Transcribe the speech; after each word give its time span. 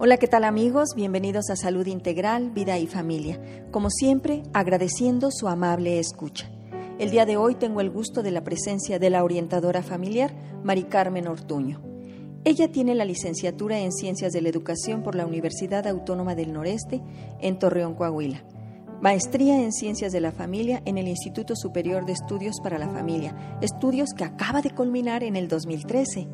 Hola, 0.00 0.16
¿qué 0.16 0.28
tal 0.28 0.44
amigos? 0.44 0.90
Bienvenidos 0.94 1.50
a 1.50 1.56
Salud 1.56 1.84
Integral, 1.88 2.52
Vida 2.52 2.78
y 2.78 2.86
Familia. 2.86 3.40
Como 3.72 3.90
siempre, 3.90 4.44
agradeciendo 4.52 5.32
su 5.32 5.48
amable 5.48 5.98
escucha. 5.98 6.48
El 7.00 7.10
día 7.10 7.26
de 7.26 7.36
hoy 7.36 7.56
tengo 7.56 7.80
el 7.80 7.90
gusto 7.90 8.22
de 8.22 8.30
la 8.30 8.44
presencia 8.44 9.00
de 9.00 9.10
la 9.10 9.24
orientadora 9.24 9.82
familiar, 9.82 10.32
Mari 10.62 10.84
Carmen 10.84 11.26
Ortuño. 11.26 11.82
Ella 12.44 12.70
tiene 12.70 12.94
la 12.94 13.04
licenciatura 13.04 13.80
en 13.80 13.90
Ciencias 13.90 14.32
de 14.32 14.40
la 14.40 14.50
Educación 14.50 15.02
por 15.02 15.16
la 15.16 15.26
Universidad 15.26 15.84
Autónoma 15.88 16.36
del 16.36 16.52
Noreste 16.52 17.02
en 17.40 17.58
Torreón, 17.58 17.96
Coahuila. 17.96 18.44
Maestría 19.00 19.60
en 19.60 19.72
Ciencias 19.72 20.12
de 20.12 20.20
la 20.20 20.30
Familia 20.30 20.80
en 20.84 20.98
el 20.98 21.08
Instituto 21.08 21.56
Superior 21.56 22.06
de 22.06 22.12
Estudios 22.12 22.60
para 22.62 22.78
la 22.78 22.88
Familia, 22.88 23.58
estudios 23.62 24.10
que 24.16 24.22
acaba 24.22 24.62
de 24.62 24.70
culminar 24.70 25.24
en 25.24 25.34
el 25.34 25.48
2013 25.48 26.28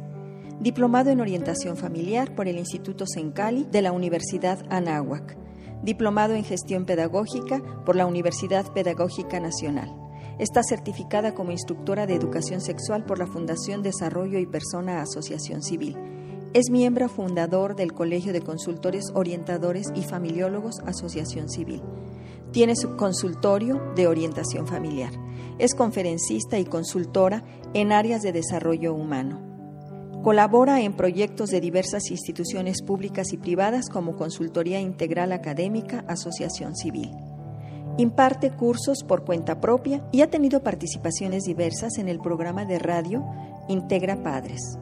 diplomado 0.64 1.10
en 1.10 1.20
orientación 1.20 1.76
familiar 1.76 2.34
por 2.34 2.48
el 2.48 2.56
Instituto 2.56 3.04
Sencali 3.06 3.66
de 3.70 3.82
la 3.82 3.92
Universidad 3.92 4.64
Anáhuac, 4.70 5.36
diplomado 5.82 6.32
en 6.32 6.42
gestión 6.42 6.86
pedagógica 6.86 7.62
por 7.84 7.96
la 7.96 8.06
Universidad 8.06 8.72
Pedagógica 8.72 9.40
Nacional. 9.40 9.94
Está 10.38 10.62
certificada 10.62 11.34
como 11.34 11.52
instructora 11.52 12.06
de 12.06 12.14
educación 12.14 12.62
sexual 12.62 13.04
por 13.04 13.18
la 13.18 13.26
Fundación 13.26 13.82
Desarrollo 13.82 14.38
y 14.38 14.46
Persona 14.46 15.02
Asociación 15.02 15.62
Civil. 15.62 15.98
Es 16.54 16.70
miembro 16.70 17.10
fundador 17.10 17.76
del 17.76 17.92
Colegio 17.92 18.32
de 18.32 18.40
Consultores 18.40 19.04
Orientadores 19.12 19.88
y 19.94 20.00
Familiólogos 20.00 20.80
Asociación 20.86 21.50
Civil. 21.50 21.82
Tiene 22.52 22.74
su 22.74 22.96
consultorio 22.96 23.92
de 23.96 24.06
orientación 24.06 24.66
familiar. 24.66 25.12
Es 25.58 25.74
conferencista 25.74 26.58
y 26.58 26.64
consultora 26.64 27.44
en 27.74 27.92
áreas 27.92 28.22
de 28.22 28.32
desarrollo 28.32 28.94
humano. 28.94 29.53
Colabora 30.24 30.80
en 30.80 30.94
proyectos 30.94 31.50
de 31.50 31.60
diversas 31.60 32.10
instituciones 32.10 32.80
públicas 32.80 33.34
y 33.34 33.36
privadas 33.36 33.90
como 33.90 34.16
Consultoría 34.16 34.80
Integral 34.80 35.32
Académica, 35.32 36.02
Asociación 36.08 36.74
Civil. 36.74 37.10
Imparte 37.98 38.50
cursos 38.50 39.04
por 39.06 39.26
cuenta 39.26 39.60
propia 39.60 40.02
y 40.12 40.22
ha 40.22 40.30
tenido 40.30 40.62
participaciones 40.62 41.42
diversas 41.44 41.98
en 41.98 42.08
el 42.08 42.20
programa 42.20 42.64
de 42.64 42.78
radio 42.78 43.22
Integra 43.68 44.22
Padres. 44.22 44.78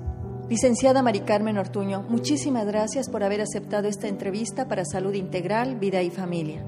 Licenciada 0.49 1.03
Mari 1.03 1.23
Carmen 1.23 1.59
Ortuño, 1.59 2.03
muchísimas 2.09 2.65
gracias 2.65 3.09
por 3.09 3.25
haber 3.25 3.41
aceptado 3.41 3.89
esta 3.89 4.06
entrevista 4.06 4.69
para 4.69 4.84
Salud 4.84 5.15
Integral, 5.15 5.77
Vida 5.77 6.03
y 6.03 6.11
Familia. 6.11 6.65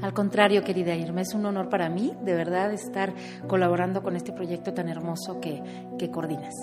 Al 0.00 0.14
contrario, 0.14 0.64
querida 0.64 0.94
Irma, 0.94 1.20
es 1.20 1.34
un 1.34 1.44
honor 1.44 1.68
para 1.68 1.90
mí, 1.90 2.14
de 2.24 2.32
verdad, 2.32 2.72
estar 2.72 3.12
colaborando 3.46 4.02
con 4.02 4.16
este 4.16 4.32
proyecto 4.32 4.72
tan 4.72 4.88
hermoso 4.88 5.40
que, 5.42 5.62
que 5.98 6.10
coordinas. 6.10 6.54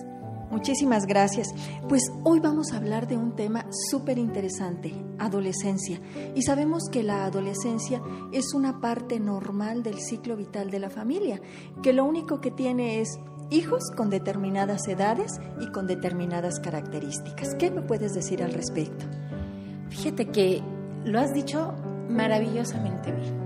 Muchísimas 0.52 1.05
gracias. 1.05 1.47
Pues 1.88 2.11
hoy 2.23 2.41
vamos 2.41 2.73
a 2.73 2.77
hablar 2.77 3.07
de 3.07 3.17
un 3.17 3.35
tema 3.38 3.66
súper 3.89 4.17
interesante, 4.17 4.94
adolescencia. 5.17 6.02
Y 6.35 6.41
sabemos 6.41 6.83
que 6.91 7.03
la 7.03 7.23
adolescencia 7.23 8.02
es 8.33 8.53
una 8.53 8.81
parte 8.81 9.19
normal 9.19 9.81
del 9.81 9.99
ciclo 9.99 10.35
vital 10.35 10.69
de 10.69 10.79
la 10.79 10.89
familia, 10.89 11.41
que 11.81 11.94
lo 11.94 12.03
único 12.03 12.41
que 12.41 12.52
tiene 12.52 12.99
es 12.99 13.17
hijos 13.49 13.83
con 13.95 14.09
determinadas 14.09 14.88
edades 14.89 15.39
y 15.61 15.72
con 15.72 15.88
determinadas 15.88 16.59
características. 16.59 17.55
¿Qué 17.55 17.72
me 17.72 17.81
puedes 17.81 18.13
decir 18.13 18.44
al 18.44 18.52
respecto? 18.52 19.05
Fíjate 19.89 20.27
que 20.27 20.61
lo 21.05 21.19
has 21.19 21.33
dicho 21.33 21.73
maravillosamente 22.09 23.13
bien 23.13 23.41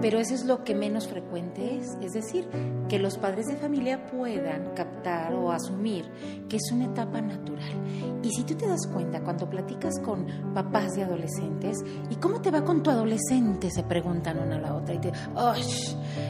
pero 0.00 0.18
eso 0.18 0.34
es 0.34 0.44
lo 0.44 0.64
que 0.64 0.74
menos 0.74 1.08
frecuente 1.08 1.76
es, 1.76 1.96
es 2.00 2.12
decir, 2.12 2.48
que 2.88 2.98
los 2.98 3.18
padres 3.18 3.46
de 3.46 3.56
familia 3.56 4.06
puedan 4.06 4.74
o 5.06 5.50
asumir 5.50 6.04
que 6.48 6.56
es 6.56 6.72
una 6.72 6.86
etapa 6.86 7.20
natural. 7.20 8.18
Y 8.22 8.30
si 8.30 8.42
tú 8.44 8.54
te 8.54 8.66
das 8.66 8.86
cuenta 8.92 9.22
cuando 9.22 9.48
platicas 9.48 10.00
con 10.00 10.26
papás 10.54 10.94
de 10.94 11.04
adolescentes, 11.04 11.78
¿y 12.10 12.16
cómo 12.16 12.40
te 12.40 12.50
va 12.50 12.64
con 12.64 12.82
tu 12.82 12.90
adolescente? 12.90 13.70
Se 13.70 13.84
preguntan 13.84 14.38
una 14.38 14.56
a 14.56 14.60
la 14.60 14.74
otra 14.74 14.94
y 14.94 14.98
te, 14.98 15.12
¡oh! 15.34 15.52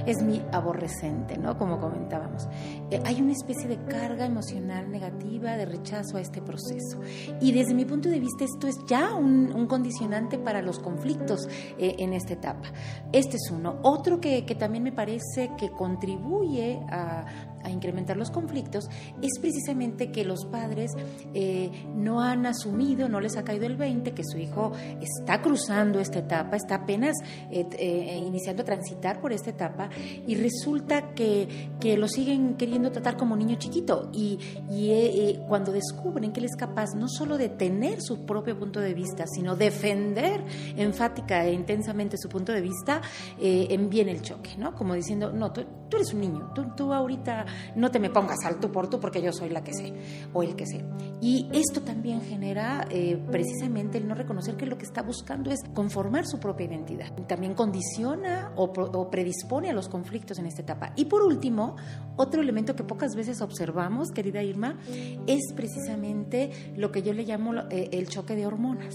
Es 0.06 0.22
mi 0.22 0.42
aborrecente, 0.52 1.38
¿no? 1.38 1.56
Como 1.56 1.78
comentábamos. 1.80 2.47
Eh, 2.91 3.00
hay 3.04 3.20
una 3.20 3.32
especie 3.32 3.69
de 3.69 3.78
carga 3.84 4.26
emocional 4.26 4.91
negativa, 4.91 5.56
de 5.56 5.64
rechazo 5.64 6.16
a 6.16 6.20
este 6.20 6.43
proceso. 6.43 7.00
Y 7.41 7.53
desde 7.53 7.75
mi 7.75 7.84
punto 7.84 8.09
de 8.09 8.20
vista, 8.20 8.44
esto 8.44 8.66
es 8.66 8.76
ya 8.88 9.14
un, 9.14 9.53
un 9.53 9.66
condicionante 9.66 10.38
para 10.38 10.62
los 10.62 10.78
conflictos 10.78 11.48
eh, 11.78 11.97
en 11.98 12.12
esta 12.12 12.34
etapa. 12.34 12.69
Este 13.12 13.37
es 13.37 13.50
uno. 13.50 13.78
Otro 13.82 14.20
que, 14.20 14.44
que 14.44 14.54
también 14.54 14.84
me 14.84 14.93
parece 14.93 15.53
que 15.56 15.70
contribuye 15.70 16.81
a, 16.91 17.25
a 17.62 17.70
incrementar 17.70 18.16
los 18.16 18.30
conflictos 18.30 18.88
es 19.22 19.38
precisamente 19.41 20.10
que 20.10 20.24
los 20.24 20.44
padres 20.46 20.92
eh, 21.34 21.70
no 21.94 22.20
han 22.20 22.46
asumido, 22.46 23.08
no 23.08 23.20
les 23.20 23.36
ha 23.36 23.44
caído 23.44 23.66
el 23.66 23.76
20, 23.76 24.12
que 24.12 24.22
su 24.24 24.38
hijo 24.38 24.72
está 25.00 25.41
cruzando 25.42 26.00
esta 26.00 26.20
etapa, 26.20 26.56
está 26.56 26.76
apenas 26.76 27.16
eh, 27.50 27.66
eh, 27.78 28.22
iniciando 28.24 28.62
a 28.62 28.64
transitar 28.64 29.20
por 29.20 29.32
esta 29.32 29.50
etapa 29.50 29.88
y 30.26 30.34
resulta 30.34 31.14
que, 31.14 31.70
que, 31.80 31.96
lo 31.96 32.06
siguen 32.06 32.54
queriendo 32.54 32.92
tratar 32.92 33.16
como 33.16 33.34
niño 33.36 33.56
chiquito 33.56 34.10
y, 34.12 34.38
y 34.70 35.38
cuando 35.48 35.72
descubren 35.72 36.32
que 36.32 36.40
él 36.40 36.46
es 36.46 36.56
capaz 36.56 36.94
no 36.94 37.08
solo 37.08 37.36
de 37.36 37.48
tener 37.48 38.00
su 38.00 38.25
propio 38.25 38.58
punto 38.58 38.80
de 38.80 38.94
vista, 38.94 39.25
sino 39.26 39.56
defender 39.56 40.44
enfática 40.76 41.44
e 41.44 41.52
intensamente 41.52 42.16
su 42.16 42.28
punto 42.28 42.52
de 42.52 42.60
vista, 42.60 43.00
viene 43.38 44.12
el 44.12 44.22
choque, 44.22 44.56
¿no? 44.56 44.75
Como 44.75 44.94
diciendo, 44.94 45.32
no, 45.32 45.52
tú, 45.52 45.64
tú 45.88 45.96
eres 45.96 46.12
un 46.12 46.20
niño, 46.20 46.52
tú, 46.54 46.66
tú 46.76 46.92
ahorita 46.92 47.46
no 47.75 47.91
te 47.91 47.98
me 47.98 48.10
pongas 48.10 48.44
al 48.44 48.60
tú 48.60 48.70
por 48.70 48.88
tú 48.88 49.00
porque 49.00 49.22
yo 49.22 49.32
soy 49.32 49.50
la 49.50 49.62
que 49.62 49.72
sé 49.72 49.92
o 50.32 50.42
el 50.42 50.56
que 50.56 50.66
sé. 50.66 50.84
Y 51.20 51.48
esto 51.53 51.82
también 51.82 52.20
genera 52.22 52.86
eh, 52.91 53.20
precisamente 53.31 53.98
el 53.98 54.06
no 54.06 54.14
reconocer 54.14 54.56
que 54.56 54.66
lo 54.66 54.78
que 54.78 54.84
está 54.84 55.03
buscando 55.03 55.50
es 55.50 55.60
conformar 55.75 56.26
su 56.26 56.38
propia 56.38 56.66
identidad. 56.66 57.12
También 57.26 57.54
condiciona 57.54 58.53
o, 58.56 59.10
predispone 59.10 59.70
a 59.70 59.72
los 59.72 59.88
conflictos 59.88 60.38
en 60.38 60.47
esta 60.47 60.62
etapa. 60.62 60.92
Y 60.97 61.06
por 61.06 61.22
último, 61.22 61.76
otro 62.16 62.41
elemento 62.41 62.76
que 62.76 62.84
pocas 62.84 63.14
veces 63.14 63.41
observamos, 63.41 64.10
querida 64.10 64.42
Irma, 64.42 64.78
es 65.26 65.53
precisamente 65.54 66.50
lo 66.76 66.92
que 66.92 67.03
yo 67.03 67.12
le 67.12 67.25
llamo 67.25 67.54
eh, 67.70 67.88
el 67.92 68.08
choque 68.08 68.37
de 68.37 68.47
hormonas. 68.47 68.94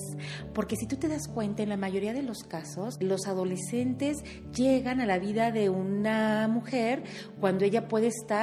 Porque 0.53 0.75
si 0.75 0.87
tú 0.87 0.95
te 0.95 1.07
das 1.07 1.27
cuenta, 1.27 1.63
en 1.63 1.69
la 1.69 1.77
mayoría 1.77 2.13
de 2.13 2.23
los 2.23 2.43
casos, 2.43 2.97
los 3.01 3.27
adolescentes 3.27 4.23
llegan 4.55 5.01
a 5.01 5.05
la 5.05 5.19
vida 5.19 5.51
de 5.51 5.69
una 5.69 6.47
mujer 6.47 7.03
cuando 7.39 7.65
ella 7.65 7.87
puede 7.87 8.07
estar 8.07 8.42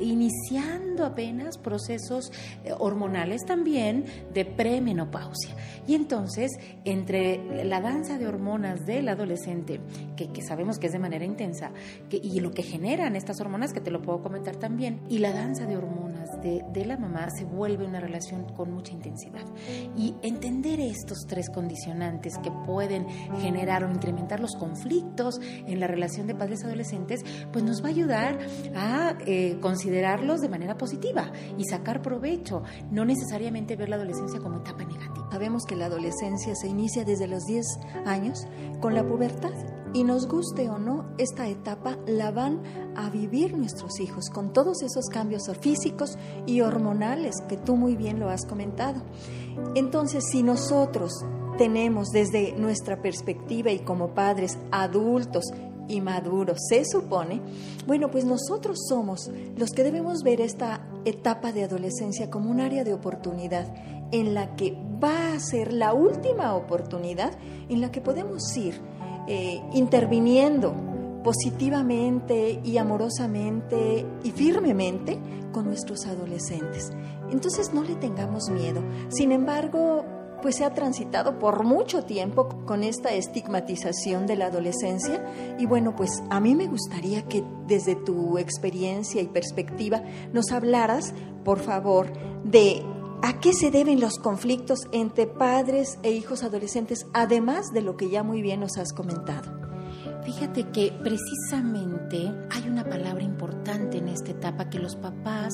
iniciando 0.00 1.04
apenas 1.04 1.58
procesos 1.58 2.30
eh, 2.64 2.72
hormonales 2.78 3.44
también 3.44 4.04
de 4.32 4.44
premenopausia. 4.44 5.54
Y 5.86 5.94
entonces, 5.94 6.50
entre 6.84 7.64
la 7.64 7.80
danza 7.80 8.18
de 8.18 8.26
hormonas 8.26 8.84
del 8.86 9.08
adolescente, 9.08 9.80
que, 10.16 10.42
sabemos 10.42 10.78
que 10.78 10.86
es 10.86 10.92
de 10.92 10.98
manera 10.98 11.24
intensa, 11.24 11.72
y 12.10 12.40
lo 12.40 12.52
que 12.52 12.62
generan 12.62 13.16
estas 13.16 13.40
hormonas, 13.40 13.72
que 13.72 13.80
te 13.80 13.90
lo 13.90 14.02
puedo 14.02 14.22
comentar 14.22 14.56
también, 14.56 15.00
y 15.08 15.18
la 15.18 15.32
danza 15.32 15.66
de 15.66 15.76
hormonas 15.76 16.11
de, 16.42 16.84
la 16.84 16.96
mamá, 16.96 17.30
se 17.30 17.44
vuelve 17.44 17.86
una 17.86 18.00
relación 18.00 18.44
con 18.54 18.72
mucha 18.72 18.92
intensidad. 18.92 19.44
Y 19.96 20.14
entender 20.22 20.80
estos 20.80 21.26
tres 21.26 21.48
condicionantes 21.50 22.38
que 22.38 22.50
pueden 22.66 23.06
generar 23.40 23.84
o 23.84 23.90
incrementar 23.90 24.40
los 24.40 24.56
conflictos 24.56 25.40
en 25.40 25.80
la 25.80 25.86
relación 25.86 26.26
de 26.26 26.34
padres 26.34 26.64
adolescentes, 26.64 27.24
pues 27.52 27.64
nos 27.64 27.82
va 27.82 27.86
a 27.86 27.90
ayudar 27.90 28.38
a 28.74 29.16
eh, 29.26 29.58
considerarlos 29.60 30.40
de 30.40 30.48
manera 30.48 30.76
positiva 30.76 31.32
y 31.56 31.64
sacar 31.64 32.02
provecho, 32.02 32.62
no 32.90 33.04
necesariamente 33.04 33.76
ver 33.76 33.88
la 33.88 33.96
adolescencia 33.96 34.40
como 34.40 34.58
etapa 34.58 34.84
negativa. 34.84 35.28
Sabemos 35.30 35.64
que 35.64 35.76
la 35.76 35.86
adolescencia 35.86 36.54
se 36.54 36.68
inicia 36.68 37.04
desde 37.04 37.26
los 37.26 37.44
10 37.44 37.64
años 38.06 38.46
con 38.80 38.94
la 38.94 39.06
pubertad 39.06 39.52
y 39.94 40.04
nos 40.04 40.26
guste 40.26 40.70
o 40.70 40.78
no, 40.78 41.04
esta 41.18 41.48
etapa 41.48 41.98
la 42.06 42.30
van 42.30 42.62
a 42.96 43.10
vivir 43.10 43.56
nuestros 43.56 44.00
hijos 44.00 44.30
con 44.30 44.52
todos 44.52 44.82
esos 44.82 45.06
cambios 45.06 45.50
físicos 45.60 46.16
y 46.46 46.60
hormonales 46.62 47.36
que 47.48 47.56
tú 47.56 47.76
muy 47.76 47.96
bien 47.96 48.18
lo 48.18 48.30
has 48.30 48.46
comentado. 48.46 49.02
Entonces, 49.74 50.24
si 50.30 50.42
nosotros 50.42 51.12
tenemos 51.58 52.08
desde 52.08 52.52
nuestra 52.52 53.02
perspectiva 53.02 53.70
y 53.70 53.80
como 53.80 54.14
padres 54.14 54.58
adultos 54.70 55.44
y 55.88 56.00
maduro, 56.00 56.54
se 56.56 56.84
supone, 56.84 57.42
bueno, 57.86 58.10
pues 58.10 58.24
nosotros 58.24 58.78
somos 58.88 59.30
los 59.56 59.70
que 59.70 59.84
debemos 59.84 60.22
ver 60.22 60.40
esta 60.40 60.86
etapa 61.04 61.52
de 61.52 61.64
adolescencia 61.64 62.30
como 62.30 62.50
un 62.50 62.60
área 62.60 62.84
de 62.84 62.94
oportunidad 62.94 63.72
en 64.12 64.34
la 64.34 64.54
que 64.56 64.76
va 65.02 65.32
a 65.32 65.40
ser 65.40 65.72
la 65.72 65.92
última 65.92 66.54
oportunidad 66.54 67.32
en 67.68 67.80
la 67.80 67.90
que 67.90 68.00
podemos 68.00 68.56
ir 68.56 68.80
eh, 69.28 69.62
interviniendo 69.72 70.74
positivamente 71.22 72.60
y 72.64 72.76
amorosamente 72.78 74.04
y 74.24 74.30
firmemente 74.30 75.18
con 75.52 75.66
nuestros 75.66 76.06
adolescentes. 76.06 76.90
Entonces 77.30 77.72
no 77.72 77.82
le 77.82 77.94
tengamos 77.94 78.50
miedo. 78.50 78.82
Sin 79.08 79.32
embargo, 79.32 80.04
pues 80.42 80.56
se 80.56 80.64
ha 80.64 80.74
transitado 80.74 81.38
por 81.38 81.64
mucho 81.64 82.02
tiempo 82.04 82.48
con 82.66 82.82
esta 82.82 83.14
estigmatización 83.14 84.26
de 84.26 84.36
la 84.36 84.46
adolescencia 84.46 85.24
y 85.58 85.66
bueno, 85.66 85.94
pues 85.94 86.22
a 86.30 86.40
mí 86.40 86.54
me 86.54 86.66
gustaría 86.66 87.22
que 87.22 87.44
desde 87.66 87.94
tu 87.94 88.38
experiencia 88.38 89.22
y 89.22 89.28
perspectiva 89.28 90.02
nos 90.32 90.50
hablaras, 90.50 91.14
por 91.44 91.60
favor, 91.60 92.12
de 92.44 92.82
¿A 93.24 93.38
qué 93.38 93.52
se 93.52 93.70
deben 93.70 94.00
los 94.00 94.18
conflictos 94.18 94.80
entre 94.90 95.28
padres 95.28 95.96
e 96.02 96.10
hijos 96.10 96.42
adolescentes, 96.42 97.06
además 97.14 97.72
de 97.72 97.80
lo 97.80 97.96
que 97.96 98.10
ya 98.10 98.24
muy 98.24 98.42
bien 98.42 98.58
nos 98.58 98.76
has 98.78 98.92
comentado? 98.92 99.62
Fíjate 100.24 100.64
que 100.70 100.92
precisamente 101.02 102.32
hay 102.50 102.68
una 102.68 102.82
palabra 102.82 103.22
importante 103.22 103.98
en 103.98 104.08
esta 104.08 104.32
etapa 104.32 104.68
que 104.68 104.80
los 104.80 104.96
papás 104.96 105.52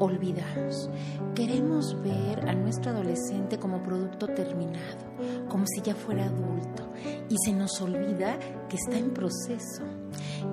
olvidamos. 0.00 0.90
Queremos 1.36 1.96
ver 2.02 2.48
a 2.48 2.54
nuestro 2.54 2.90
adolescente 2.90 3.58
como 3.58 3.80
producto 3.80 4.26
terminado, 4.26 5.04
como 5.48 5.66
si 5.66 5.82
ya 5.82 5.94
fuera 5.94 6.26
adulto, 6.26 6.92
y 7.28 7.36
se 7.44 7.52
nos 7.52 7.80
olvida 7.80 8.38
que 8.68 8.76
está 8.76 8.98
en 8.98 9.14
proceso, 9.14 9.84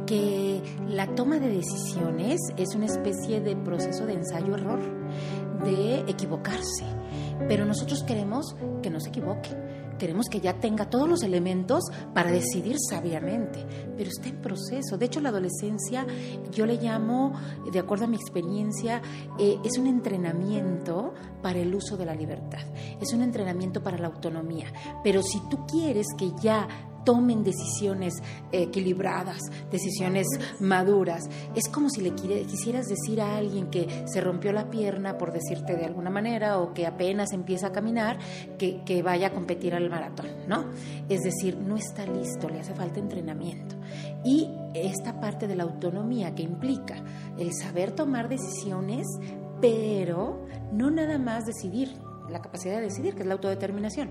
que 0.06 0.62
la 0.88 1.07
toma 1.16 1.40
de 1.40 1.50
decisiones 1.50 2.40
es 2.56 2.75
una 2.75 2.86
especie 2.86 3.42
de 3.42 3.56
proceso 3.56 4.06
de 4.06 4.14
ensayo-error, 4.14 5.00
de 5.63 6.00
equivocarse, 6.08 6.86
pero 7.48 7.66
nosotros 7.66 8.04
queremos 8.04 8.56
que 8.81 8.90
no 8.90 9.00
se 9.00 9.10
equivoque 9.10 9.50
queremos 10.02 10.30
que 10.30 10.42
ya 10.42 10.60
tenga 10.60 10.90
todos 10.90 11.08
los 11.08 11.22
elementos 11.22 11.84
para 12.16 12.31
decidir 12.31 12.75
sabiamente, 12.90 13.63
pero 13.96 14.10
está 14.10 14.30
en 14.30 14.42
proceso. 14.42 14.98
De 14.98 15.06
hecho, 15.06 15.22
la 15.22 15.30
adolescencia, 15.30 16.08
yo 16.52 16.66
le 16.66 16.81
llamo, 16.81 17.34
de 17.72 17.78
acuerdo 17.78 18.06
a 18.06 18.08
mi 18.08 18.16
experiencia, 18.16 19.00
eh, 19.38 19.60
es 19.63 19.78
un 19.78 19.86
entrenamiento 19.86 21.13
para 21.44 21.60
el 21.60 21.75
uso 21.75 21.98
de 21.98 22.06
la 22.06 22.16
libertad, 22.16 22.62
es 23.00 23.14
un 23.14 23.22
entrenamiento 23.22 23.84
para 23.84 24.00
la 24.00 24.07
autonomía. 24.07 24.74
Pero 25.04 25.22
si 25.22 25.40
tú 25.52 25.68
quieres 25.68 26.07
que 26.18 26.31
ya 26.42 26.68
tomen 27.03 27.44
decisiones 27.44 28.21
equilibradas, 28.51 29.39
decisiones 29.71 30.27
maduras. 30.59 31.30
Es 31.56 31.68
como 31.69 31.89
si 31.89 32.01
le 32.01 32.12
quisieras 32.13 32.88
decir 32.88 33.21
a 33.21 33.38
alguien 33.38 33.69
que 33.69 34.06
se 34.06 34.21
rompió 34.21 34.51
la 34.51 34.69
pierna, 34.69 35.18
por 35.18 35.31
decirte 35.31 35.75
de 35.75 35.86
alguna 35.86 36.09
manera, 36.09 36.59
o 36.59 36.74
que 36.74 36.86
apenas 36.86 37.33
empieza 37.33 37.68
a 37.68 37.71
caminar, 37.71 38.19
que, 38.57 38.83
que 38.83 39.01
vaya 39.01 39.27
a 39.27 39.33
competir 39.33 39.74
al 39.74 39.89
maratón, 39.89 40.27
¿no? 40.48 40.65
Es 41.09 41.21
decir, 41.21 41.57
no 41.57 41.75
está 41.75 42.06
listo, 42.06 42.50
le 42.50 42.59
hace 42.59 42.74
falta 42.74 43.00
entrenamiento. 43.00 43.75
Y 44.24 44.50
esta 44.74 45.19
parte 45.19 45.47
de 45.47 45.56
la 45.56 45.63
autonomía 45.63 46.33
que 46.36 46.44
implica 46.44 46.95
el 47.38 47.54
saber 47.54 47.92
tomar 47.92 48.30
decisiones, 48.30 49.07
pero 49.59 50.45
no 50.71 50.89
nada 50.92 51.18
más 51.18 51.45
decidir, 51.45 51.94
la 52.30 52.42
capacidad 52.42 52.75
de 52.75 52.81
decidir, 52.81 53.13
que 53.13 53.21
es 53.21 53.27
la 53.27 53.33
autodeterminación, 53.33 54.09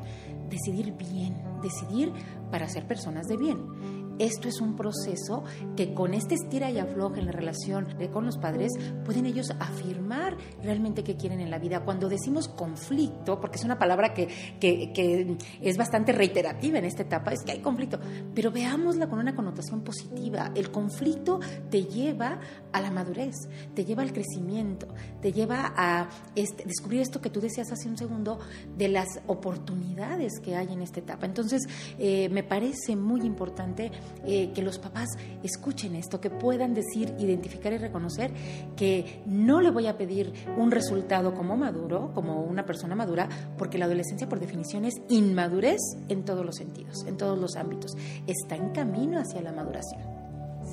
decidir 0.48 0.92
bien, 0.92 1.36
decidir 1.60 2.12
para 2.50 2.68
ser 2.68 2.86
personas 2.86 3.28
de 3.28 3.36
bien 3.36 3.99
esto 4.20 4.48
es 4.48 4.60
un 4.60 4.76
proceso 4.76 5.44
que 5.76 5.94
con 5.94 6.14
este 6.14 6.34
estira 6.34 6.70
y 6.70 6.78
afloja 6.78 7.18
en 7.18 7.26
la 7.26 7.32
relación 7.32 7.86
con 8.12 8.26
los 8.26 8.36
padres 8.36 8.72
pueden 9.04 9.26
ellos 9.26 9.50
afirmar 9.58 10.36
realmente 10.62 11.02
qué 11.02 11.16
quieren 11.16 11.40
en 11.40 11.50
la 11.50 11.58
vida. 11.58 11.84
Cuando 11.84 12.08
decimos 12.08 12.48
conflicto, 12.48 13.40
porque 13.40 13.56
es 13.56 13.64
una 13.64 13.78
palabra 13.78 14.14
que, 14.14 14.28
que, 14.60 15.36
es 15.60 15.76
bastante 15.76 16.12
reiterativa 16.12 16.78
en 16.78 16.84
esta 16.84 17.02
etapa, 17.02 17.32
es 17.32 17.42
que 17.42 17.52
hay 17.52 17.60
conflicto, 17.60 17.98
pero 18.34 18.50
veámosla 18.50 19.08
con 19.08 19.18
una 19.18 19.34
connotación 19.34 19.82
positiva. 19.82 20.52
El 20.54 20.70
conflicto 20.70 21.40
te 21.70 21.84
lleva 21.84 22.40
a 22.72 22.80
la 22.80 22.90
madurez, 22.90 23.34
te 23.74 23.84
lleva 23.84 24.02
al 24.02 24.12
crecimiento, 24.12 24.86
te 25.20 25.32
lleva 25.32 25.72
a 25.76 26.08
este, 26.34 26.64
descubrir 26.64 27.00
esto 27.00 27.20
que 27.20 27.30
tú 27.30 27.40
decías 27.40 27.72
hace 27.72 27.88
un 27.88 27.96
segundo 27.96 28.38
de 28.76 28.88
las 28.88 29.20
oportunidades 29.26 30.40
que 30.42 30.56
hay 30.56 30.72
en 30.72 30.82
esta 30.82 31.00
etapa. 31.00 31.26
Entonces, 31.26 31.62
eh, 31.98 32.28
me 32.30 32.42
parece 32.42 32.96
muy 32.96 33.22
importante 33.22 33.90
eh, 34.24 34.50
que 34.54 34.62
los 34.62 34.78
papás 34.78 35.08
escuchen 35.42 35.94
esto, 35.96 36.20
que 36.20 36.30
puedan 36.30 36.74
decir, 36.74 37.14
identificar 37.18 37.72
y 37.72 37.78
reconocer 37.78 38.30
que 38.76 39.22
no 39.26 39.60
le 39.60 39.70
voy 39.70 39.86
a 39.86 39.96
pedir 39.96 40.32
un 40.58 40.70
resultado 40.70 41.34
como 41.34 41.56
maduro, 41.56 42.12
como 42.14 42.42
una 42.42 42.66
persona 42.66 42.94
madura, 42.94 43.28
porque 43.56 43.78
la 43.78 43.86
adolescencia 43.86 44.28
por 44.28 44.40
definición 44.40 44.84
es 44.84 44.94
inmadurez 45.08 45.80
en 46.08 46.24
todos 46.24 46.44
los 46.44 46.56
sentidos, 46.56 47.04
en 47.06 47.16
todos 47.16 47.38
los 47.38 47.56
ámbitos. 47.56 47.96
Está 48.26 48.56
en 48.56 48.70
camino 48.70 49.18
hacia 49.18 49.40
la 49.40 49.52
maduración. 49.52 50.02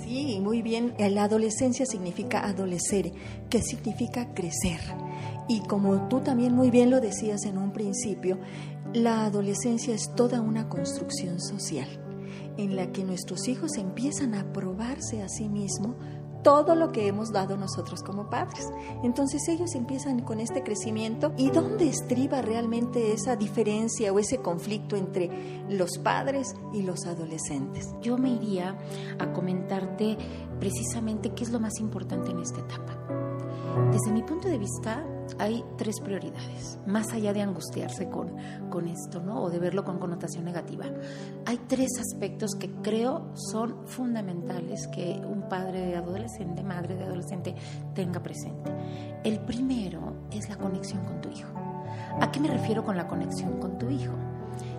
Sí, 0.04 0.40
muy 0.42 0.62
bien. 0.62 0.94
La 0.98 1.24
adolescencia 1.24 1.86
significa 1.86 2.46
adolecer, 2.46 3.12
que 3.50 3.62
significa 3.62 4.34
crecer. 4.34 4.80
Y 5.48 5.62
como 5.62 6.08
tú 6.10 6.20
también 6.20 6.54
muy 6.54 6.70
bien 6.70 6.90
lo 6.90 7.00
decías 7.00 7.46
en 7.46 7.58
un 7.58 7.72
principio, 7.72 8.38
la 8.94 9.26
adolescencia 9.26 9.96
es 9.96 10.14
toda 10.16 10.42
una 10.42 10.70
construcción 10.70 11.40
social 11.40 11.88
en 12.58 12.76
la 12.76 12.92
que 12.92 13.04
nuestros 13.04 13.48
hijos 13.48 13.78
empiezan 13.78 14.36
a 14.36 14.52
probarse 14.52 15.22
a 15.22 15.30
sí 15.30 15.50
mismos 15.50 15.96
todo 16.44 16.76
lo 16.76 16.92
que 16.94 17.08
hemos 17.08 17.34
dado 17.34 17.58
nosotros 17.58 18.02
como 18.04 18.30
padres. 18.30 18.70
Entonces 19.04 19.48
ellos 19.50 19.76
empiezan 19.76 20.22
con 20.22 20.40
este 20.40 20.64
crecimiento 20.64 21.34
y 21.38 21.50
dónde 21.50 21.90
estriba 21.90 22.42
realmente 22.42 23.12
esa 23.12 23.36
diferencia 23.36 24.14
o 24.14 24.20
ese 24.20 24.38
conflicto 24.38 24.96
entre 24.96 25.30
los 25.70 25.98
padres 25.98 26.56
y 26.74 26.84
los 26.84 27.06
adolescentes. 27.06 27.94
Yo 28.02 28.18
me 28.18 28.30
iría 28.30 28.78
a 29.20 29.34
comentarte 29.34 30.18
precisamente 30.60 31.32
qué 31.32 31.44
es 31.44 31.52
lo 31.52 31.60
más 31.60 31.80
importante 31.80 32.32
en 32.32 32.40
esta 32.40 32.62
etapa. 32.62 32.98
Desde 33.92 34.12
mi 34.12 34.24
punto 34.24 34.48
de 34.48 34.58
vista, 34.58 35.06
hay 35.40 35.64
tres 35.78 36.00
prioridades, 36.00 36.80
más 36.86 37.12
allá 37.14 37.34
de 37.34 37.42
angustiarse 37.42 38.10
con, 38.10 38.36
con 38.70 38.88
esto, 38.88 39.22
¿no? 39.22 39.44
O 39.44 39.50
de 39.50 39.60
verlo 39.60 39.84
con 39.84 40.00
connotación 40.00 40.46
negativa. 40.46 40.86
Hay 41.46 41.60
tres 41.68 41.90
aspectos 42.00 42.52
que 42.56 42.70
creo 42.82 43.32
son 43.36 43.88
fundamentales 43.88 44.88
que 44.88 45.20
un 45.26 45.48
padre 45.50 45.88
de 45.88 45.96
adolescente, 45.96 46.64
madre 46.64 46.96
de 46.96 47.04
adolescente, 47.04 47.56
tenga 47.94 48.22
presente. 48.22 48.72
El 49.24 49.40
primero 49.40 50.28
es 50.32 50.50
la 50.50 50.58
conexión 50.58 51.04
con 51.06 51.22
tu 51.22 51.30
hijo. 51.30 51.52
¿A 52.20 52.32
qué 52.32 52.40
me 52.40 52.48
refiero 52.48 52.84
con 52.84 52.98
la 52.98 53.08
conexión 53.08 53.60
con 53.60 53.78
tu 53.78 53.90
hijo? 53.90 54.14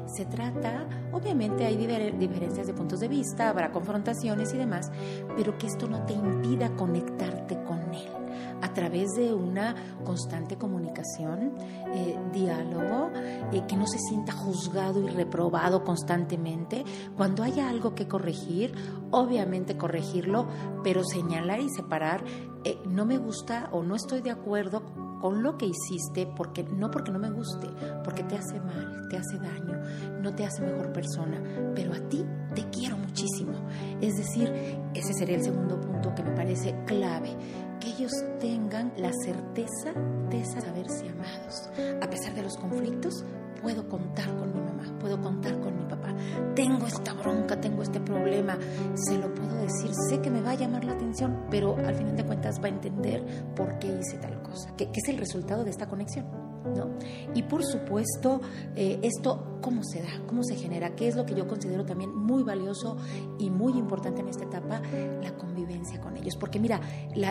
Se 0.06 0.24
trata, 0.24 0.86
obviamente 1.12 1.66
hay 1.66 1.76
diferencias 1.76 2.66
de 2.66 2.72
puntos 2.72 3.00
de 3.00 3.08
vista, 3.08 3.50
habrá 3.50 3.70
confrontaciones 3.70 4.54
y 4.54 4.56
demás, 4.56 4.90
pero 5.36 5.58
que 5.58 5.66
esto 5.66 5.86
no 5.86 6.04
te 6.06 6.14
impida 6.14 6.74
conectarte 6.74 7.62
con 7.64 7.78
él 7.92 8.17
a 8.60 8.72
través 8.72 9.14
de 9.16 9.32
una 9.32 9.74
constante 10.04 10.56
comunicación, 10.56 11.54
eh, 11.94 12.18
diálogo, 12.32 13.10
eh, 13.52 13.62
que 13.68 13.76
no 13.76 13.86
se 13.86 13.98
sienta 13.98 14.32
juzgado 14.32 15.02
y 15.02 15.08
reprobado 15.08 15.84
constantemente. 15.84 16.84
Cuando 17.16 17.42
haya 17.42 17.68
algo 17.68 17.94
que 17.94 18.08
corregir, 18.08 18.74
obviamente 19.10 19.76
corregirlo, 19.76 20.46
pero 20.82 21.02
señalar 21.04 21.60
y 21.60 21.68
separar, 21.70 22.24
eh, 22.64 22.78
no 22.86 23.04
me 23.04 23.18
gusta 23.18 23.68
o 23.72 23.82
no 23.82 23.94
estoy 23.94 24.20
de 24.20 24.30
acuerdo 24.30 24.82
con 25.20 25.42
lo 25.42 25.56
que 25.58 25.66
hiciste, 25.66 26.26
porque 26.26 26.62
no 26.62 26.90
porque 26.90 27.10
no 27.10 27.18
me 27.18 27.30
guste, 27.30 27.68
porque 28.04 28.22
te 28.22 28.36
hace 28.36 28.60
mal, 28.60 29.08
te 29.08 29.16
hace 29.16 29.38
daño, 29.38 29.80
no 30.22 30.34
te 30.34 30.44
hace 30.44 30.62
mejor 30.62 30.92
persona, 30.92 31.42
pero 31.74 31.92
a 31.92 32.00
ti 32.08 32.24
te 32.54 32.64
quiero 32.70 32.96
muchísimo. 32.96 33.52
Es 34.00 34.16
decir, 34.16 34.52
ese 34.94 35.12
sería 35.14 35.36
el 35.36 35.42
segundo 35.42 35.80
punto 35.80 36.14
que 36.14 36.22
me 36.22 36.32
parece 36.32 36.74
clave, 36.86 37.36
que 37.80 37.88
ellos 37.88 38.12
tengan 38.40 38.92
la 38.96 39.12
certeza 39.24 39.92
de 40.30 40.44
saberse 40.44 41.08
amados. 41.08 41.70
A 42.02 42.08
pesar 42.08 42.34
de 42.34 42.42
los 42.42 42.56
conflictos, 42.56 43.24
puedo 43.60 43.88
contar 43.88 44.34
con 44.36 44.52
mi 44.52 44.60
mamá, 44.60 44.98
puedo 45.00 45.20
contar 45.20 45.58
con 45.60 45.76
mi 45.76 45.84
papá. 45.84 46.14
Tengo 46.54 46.86
esta 46.86 47.14
bronca, 47.14 47.60
tengo 47.60 47.82
este 47.82 48.00
problema, 48.00 48.58
se 48.94 49.18
lo 49.18 49.32
puedo 49.34 49.54
decir, 49.56 49.90
sé 50.08 50.20
que 50.20 50.30
me 50.30 50.40
va 50.40 50.52
a 50.52 50.54
llamar 50.54 50.84
la 50.84 50.92
atención, 50.92 51.46
pero 51.50 51.76
al 51.76 51.94
final 51.94 52.16
de 52.16 52.24
cuentas 52.24 52.60
va 52.60 52.66
a 52.66 52.70
entender 52.70 53.24
por 53.54 53.78
qué 53.78 53.88
hice 53.88 54.18
tal 54.18 54.42
cosa, 54.42 54.74
que, 54.76 54.88
es 54.92 55.08
el 55.08 55.18
resultado 55.18 55.64
de 55.64 55.70
esta 55.70 55.86
conexión. 55.86 56.26
¿No? 56.74 56.90
Y 57.34 57.44
por 57.44 57.64
supuesto, 57.64 58.42
eh, 58.76 58.98
esto, 59.02 59.57
¿cómo 59.60 59.82
se 59.82 60.02
da? 60.02 60.08
¿Cómo 60.26 60.42
se 60.42 60.56
genera? 60.56 60.94
¿Qué 60.94 61.08
es 61.08 61.16
lo 61.16 61.26
que 61.26 61.34
yo 61.34 61.46
considero 61.46 61.84
también 61.84 62.14
muy 62.14 62.42
valioso 62.42 62.96
y 63.38 63.50
muy 63.50 63.72
importante 63.72 64.20
en 64.20 64.28
esta 64.28 64.44
etapa? 64.44 64.80
La 65.22 65.36
convivencia 65.36 66.00
con 66.00 66.16
ellos. 66.16 66.36
Porque 66.36 66.58
mira, 66.58 66.80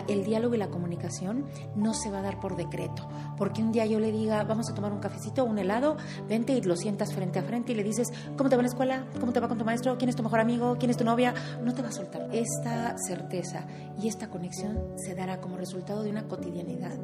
el 0.07 0.23
diálogo 0.23 0.55
y 0.55 0.57
la 0.57 0.69
comunicación 0.69 1.45
no 1.75 1.93
se 1.93 2.11
va 2.11 2.19
a 2.19 2.21
dar 2.21 2.39
por 2.39 2.55
decreto. 2.55 3.07
Porque 3.37 3.61
un 3.61 3.71
día 3.71 3.85
yo 3.85 3.99
le 3.99 4.11
diga, 4.11 4.43
vamos 4.43 4.69
a 4.69 4.73
tomar 4.73 4.91
un 4.91 4.99
cafecito, 4.99 5.45
un 5.45 5.57
helado, 5.57 5.97
vente 6.27 6.53
y 6.53 6.61
lo 6.61 6.75
sientas 6.75 7.13
frente 7.13 7.39
a 7.39 7.43
frente 7.43 7.71
y 7.71 7.75
le 7.75 7.83
dices, 7.83 8.11
¿cómo 8.37 8.49
te 8.49 8.55
va 8.55 8.61
en 8.61 8.65
la 8.65 8.69
escuela? 8.69 9.05
¿Cómo 9.19 9.31
te 9.31 9.39
va 9.39 9.47
con 9.47 9.57
tu 9.57 9.65
maestro? 9.65 9.97
¿Quién 9.97 10.09
es 10.09 10.15
tu 10.15 10.23
mejor 10.23 10.39
amigo? 10.39 10.77
¿Quién 10.79 10.91
es 10.91 10.97
tu 10.97 11.03
novia? 11.03 11.33
No 11.63 11.73
te 11.73 11.81
va 11.81 11.89
a 11.89 11.91
soltar. 11.91 12.29
Esta 12.31 12.95
certeza 12.97 13.65
y 14.01 14.07
esta 14.07 14.29
conexión 14.29 14.77
se 14.97 15.15
dará 15.15 15.39
como 15.39 15.57
resultado 15.57 16.03
de 16.03 16.09
una 16.09 16.27
cotidianidad, 16.27 16.97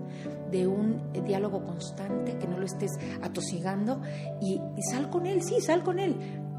de 0.51 0.67
un 0.67 1.11
diálogo 1.25 1.63
constante, 1.63 2.37
que 2.37 2.47
no 2.47 2.57
lo 2.57 2.65
estés 2.65 2.91
atosigando 3.21 4.01
y, 4.41 4.59
sal 4.91 5.09
con 5.13 5.27
él, 5.27 5.43
sí, 5.43 5.61
sal 5.61 5.83
con 5.83 5.99
él. 5.99 6.15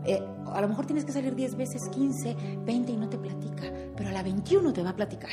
Eh, 0.07 0.23
a 0.47 0.61
lo 0.61 0.69
mejor 0.69 0.87
tienes 0.87 1.05
que 1.05 1.11
salir 1.11 1.35
10 1.35 1.57
veces, 1.57 1.89
15, 1.89 2.37
20 2.65 2.93
y 2.93 2.97
no 2.97 3.09
te 3.09 3.19
platica, 3.19 3.65
pero 3.97 4.11
a 4.11 4.13
la 4.13 4.23
21 4.23 4.73
te 4.73 4.81
va 4.81 4.91
a 4.91 4.97
platicar. 4.97 5.33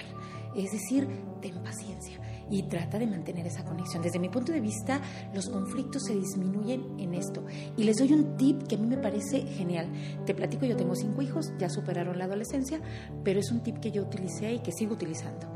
Es 0.55 0.71
decir, 0.71 1.07
ten 1.39 1.61
paciencia 1.63 2.19
y 2.49 2.63
trata 2.63 2.97
de 2.97 3.05
mantener 3.05 3.45
esa 3.45 3.63
conexión. 3.63 4.01
Desde 4.01 4.17
mi 4.17 4.29
punto 4.29 4.51
de 4.51 4.59
vista, 4.59 4.99
los 5.35 5.49
conflictos 5.49 6.03
se 6.03 6.15
disminuyen 6.15 6.99
en 6.99 7.13
esto. 7.13 7.45
Y 7.77 7.83
les 7.83 7.97
doy 7.97 8.11
un 8.11 8.35
tip 8.37 8.63
que 8.63 8.75
a 8.75 8.79
mí 8.79 8.87
me 8.87 8.97
parece 8.97 9.43
genial. 9.43 9.87
Te 10.25 10.33
platico, 10.33 10.65
yo 10.65 10.75
tengo 10.75 10.95
cinco 10.95 11.21
hijos, 11.21 11.53
ya 11.59 11.69
superaron 11.69 12.17
la 12.17 12.25
adolescencia, 12.25 12.81
pero 13.23 13.39
es 13.39 13.51
un 13.51 13.61
tip 13.61 13.77
que 13.77 13.91
yo 13.91 14.01
utilicé 14.01 14.53
y 14.53 14.59
que 14.59 14.71
sigo 14.71 14.93
utilizando. 14.93 15.47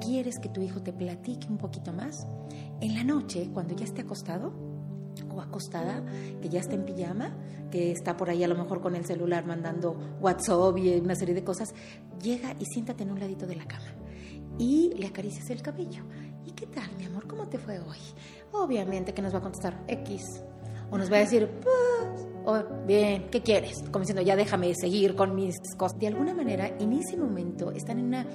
quieres 0.00 0.38
que 0.38 0.48
tu 0.48 0.60
hijo 0.60 0.80
te 0.80 0.92
platique 0.92 1.48
un 1.48 1.58
poquito 1.58 1.92
más, 1.92 2.26
en 2.80 2.94
la 2.94 3.04
noche, 3.04 3.50
cuando 3.52 3.74
ya 3.74 3.84
esté 3.84 4.02
acostado 4.02 4.67
acostada, 5.42 6.04
que 6.40 6.48
ya 6.48 6.60
está 6.60 6.74
en 6.74 6.84
pijama, 6.84 7.36
que 7.70 7.92
está 7.92 8.16
por 8.16 8.30
ahí 8.30 8.42
a 8.44 8.48
lo 8.48 8.54
mejor 8.54 8.80
con 8.80 8.94
el 8.94 9.04
celular 9.04 9.46
mandando 9.46 9.96
WhatsApp 10.20 10.76
y 10.78 10.94
una 10.98 11.14
serie 11.14 11.34
de 11.34 11.44
cosas, 11.44 11.74
llega 12.22 12.54
y 12.58 12.64
siéntate 12.64 13.02
en 13.02 13.10
un 13.10 13.20
ladito 13.20 13.46
de 13.46 13.56
la 13.56 13.66
cama 13.66 13.86
y 14.58 14.92
le 14.96 15.06
acaricias 15.06 15.48
el 15.50 15.62
cabello. 15.62 16.04
¿Y 16.44 16.52
qué 16.52 16.66
tal, 16.66 16.90
mi 16.98 17.04
amor? 17.04 17.26
¿Cómo 17.26 17.48
te 17.48 17.58
fue 17.58 17.78
hoy? 17.78 17.98
Obviamente 18.52 19.14
que 19.14 19.22
nos 19.22 19.32
va 19.32 19.38
a 19.38 19.42
contestar 19.42 19.84
X. 19.86 20.42
O 20.90 20.96
nos 20.96 21.12
va 21.12 21.16
a 21.16 21.20
decir, 21.20 21.48
pues, 21.62 22.26
oh, 22.46 22.62
bien, 22.86 23.28
¿qué 23.30 23.42
quieres? 23.42 23.82
Como 23.90 24.00
diciendo, 24.00 24.22
ya 24.22 24.36
déjame 24.36 24.74
seguir 24.74 25.14
con 25.14 25.34
mis 25.34 25.54
cosas. 25.76 25.98
De 25.98 26.06
alguna 26.06 26.34
manera, 26.34 26.66
en 26.66 26.94
ese 26.94 27.16
momento 27.16 27.70
están 27.72 27.98
en 27.98 28.06
una 28.06 28.26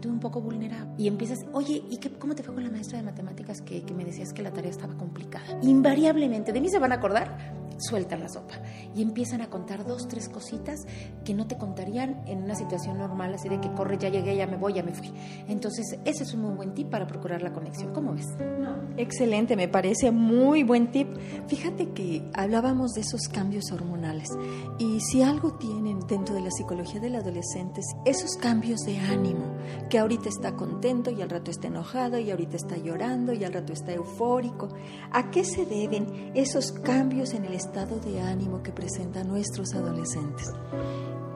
actitud 0.00 0.14
un 0.14 0.20
poco 0.20 0.40
vulnerable 0.40 0.94
y 0.96 1.08
empiezas, 1.08 1.44
oye, 1.52 1.82
¿y 1.90 1.98
qué, 1.98 2.10
cómo 2.10 2.34
te 2.34 2.42
fue 2.42 2.54
con 2.54 2.64
la 2.64 2.70
maestra 2.70 2.98
de 2.98 3.04
matemáticas 3.04 3.60
que, 3.60 3.82
que 3.82 3.92
me 3.92 4.04
decías 4.04 4.32
que 4.32 4.42
la 4.42 4.50
tarea 4.50 4.70
estaba 4.70 4.96
complicada? 4.96 5.44
Invariablemente, 5.62 6.52
de 6.52 6.60
mí 6.60 6.70
se 6.70 6.78
van 6.78 6.92
a 6.92 6.94
acordar, 6.94 7.59
sueltan 7.80 8.20
la 8.20 8.28
sopa 8.28 8.54
y 8.94 9.02
empiezan 9.02 9.40
a 9.40 9.48
contar 9.48 9.86
dos, 9.86 10.08
tres 10.08 10.28
cositas 10.28 10.80
que 11.24 11.34
no 11.34 11.46
te 11.46 11.56
contarían 11.56 12.22
en 12.26 12.42
una 12.42 12.54
situación 12.54 12.98
normal, 12.98 13.34
así 13.34 13.48
de 13.48 13.60
que 13.60 13.72
corre, 13.72 13.98
ya 13.98 14.08
llegué, 14.08 14.36
ya 14.36 14.46
me 14.46 14.56
voy, 14.56 14.74
ya 14.74 14.82
me 14.82 14.92
fui. 14.92 15.12
Entonces, 15.48 15.98
ese 16.04 16.24
es 16.24 16.34
un 16.34 16.42
muy 16.42 16.54
buen 16.54 16.74
tip 16.74 16.90
para 16.90 17.06
procurar 17.06 17.42
la 17.42 17.52
conexión. 17.52 17.92
¿Cómo 17.92 18.12
ves? 18.12 18.26
Excelente, 18.96 19.56
me 19.56 19.68
parece 19.68 20.10
muy 20.10 20.62
buen 20.62 20.90
tip. 20.90 21.08
Fíjate 21.46 21.90
que 21.90 22.22
hablábamos 22.34 22.92
de 22.92 23.00
esos 23.00 23.28
cambios 23.28 23.72
hormonales 23.72 24.28
y 24.78 25.00
si 25.00 25.22
algo 25.22 25.54
tienen 25.54 26.00
dentro 26.06 26.34
de 26.34 26.42
la 26.42 26.50
psicología 26.50 27.00
del 27.00 27.16
adolescente, 27.16 27.80
esos 28.04 28.36
cambios 28.36 28.80
de 28.80 28.98
ánimo, 28.98 29.56
que 29.88 29.98
ahorita 29.98 30.28
está 30.28 30.54
contento 30.56 31.10
y 31.10 31.22
al 31.22 31.30
rato 31.30 31.50
está 31.50 31.68
enojado 31.68 32.18
y 32.18 32.30
ahorita 32.30 32.56
está 32.56 32.76
llorando 32.76 33.32
y 33.32 33.44
al 33.44 33.52
rato 33.52 33.72
está 33.72 33.92
eufórico. 33.92 34.68
¿A 35.12 35.30
qué 35.30 35.44
se 35.44 35.64
deben 35.64 36.32
esos 36.34 36.72
cambios 36.72 37.34
en 37.34 37.44
el 37.44 37.54
estado 37.54 37.69
de 37.70 38.20
ánimo 38.20 38.62
que 38.62 38.72
presentan 38.72 39.28
nuestros 39.28 39.74
adolescentes? 39.74 40.52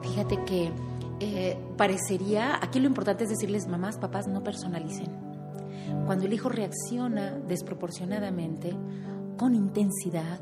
Fíjate 0.01 0.43
que 0.43 0.69
eh, 1.21 1.57
parecería, 1.77 2.59
aquí 2.61 2.79
lo 2.81 2.87
importante 2.87 3.23
es 3.23 3.29
decirles, 3.29 3.67
mamás, 3.67 3.97
papás, 3.97 4.27
no 4.27 4.43
personalicen. 4.43 5.07
Cuando 6.05 6.25
el 6.25 6.33
hijo 6.33 6.49
reacciona 6.49 7.31
desproporcionadamente, 7.47 8.75
con 9.37 9.55
intensidad, 9.55 10.39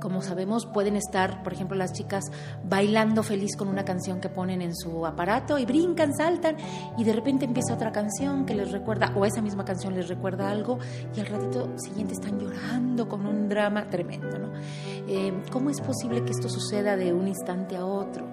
como 0.00 0.22
sabemos, 0.22 0.66
pueden 0.66 0.96
estar, 0.96 1.42
por 1.42 1.52
ejemplo, 1.52 1.76
las 1.76 1.92
chicas 1.92 2.24
bailando 2.64 3.22
feliz 3.22 3.56
con 3.56 3.68
una 3.68 3.84
canción 3.84 4.20
que 4.20 4.28
ponen 4.28 4.62
en 4.62 4.74
su 4.74 5.06
aparato 5.06 5.58
y 5.58 5.64
brincan, 5.64 6.14
saltan 6.14 6.56
y 6.96 7.04
de 7.04 7.12
repente 7.12 7.44
empieza 7.44 7.74
otra 7.74 7.92
canción 7.92 8.46
que 8.46 8.54
les 8.54 8.72
recuerda, 8.72 9.12
o 9.16 9.24
esa 9.24 9.42
misma 9.42 9.64
canción 9.64 9.94
les 9.94 10.08
recuerda 10.08 10.50
algo 10.50 10.78
y 11.14 11.20
al 11.20 11.26
ratito 11.26 11.72
siguiente 11.78 12.14
están 12.14 12.38
llorando 12.38 13.08
con 13.08 13.26
un 13.26 13.48
drama 13.48 13.88
tremendo. 13.88 14.38
¿no? 14.38 14.52
Eh, 15.08 15.32
¿Cómo 15.50 15.70
es 15.70 15.80
posible 15.80 16.24
que 16.24 16.32
esto 16.32 16.48
suceda 16.48 16.96
de 16.96 17.12
un 17.12 17.28
instante 17.28 17.76
a 17.76 17.84
otro? 17.84 18.26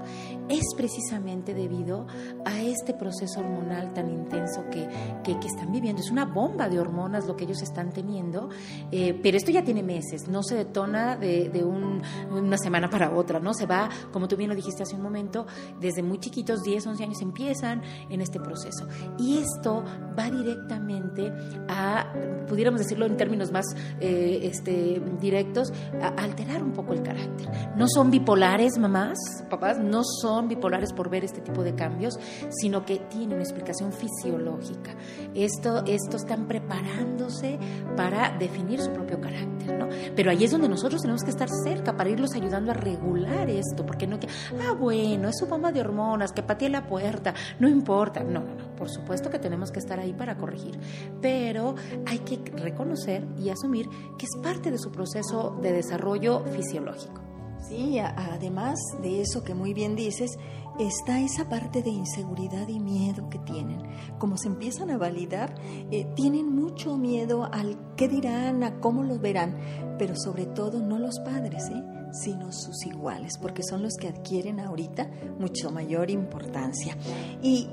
Es 0.50 0.66
precisamente 0.76 1.54
debido 1.54 2.08
a 2.46 2.62
este 2.62 2.94
proceso 2.94 3.40
hormonal 3.40 3.94
tan 3.94 4.10
intenso 4.10 4.64
que, 4.72 4.88
que, 5.24 5.48
están 5.48 5.72
viviendo. 5.72 6.02
Es 6.02 6.12
una 6.12 6.26
bomba 6.26 6.70
de 6.70 6.80
hormonas 6.80 7.26
lo 7.26 7.36
que 7.36 7.46
ellos 7.46 7.62
están 7.62 7.92
teniendo, 7.92 8.50
eh, 8.92 9.20
pero 9.22 9.38
esto 9.38 9.52
ya 9.52 9.64
tiene 9.64 9.84
meses, 9.84 10.28
no 10.28 10.44
se 10.44 10.56
detona 10.56 11.16
de 11.18 11.32
de, 11.50 11.64
una 11.64 12.58
semana 12.58 12.90
para 12.90 13.12
otra, 13.16 13.40
¿no? 13.40 13.54
Se 13.54 13.66
va, 13.66 13.90
como 14.12 14.28
tú 14.28 14.36
bien 14.36 14.50
lo 14.50 14.56
dijiste 14.56 14.84
hace 14.84 14.96
un 14.96 15.02
momento, 15.02 15.46
desde 15.80 16.04
muy 16.04 16.20
chiquitos, 16.20 16.62
10, 16.64 16.88
11 16.88 17.04
años, 17.04 17.22
empiezan 17.22 17.82
en 18.10 18.22
este 18.22 18.40
proceso. 18.40 18.88
Y 19.18 19.38
esto 19.38 19.84
va 20.18 20.30
directamente 20.30 21.32
a, 21.68 22.12
pudiéramos 22.48 22.80
decirlo 22.80 23.06
en 23.06 23.18
términos 23.18 23.52
más 23.52 23.66
eh, 24.00 24.40
este, 24.44 25.02
directos, 25.20 25.72
a 26.02 26.08
alterar 26.22 26.64
un 26.64 26.72
poco 26.72 26.94
el 26.94 27.04
carácter. 27.04 27.50
No 27.76 27.88
son 27.88 28.12
bipolares, 28.12 28.78
mamás, 28.78 29.18
papás, 29.50 29.80
no 29.80 30.02
son 30.04 30.41
bipolares 30.48 30.94
por 30.94 31.10
ver 31.10 31.24
este 31.24 31.42
tipo 31.42 31.64
de 31.64 31.76
cambios, 31.76 32.20
sino 32.50 32.86
que 32.86 32.98
tienen 32.98 33.34
una 33.34 33.44
explicación 33.44 33.92
fisiológica. 33.92 34.96
Esto, 35.34 35.84
esto 35.86 36.18
están 36.18 36.48
preparándose 36.48 37.60
para 37.96 38.38
definir 38.38 38.82
su 38.82 38.92
propio 38.92 39.20
carácter, 39.20 39.78
¿no? 39.78 39.90
Pero 40.16 40.32
ahí 40.32 40.44
es 40.44 40.52
donde 40.52 40.70
nosotros 40.70 41.02
tenemos 41.02 41.24
que 41.24 41.32
estar 41.32 41.50
cerca 41.64 41.96
para 41.96 42.10
irlos 42.10 42.34
ayudando 42.34 42.72
a 42.72 42.74
regular 42.74 43.50
esto, 43.50 43.86
porque 43.86 44.08
no 44.08 44.20
que, 44.20 44.28
ah, 44.28 44.74
bueno, 44.74 45.30
es 45.30 45.38
su 45.38 45.48
bomba 45.48 45.72
de 45.72 45.82
hormonas, 45.82 46.32
que 46.32 46.44
patee 46.44 46.70
la 46.70 46.86
puerta, 46.86 47.34
no 47.60 47.68
importa. 47.68 48.24
No, 48.24 48.42
no, 48.42 48.56
no, 48.56 48.76
por 48.76 48.90
supuesto 48.90 49.30
que 49.30 49.40
tenemos 49.40 49.72
que 49.72 49.80
estar 49.80 50.00
ahí 50.00 50.14
para 50.14 50.38
corregir, 50.38 50.80
pero 51.22 51.76
hay 52.06 52.20
que 52.20 52.38
reconocer 52.56 53.26
y 53.38 53.50
asumir 53.50 53.88
que 54.18 54.26
es 54.26 54.42
parte 54.42 54.72
de 54.72 54.78
su 54.78 54.92
proceso 54.92 55.58
de 55.62 55.72
desarrollo 55.72 56.44
fisiológico. 56.46 57.31
Sí, 57.68 58.00
además 58.00 58.80
de 59.01 59.22
eso 59.22 59.44
que 59.44 59.53
muy 59.53 59.74
bien 59.74 59.96
dices, 59.96 60.38
está 60.80 61.20
esa 61.22 61.48
parte 61.48 61.82
de 61.82 61.89
inseguridad 61.89 62.68
y 62.68 62.80
miedo 62.80 63.30
que 63.30 63.39
tienen. 63.39 63.82
Como 64.18 64.38
se 64.38 64.48
empiezan 64.48 64.89
a 64.91 64.98
validar, 64.98 65.56
eh, 65.91 66.06
tienen 66.15 66.53
mucho 66.53 66.98
miedo 66.98 67.48
al 67.51 67.77
qué 67.96 68.08
dirán, 68.08 68.63
a 68.63 68.80
cómo 68.80 69.03
los 69.03 69.22
verán, 69.22 69.58
pero 69.98 70.15
sobre 70.15 70.46
todo 70.46 70.80
no 70.80 71.00
los 71.00 71.20
padres, 71.20 71.70
¿eh? 71.70 71.84
sino 72.12 72.51
sus 72.51 72.86
iguales, 72.86 73.38
porque 73.38 73.63
son 73.63 73.84
los 73.84 73.96
que 73.96 74.08
adquieren 74.08 74.60
ahorita 74.60 75.10
mucho 75.39 75.72
mayor 75.72 76.10
importancia. 76.10 76.98
¿Y 77.41 77.70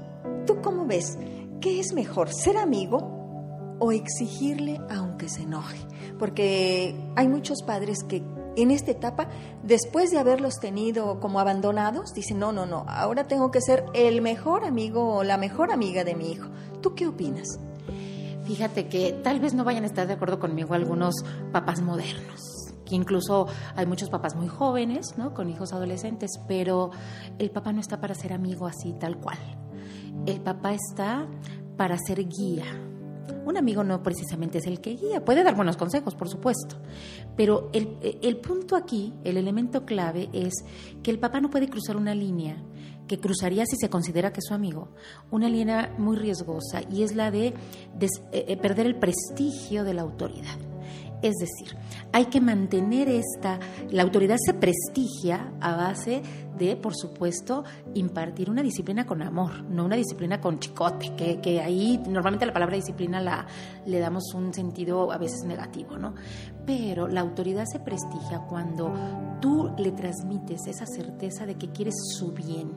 tú 0.47 0.61
cómo 0.63 0.87
ves? 0.87 1.19
¿Qué 1.61 1.81
es 1.81 1.93
mejor, 1.93 2.33
ser 2.33 2.57
amigo 2.57 3.77
o 3.81 3.91
exigirle 3.91 4.81
aunque 4.91 5.29
se 5.29 5.43
enoje? 5.43 5.79
Porque 6.19 6.95
hay 7.17 7.29
muchos 7.29 7.63
padres 7.63 8.05
que 8.05 8.23
en 8.63 8.71
esta 8.71 8.91
etapa, 8.91 9.29
después 9.63 10.11
de 10.11 10.19
haberlos 10.19 10.59
tenido 10.61 11.21
como 11.21 11.41
abandonados, 11.41 12.13
dicen, 12.13 12.39
no, 12.39 12.53
no, 12.53 12.67
no, 12.67 12.85
ahora 12.89 13.25
tengo 13.25 13.51
que 13.51 13.61
ser 13.61 13.85
el 13.95 14.21
mejor 14.21 14.65
amigo 14.65 15.15
o 15.15 15.25
la 15.25 15.39
mejor 15.39 15.71
amiga 15.71 16.05
de 16.05 16.15
mi 16.15 16.33
hijo. 16.33 16.49
¿Tú 16.81 16.95
qué 16.95 17.07
opinas? 17.07 17.49
Fíjate 18.45 18.89
que 18.89 19.13
tal 19.23 19.41
vez 19.41 19.55
no 19.55 19.65
vayan 19.65 19.85
a 19.85 19.87
estar 19.87 20.07
de 20.07 20.15
acuerdo 20.15 20.39
conmigo 20.39 20.75
algunos 20.75 21.15
papás 21.53 21.83
modernos 21.83 22.59
que 22.89 22.97
incluso 22.97 23.47
hay 23.77 23.85
muchos 23.85 24.09
papás 24.09 24.35
muy 24.35 24.49
jóvenes, 24.49 25.19
¿no? 25.19 25.35
Con 25.35 25.51
hijos 25.51 25.75
adolescentes, 25.75 26.41
pero 26.49 26.91
el 27.39 27.51
papá 27.51 27.73
no 27.73 27.81
está 27.81 28.01
para 28.01 28.15
ser 28.15 28.33
amigo 28.33 28.67
así 28.67 28.95
tal 28.95 29.19
cual. 29.19 29.37
El 30.25 30.41
papá 30.41 30.73
está 30.73 31.27
para 31.77 31.99
ser 31.99 32.27
guía, 32.27 32.65
un 33.45 33.57
amigo 33.57 33.85
no 33.85 34.03
precisamente 34.03 34.59
es 34.59 34.67
el 34.67 34.81
que 34.81 34.95
guía, 34.95 35.25
puede 35.25 35.43
dar 35.43 35.57
buenos 35.57 35.77
consejos, 35.77 36.15
por 36.15 36.29
supuesto, 36.29 36.77
pero 37.37 37.71
el, 37.73 38.37
punto 38.39 38.77
aquí, 38.77 39.15
el 39.25 39.37
elemento 39.37 39.85
clave 39.85 40.29
es 40.33 40.53
que 41.03 41.11
el 41.11 41.19
papá 41.19 41.41
no 41.41 41.51
puede 41.51 41.69
cruzar 41.69 41.97
una 41.97 42.15
línea 42.15 42.63
que 43.07 43.19
cruzaría 43.19 43.65
si 43.65 43.77
se 43.77 43.89
considera 43.89 44.33
que 44.33 44.41
es 44.41 44.47
su 44.47 44.55
amigo, 44.55 44.91
una 45.31 45.49
línea 45.49 45.95
muy 45.99 46.17
riesgosa 46.17 46.83
y 46.91 47.03
es 47.03 47.15
la 47.15 47.31
de, 47.31 47.55
de 47.99 48.09
eh, 48.33 48.57
perder 48.59 48.87
el 48.87 48.97
prestigio 48.97 49.85
de 49.85 49.95
la 49.95 50.03
autoridad. 50.03 50.59
Es 51.23 51.35
decir, 51.37 51.77
hay 52.13 52.27
que 52.27 52.41
mantener 52.41 53.09
esta, 53.09 53.59
la 53.91 54.05
autoridad 54.05 54.37
se 54.39 54.55
prestigia 54.55 55.53
a 55.61 55.75
base 55.75 56.23
de, 56.59 56.77
por 56.77 56.95
supuesto, 56.95 57.65
impartir 57.95 58.51
una 58.51 58.63
disciplina 58.63 59.07
con 59.07 59.23
amor, 59.23 59.63
no 59.65 59.85
una 59.85 59.97
disciplina 59.97 60.41
con 60.41 60.59
chicote, 60.59 61.15
que, 61.17 61.41
que 61.41 61.61
ahí 61.61 61.99
normalmente 62.09 62.47
la 62.47 62.53
palabra 62.53 62.77
disciplina 62.77 63.21
la, 63.21 63.47
le 63.87 63.99
damos 63.99 64.35
un 64.35 64.53
sentido 64.53 65.13
a 65.13 65.19
veces 65.19 65.45
negativo, 65.45 65.97
¿no? 65.97 66.15
Pero 66.67 67.09
la 67.09 67.21
autoridad 67.21 67.65
se 67.65 67.81
prestigia 67.81 68.41
cuando 68.41 68.93
tú 69.41 69.71
le 69.79 69.93
transmites 69.93 70.67
esa 70.67 70.85
certeza 70.85 71.47
de 71.47 71.55
que 71.55 71.71
quieres 71.71 71.95
su 72.19 72.33
bien 72.33 72.73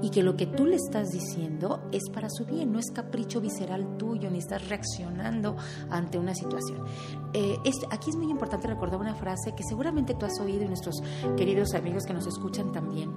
y 0.00 0.10
que 0.10 0.22
lo 0.22 0.36
que 0.36 0.46
tú 0.46 0.64
le 0.64 0.76
estás 0.76 1.10
diciendo 1.10 1.82
es 1.92 2.08
para 2.10 2.30
su 2.30 2.46
bien, 2.46 2.72
no 2.72 2.78
es 2.78 2.90
capricho 2.90 3.40
visceral 3.40 3.96
tuyo, 3.98 4.30
ni 4.30 4.38
estás 4.38 4.68
reaccionando 4.68 5.56
ante 5.90 6.18
una 6.18 6.34
situación. 6.34 6.84
Eh, 7.32 7.56
aquí 7.90 8.10
es 8.10 8.16
muy 8.16 8.30
importante 8.30 8.68
recordar 8.68 9.00
una 9.00 9.14
frase 9.14 9.54
que 9.56 9.64
seguramente 9.64 10.14
tú 10.14 10.24
has 10.24 10.38
oído 10.40 10.62
y 10.62 10.68
nuestros 10.68 11.02
queridos 11.36 11.74
amigos 11.74 12.04
que 12.04 12.14
nos 12.14 12.26
escuchan 12.26 12.72
también. 12.72 13.12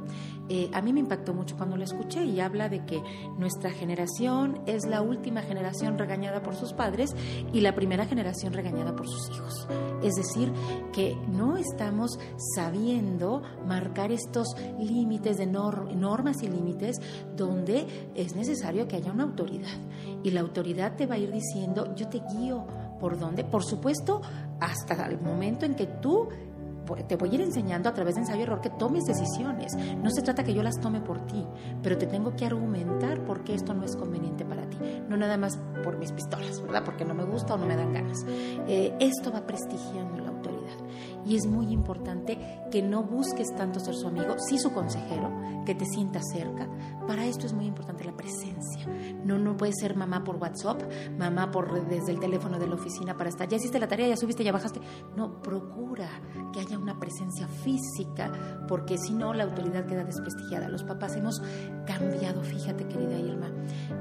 Eh, 0.50 0.70
a 0.74 0.82
mí 0.82 0.94
me 0.94 1.02
impactó 1.02 1.34
mucho 1.34 1.58
cuando 1.58 1.76
la 1.76 1.84
escuché 1.84 2.24
y 2.24 2.40
habla 2.40 2.70
de 2.70 2.86
que 2.86 3.02
nuestra 3.38 3.72
generación 3.72 4.62
es 4.66 4.86
la 4.86 5.02
última 5.02 5.42
generación 5.42 5.98
regañada 5.98 6.42
por 6.42 6.56
sus 6.56 6.74
padres 6.74 7.14
y 7.52 7.60
la 7.60 7.76
primera 7.76 8.06
generación 8.06 8.54
regañada 8.54 8.96
por 8.96 9.08
sus 9.08 9.30
hijos. 9.30 9.68
Es 10.02 10.16
decir, 10.16 10.52
que 10.94 11.18
no 11.28 11.58
estamos 11.58 12.18
sabiendo 12.56 13.42
marcar 13.66 14.12
estos 14.12 14.48
límites 14.80 15.38
de 15.38 15.48
normas 15.48 16.42
y 16.44 16.48
límites 16.48 16.98
donde 17.36 17.86
es 18.16 18.36
necesario 18.36 18.88
que 18.88 18.96
haya 18.96 19.12
una 19.12 19.24
autoridad. 19.24 19.78
Y 20.24 20.32
la 20.32 20.42
autoridad 20.42 20.96
te 20.96 21.06
va 21.06 21.16
a 21.16 21.18
ir 21.18 21.32
diciendo, 21.32 21.94
yo 21.96 22.08
te 22.08 22.22
guío 22.32 22.66
por 23.00 23.20
dónde. 23.20 23.44
Por 23.44 23.64
supuesto, 23.64 24.22
hasta 24.60 25.06
el 25.08 25.20
momento 25.20 25.66
en 25.66 25.76
que 25.76 25.86
tú 25.86 26.30
te 26.96 27.16
voy 27.16 27.32
a 27.32 27.34
ir 27.36 27.42
enseñando 27.42 27.90
a 27.90 27.94
través 27.94 28.16
de 28.16 28.22
ensayo 28.22 28.40
y 28.40 28.44
error 28.44 28.62
que 28.62 28.70
tomes 28.70 29.06
decisiones. 29.06 29.76
No 30.02 30.10
se 30.10 30.22
trata 30.22 30.44
que 30.44 30.54
yo 30.54 30.64
las 30.64 30.80
tome 30.80 31.02
por 31.02 31.26
ti, 31.26 31.46
pero 31.84 31.98
te 31.98 32.08
tengo 32.08 32.36
que 32.36 32.46
argumentar 32.46 33.24
por 33.26 33.44
qué 33.44 33.56
esto 33.56 33.74
no 33.74 33.84
es 33.84 33.96
conveniente 33.96 34.46
para 34.46 34.70
ti. 34.70 34.78
No 35.10 35.18
nada 35.18 35.38
más 35.38 35.60
por 35.84 35.98
mis 35.98 36.12
pistolas, 36.12 36.62
¿verdad? 36.62 36.84
Porque 36.84 37.06
no 37.06 37.14
me 37.14 37.24
gusta 37.24 37.56
o 37.56 37.58
no 37.58 37.66
me 37.66 37.76
dan 37.76 37.94
ganas. 37.94 38.26
Eh, 38.68 38.96
esto 39.00 39.32
va 39.32 39.46
prestigiando. 39.46 40.17
Y 41.26 41.36
es 41.36 41.46
muy 41.46 41.72
importante 41.72 42.38
que 42.72 42.82
no 42.82 43.04
busques 43.04 43.54
tanto 43.56 43.80
ser 43.80 43.96
su 43.96 44.08
amigo, 44.08 44.36
sí 44.40 44.58
su 44.58 44.72
consejero, 44.72 45.32
que 45.66 45.76
te 45.76 45.86
sienta 45.86 46.22
cerca. 46.22 46.70
Para 47.06 47.26
esto 47.26 47.46
es 47.46 47.54
muy 47.54 47.66
importante 47.66 48.04
la 48.04 48.16
presencia. 48.16 48.86
No, 49.26 49.38
no 49.38 49.58
puede 49.58 49.74
ser 49.74 49.96
mamá 49.96 50.24
por 50.24 50.38
WhatsApp, 50.38 50.82
mamá 51.18 51.52
por 51.52 51.88
desde 51.88 52.12
el 52.12 52.20
teléfono 52.20 52.60
de 52.60 52.68
la 52.68 52.76
oficina 52.76 53.18
para 53.18 53.30
estar. 53.30 53.48
Ya 53.48 53.58
hiciste 53.58 53.80
la 53.80 53.88
tarea, 53.88 54.08
ya 54.08 54.18
subiste, 54.18 54.44
ya 54.44 54.52
bajaste. 54.52 54.80
No, 55.16 55.42
procura 55.42 56.10
que 56.54 56.60
haya 56.60 56.78
una 56.78 57.00
presencia 57.00 57.48
física, 57.48 58.32
porque 58.68 58.98
si 58.98 59.14
no 59.14 59.34
la 59.34 59.44
autoridad 59.44 59.86
queda 59.86 60.04
desprestigiada. 60.04 60.70
Los 60.70 60.84
papás 60.84 61.16
hemos 61.16 61.42
cambiado, 61.86 62.44
fíjate 62.44 62.88
querida 62.88 63.18
Irma, 63.18 63.52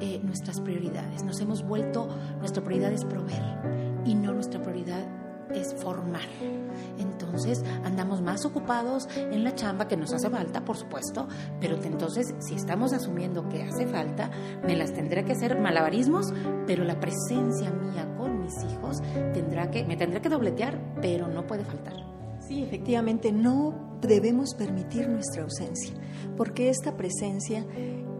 eh, 0.00 0.20
nuestras 0.22 0.60
prioridades. 0.60 1.24
Nos 1.24 1.40
hemos 1.40 1.62
vuelto, 1.64 2.08
nuestra 2.38 2.62
prioridad 2.62 2.92
es 2.92 3.04
proveer 3.04 4.02
y 4.04 4.14
no 4.14 4.32
nuestra 4.32 4.62
prioridad 4.62 5.25
es 5.54 5.74
formar. 5.74 6.26
Entonces 6.98 7.62
andamos 7.84 8.22
más 8.22 8.44
ocupados 8.44 9.08
en 9.16 9.44
la 9.44 9.54
chamba 9.54 9.88
que 9.88 9.96
nos 9.96 10.12
hace 10.12 10.30
falta, 10.30 10.64
por 10.64 10.76
supuesto, 10.76 11.28
pero 11.60 11.76
entonces 11.82 12.34
si 12.40 12.54
estamos 12.54 12.92
asumiendo 12.92 13.48
que 13.48 13.62
hace 13.62 13.86
falta, 13.86 14.30
me 14.64 14.76
las 14.76 14.92
tendré 14.92 15.24
que 15.24 15.32
hacer 15.32 15.58
malabarismos, 15.60 16.32
pero 16.66 16.84
la 16.84 16.98
presencia 17.00 17.70
mía 17.70 18.08
con 18.16 18.42
mis 18.42 18.54
hijos 18.64 18.98
tendrá 19.32 19.70
que, 19.70 19.84
me 19.84 19.96
tendré 19.96 20.20
que 20.20 20.28
dobletear, 20.28 20.78
pero 21.00 21.28
no 21.28 21.46
puede 21.46 21.64
faltar. 21.64 21.94
Sí, 22.46 22.62
efectivamente, 22.62 23.32
no 23.32 23.98
debemos 24.00 24.54
permitir 24.54 25.08
nuestra 25.08 25.42
ausencia, 25.42 25.94
porque 26.36 26.68
esta 26.68 26.96
presencia 26.96 27.64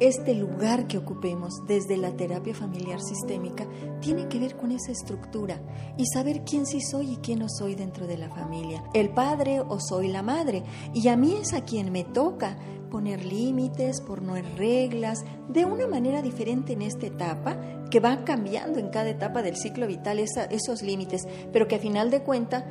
este 0.01 0.35
lugar 0.35 0.87
que 0.87 0.99
ocupemos 0.99 1.63
desde 1.67 1.97
la 1.97 2.17
terapia 2.17 2.55
familiar 2.55 3.01
sistémica 3.01 3.67
tiene 4.01 4.29
que 4.29 4.39
ver 4.39 4.57
con 4.57 4.73
esa 4.73 4.93
estructura 4.93 5.61
y 5.97 6.07
saber 6.07 6.43
quién 6.45 6.67
sí 6.67 6.81
soy 6.81 7.13
y 7.13 7.17
quién 7.17 7.39
no 7.39 7.49
soy 7.49 7.75
dentro 7.75 8.07
de 8.07 8.19
la 8.19 8.29
familia. 8.29 8.85
El 8.93 9.11
padre 9.11 9.61
o 9.61 9.81
soy 9.81 10.09
la 10.09 10.23
madre. 10.23 10.65
Y 10.93 11.09
a 11.09 11.17
mí 11.17 11.37
es 11.41 11.55
a 11.55 11.65
quien 11.65 11.93
me 11.93 12.05
toca 12.05 12.59
poner 12.91 13.25
límites, 13.25 14.01
poner 14.01 14.45
reglas, 14.57 15.25
de 15.49 15.65
una 15.65 15.87
manera 15.87 16.23
diferente 16.23 16.73
en 16.73 16.83
esta 16.83 17.07
etapa, 17.07 17.59
que 17.91 18.01
va 18.01 18.25
cambiando 18.25 18.79
en 18.79 18.91
cada 18.91 19.11
etapa 19.11 19.43
del 19.43 19.57
ciclo 19.57 19.87
vital 19.87 20.19
esos 20.19 20.83
límites, 20.83 21.27
pero 21.53 21.69
que 21.69 21.77
a 21.77 21.81
final 21.81 22.11
de 22.11 22.23
cuentas 22.23 22.65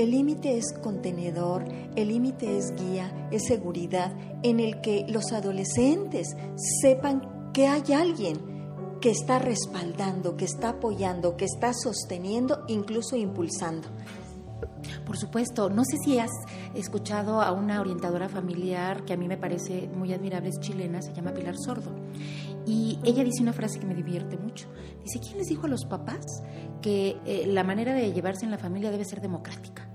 el 0.00 0.12
límite 0.12 0.56
es 0.56 0.72
contenedor, 0.82 1.64
el 1.94 2.08
límite 2.08 2.56
es 2.56 2.72
guía, 2.74 3.28
es 3.30 3.44
seguridad, 3.44 4.14
en 4.42 4.58
el 4.58 4.80
que 4.80 5.04
los 5.08 5.30
adolescentes 5.32 6.34
sepan 6.80 7.52
que 7.52 7.68
hay 7.68 7.92
alguien 7.92 8.38
que 9.02 9.10
está 9.10 9.38
respaldando, 9.38 10.38
que 10.38 10.46
está 10.46 10.70
apoyando, 10.70 11.36
que 11.36 11.44
está 11.44 11.74
sosteniendo, 11.74 12.64
incluso 12.68 13.14
impulsando. 13.14 13.88
Por 15.04 15.18
supuesto, 15.18 15.68
no 15.68 15.84
sé 15.84 15.98
si 16.02 16.18
has 16.18 16.30
escuchado 16.74 17.42
a 17.42 17.52
una 17.52 17.82
orientadora 17.82 18.30
familiar 18.30 19.04
que 19.04 19.12
a 19.12 19.16
mí 19.18 19.28
me 19.28 19.36
parece 19.36 19.86
muy 19.94 20.14
admirable, 20.14 20.48
es 20.48 20.60
chilena, 20.60 21.02
se 21.02 21.12
llama 21.12 21.34
Pilar 21.34 21.56
Sordo. 21.58 21.90
Y 22.64 22.98
ella 23.04 23.22
dice 23.22 23.42
una 23.42 23.52
frase 23.52 23.78
que 23.78 23.86
me 23.86 23.94
divierte 23.94 24.38
mucho. 24.38 24.66
Dice, 25.02 25.20
¿quién 25.20 25.36
les 25.36 25.48
dijo 25.48 25.66
a 25.66 25.68
los 25.68 25.84
papás 25.84 26.24
que 26.80 27.18
eh, 27.26 27.46
la 27.46 27.64
manera 27.64 27.92
de 27.92 28.12
llevarse 28.12 28.46
en 28.46 28.50
la 28.50 28.58
familia 28.58 28.90
debe 28.90 29.04
ser 29.04 29.20
democrática? 29.20 29.89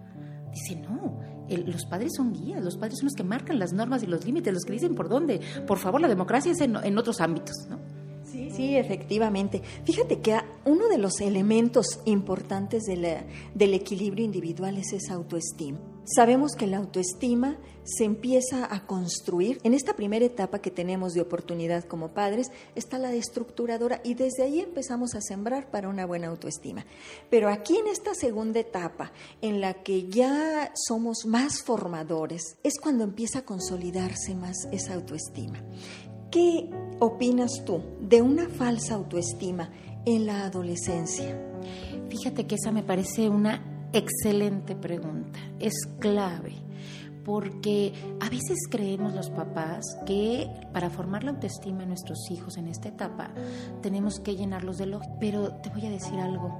Dice, 0.55 0.77
no, 0.77 1.19
los 1.49 1.85
padres 1.85 2.13
son 2.15 2.31
guías, 2.31 2.63
los 2.63 2.77
padres 2.77 2.97
son 2.99 3.07
los 3.07 3.13
que 3.13 3.23
marcan 3.23 3.59
las 3.59 3.73
normas 3.73 4.03
y 4.03 4.07
los 4.07 4.25
límites, 4.25 4.53
los 4.53 4.63
que 4.63 4.71
dicen 4.71 4.95
por 4.95 5.09
dónde. 5.09 5.41
Por 5.67 5.79
favor, 5.79 5.99
la 5.99 6.07
democracia 6.07 6.53
es 6.53 6.61
en, 6.61 6.97
otros 6.97 7.19
ámbitos, 7.19 7.67
¿no? 7.69 7.77
Sí, 8.23 8.49
sí, 8.51 8.77
efectivamente. 8.77 9.61
Fíjate 9.83 10.19
que 10.19 10.37
uno 10.63 10.87
de 10.87 10.97
los 10.97 11.19
elementos 11.19 11.99
importantes 12.05 12.83
del 12.85 13.73
equilibrio 13.73 14.23
individual 14.23 14.77
es 14.77 14.93
esa 14.93 15.15
autoestima. 15.15 15.77
Sabemos 16.05 16.55
que 16.55 16.67
la 16.67 16.77
autoestima 16.77 17.57
se 17.83 18.03
empieza 18.03 18.71
a 18.71 18.85
construir. 18.85 19.59
En 19.63 19.73
esta 19.73 19.95
primera 19.95 20.23
etapa 20.23 20.59
que 20.59 20.69
tenemos 20.69 21.13
de 21.13 21.21
oportunidad 21.21 21.83
como 21.85 22.09
padres 22.09 22.51
está 22.75 22.99
la 22.99 23.11
estructuradora 23.13 24.01
y 24.03 24.13
desde 24.13 24.43
ahí 24.43 24.59
empezamos 24.59 25.15
a 25.15 25.21
sembrar 25.21 25.71
para 25.71 25.89
una 25.89 26.05
buena 26.05 26.27
autoestima. 26.27 26.85
Pero 27.31 27.49
aquí 27.49 27.77
en 27.77 27.87
esta 27.87 28.13
segunda 28.13 28.59
etapa, 28.59 29.13
en 29.41 29.61
la 29.61 29.81
que 29.81 30.07
ya 30.07 30.71
somos 30.75 31.25
más 31.25 31.63
formadores, 31.63 32.57
es 32.63 32.79
cuando 32.79 33.03
empieza 33.03 33.39
a 33.39 33.45
consolidarse 33.45 34.35
más 34.35 34.67
esa 34.71 34.93
autoestima. 34.93 35.63
¿Qué 36.29 36.69
opinas 36.99 37.63
tú 37.65 37.81
de 37.99 38.21
una 38.21 38.47
falsa 38.47 38.93
autoestima 38.93 39.71
en 40.05 40.27
la 40.27 40.45
adolescencia? 40.45 41.41
Fíjate 42.09 42.45
que 42.45 42.55
esa 42.55 42.71
me 42.71 42.83
parece 42.83 43.27
una 43.29 43.74
Excelente 43.95 44.75
pregunta, 44.75 45.39
es 45.57 45.73
clave 46.01 46.64
porque 47.25 47.91
a 48.21 48.29
veces 48.29 48.59
creemos 48.69 49.13
los 49.15 49.29
papás 49.31 49.83
que 50.05 50.47
para 50.71 50.89
formar 50.89 51.23
la 51.23 51.31
autoestima 51.31 51.83
en 51.83 51.89
nuestros 51.89 52.29
hijos 52.29 52.55
en 52.57 52.67
esta 52.67 52.89
etapa 52.89 53.31
tenemos 53.81 54.19
que 54.19 54.35
llenarlos 54.35 54.77
de 54.77 54.85
lógica. 54.85 55.15
Pero 55.19 55.49
te 55.55 55.69
voy 55.69 55.87
a 55.87 55.89
decir 55.89 56.19
algo, 56.19 56.57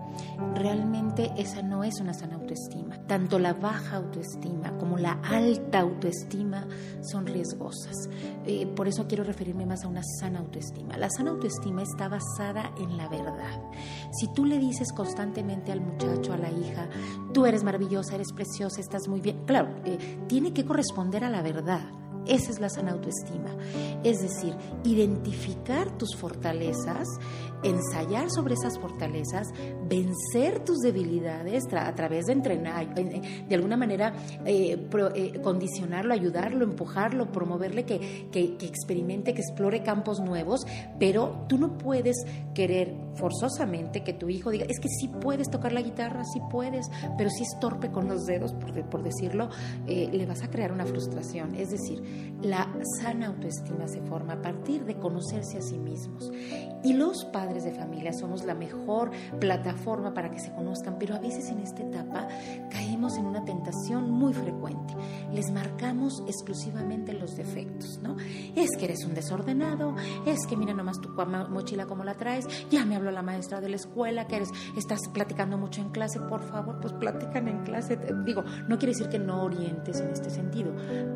realmente 0.56 1.32
esa 1.38 1.62
no 1.62 1.84
es 1.84 2.00
una 2.02 2.14
sana 2.14 2.36
autoestima. 2.36 2.98
Tanto 3.08 3.38
la 3.38 3.54
baja 3.54 3.98
autoestima 3.98 4.76
como 4.78 4.98
la 4.98 5.20
alta 5.24 5.80
autoestima 5.82 6.68
son 7.02 7.28
riesgosas. 7.28 8.10
Eh, 8.46 8.66
por 8.66 8.88
eso 8.88 9.06
quiero 9.08 9.24
referirme 9.24 9.66
más 9.66 9.84
a 9.84 9.88
una 9.88 10.02
sana 10.20 10.40
autoestima. 10.40 10.98
La 10.98 11.10
sana 11.10 11.32
autoestima 11.32 11.84
está 11.84 12.08
basada 12.08 12.72
en 12.80 12.98
la 12.98 13.08
verdad. 13.08 13.62
Si 14.12 14.28
tú 14.34 14.46
le 14.46 14.58
dices 14.58 14.92
constantemente 14.92 15.72
al 15.72 15.82
muchacho, 15.82 16.34
a 16.34 16.38
la 16.38 16.50
hija, 16.50 16.90
tú 17.34 17.46
eres 17.46 17.64
maravillosa, 17.64 18.16
eres 18.16 18.34
preciosa, 18.34 18.82
estás 18.82 19.08
muy 19.08 19.22
bien, 19.22 19.46
claro, 19.46 19.70
eh, 19.86 19.98
tiene 20.28 20.54
que 20.56 20.66
corresponder 20.66 21.24
a 21.24 21.30
la 21.30 21.44
verdad. 21.44 21.82
Esa 22.26 22.50
es 22.50 22.60
la 22.60 22.70
sana 22.70 22.94
autoestima. 22.94 23.52
Es 24.04 24.22
decir, 24.22 24.56
identificar 24.84 25.92
tus 25.98 26.16
fortalezas, 26.16 27.08
ensayar 27.68 28.30
sobre 28.30 28.54
esas 28.54 28.80
fortalezas, 28.80 29.52
vencer 29.88 30.64
tus 30.64 30.80
debilidades 30.80 31.64
a 31.74 31.94
través 31.96 32.26
de 32.26 32.34
entrenar, 32.34 32.94
de 32.96 33.56
alguna 33.56 33.78
manera 33.78 34.14
eh, 34.46 34.88
eh, 35.16 35.42
condicionarlo, 35.42 36.14
ayudarlo, 36.14 36.64
empujarlo, 36.64 37.32
promoverle 37.32 37.86
que, 37.86 38.30
que, 38.32 38.58
que 38.58 38.66
experimente, 38.66 39.34
que 39.34 39.42
explore 39.42 39.84
campos 39.84 40.20
nuevos, 40.20 40.66
pero 41.00 41.46
tú 41.48 41.58
no 41.58 41.78
puedes 41.78 42.16
querer 42.54 42.94
forzosamente 43.16 44.04
que 44.04 44.14
tu 44.14 44.30
hijo 44.30 44.52
diga, 44.52 44.66
es 44.70 44.80
que 44.80 44.90
sí 44.90 45.08
puedes 45.08 45.50
tocar 45.50 45.72
la 45.72 45.82
guitarra, 45.82 46.24
sí 46.26 46.40
puedes, 46.52 46.90
pero 47.18 47.30
si 47.30 47.44
es 47.44 47.58
torpe 47.60 47.92
con 47.92 48.08
los 48.08 48.26
dedos, 48.26 48.54
por, 48.54 49.04
decirlo, 49.04 49.50
eh, 49.88 50.10
le 50.12 50.26
vas 50.26 50.44
a 50.44 50.50
crear 50.50 50.72
una 50.72 50.86
frustración. 50.86 51.56
Es 51.56 51.72
decir, 51.72 52.36
la 52.42 52.68
sana 53.02 53.28
autoestima 53.28 53.88
se 53.88 54.02
forma 54.02 54.34
a 54.34 54.42
partir 54.42 54.86
de 54.86 54.96
conocerse 54.96 55.58
a 55.58 55.62
sí 55.62 55.78
mismos. 55.78 56.32
Y 56.84 56.94
los 56.94 57.26
padres 57.26 57.55
de 57.64 57.72
familia 57.72 58.12
somos 58.14 58.44
la 58.44 58.54
mejor 58.54 59.12
plataforma 59.40 60.14
para 60.14 60.32
que 60.32 60.40
se 60.40 60.52
conozcan, 60.52 60.98
pero 61.00 61.16
a 61.16 61.20
veces 61.20 61.50
en 61.50 61.60
esta 61.60 61.84
etapa 61.84 62.28
caemos 62.70 63.18
en 63.18 63.26
una 63.26 63.44
tentación 63.46 64.12
muy 64.12 64.34
frecuente. 64.34 64.94
Les 65.34 65.52
marcamos 65.52 66.24
exclusivamente 66.28 67.14
los 67.14 67.36
defectos, 67.36 68.00
¿no? 68.02 68.16
Es 68.56 68.70
que 68.78 68.86
eres 68.86 69.06
un 69.06 69.14
desordenado, 69.14 69.96
es 70.26 70.46
que 70.48 70.58
mira 70.58 70.74
nomás 70.74 71.00
tu 71.00 71.10
mochila 71.50 71.86
como 71.86 72.04
la 72.04 72.16
traes, 72.16 72.48
ya 72.70 72.86
me 72.86 72.96
habló 72.96 73.12
la 73.12 73.22
maestra 73.22 73.62
de 73.62 73.70
la 73.70 73.76
escuela, 73.76 74.28
que 74.28 74.38
eres, 74.38 74.50
estás 74.78 75.00
platicando 75.14 75.58
mucho 75.58 75.82
en 75.82 75.90
clase, 75.90 76.20
por 76.20 76.42
favor, 76.42 76.80
pues 76.80 76.94
platican 76.94 77.48
en 77.48 77.64
clase. 77.64 77.98
Digo, 78.26 78.44
no 78.68 78.78
quiere 78.78 78.94
decir 78.94 79.10
que 79.10 79.20
no 79.20 79.44
orientes 79.44 80.00
en 80.00 80.10
este 80.10 80.30
sentido, 80.30 80.72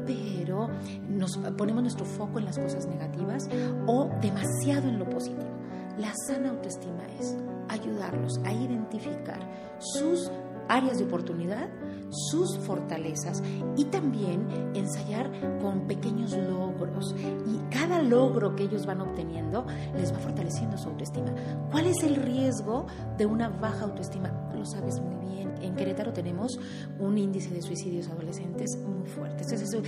pero 0.05 0.69
nos 1.09 1.37
ponemos 1.57 1.81
nuestro 1.81 2.05
foco 2.05 2.39
en 2.39 2.45
las 2.45 2.57
cosas 2.57 2.87
negativas 2.87 3.49
o 3.87 4.09
demasiado 4.21 4.89
en 4.89 4.99
lo 4.99 5.09
positivo. 5.09 5.68
La 5.99 6.13
sana 6.15 6.51
autoestima 6.51 7.03
es 7.19 7.35
ayudarlos 7.67 8.39
a 8.45 8.53
identificar 8.53 9.39
sus 9.79 10.31
áreas 10.69 10.97
de 10.97 11.03
oportunidad, 11.03 11.67
sus 12.09 12.57
fortalezas 12.59 13.41
y 13.77 13.85
también 13.85 14.47
ensayar 14.73 15.29
con 15.59 15.87
pequeños 15.87 16.35
logros. 16.37 17.15
Y 17.47 17.57
cada 17.73 18.01
logro 18.01 18.55
que 18.55 18.63
ellos 18.63 18.85
van 18.85 19.01
obteniendo 19.01 19.65
les 19.95 20.13
va 20.13 20.19
fortaleciendo 20.19 20.77
su 20.77 20.89
autoestima. 20.89 21.33
¿Cuál 21.71 21.87
es 21.87 22.03
el 22.03 22.15
riesgo 22.15 22.87
de 23.17 23.25
una 23.25 23.49
baja 23.49 23.85
autoestima? 23.85 24.31
Lo 24.53 24.65
sabes 24.65 24.99
muy 24.99 25.15
bien. 25.15 25.29
En 25.61 25.75
Querétaro 25.75 26.13
tenemos 26.13 26.59
un 26.99 27.17
índice 27.17 27.53
de 27.53 27.61
suicidios 27.61 28.09
adolescentes 28.09 28.77
muy 28.77 29.07
fuerte. 29.07 29.43
Este 29.43 29.55
es 29.55 29.73
eh, 29.73 29.81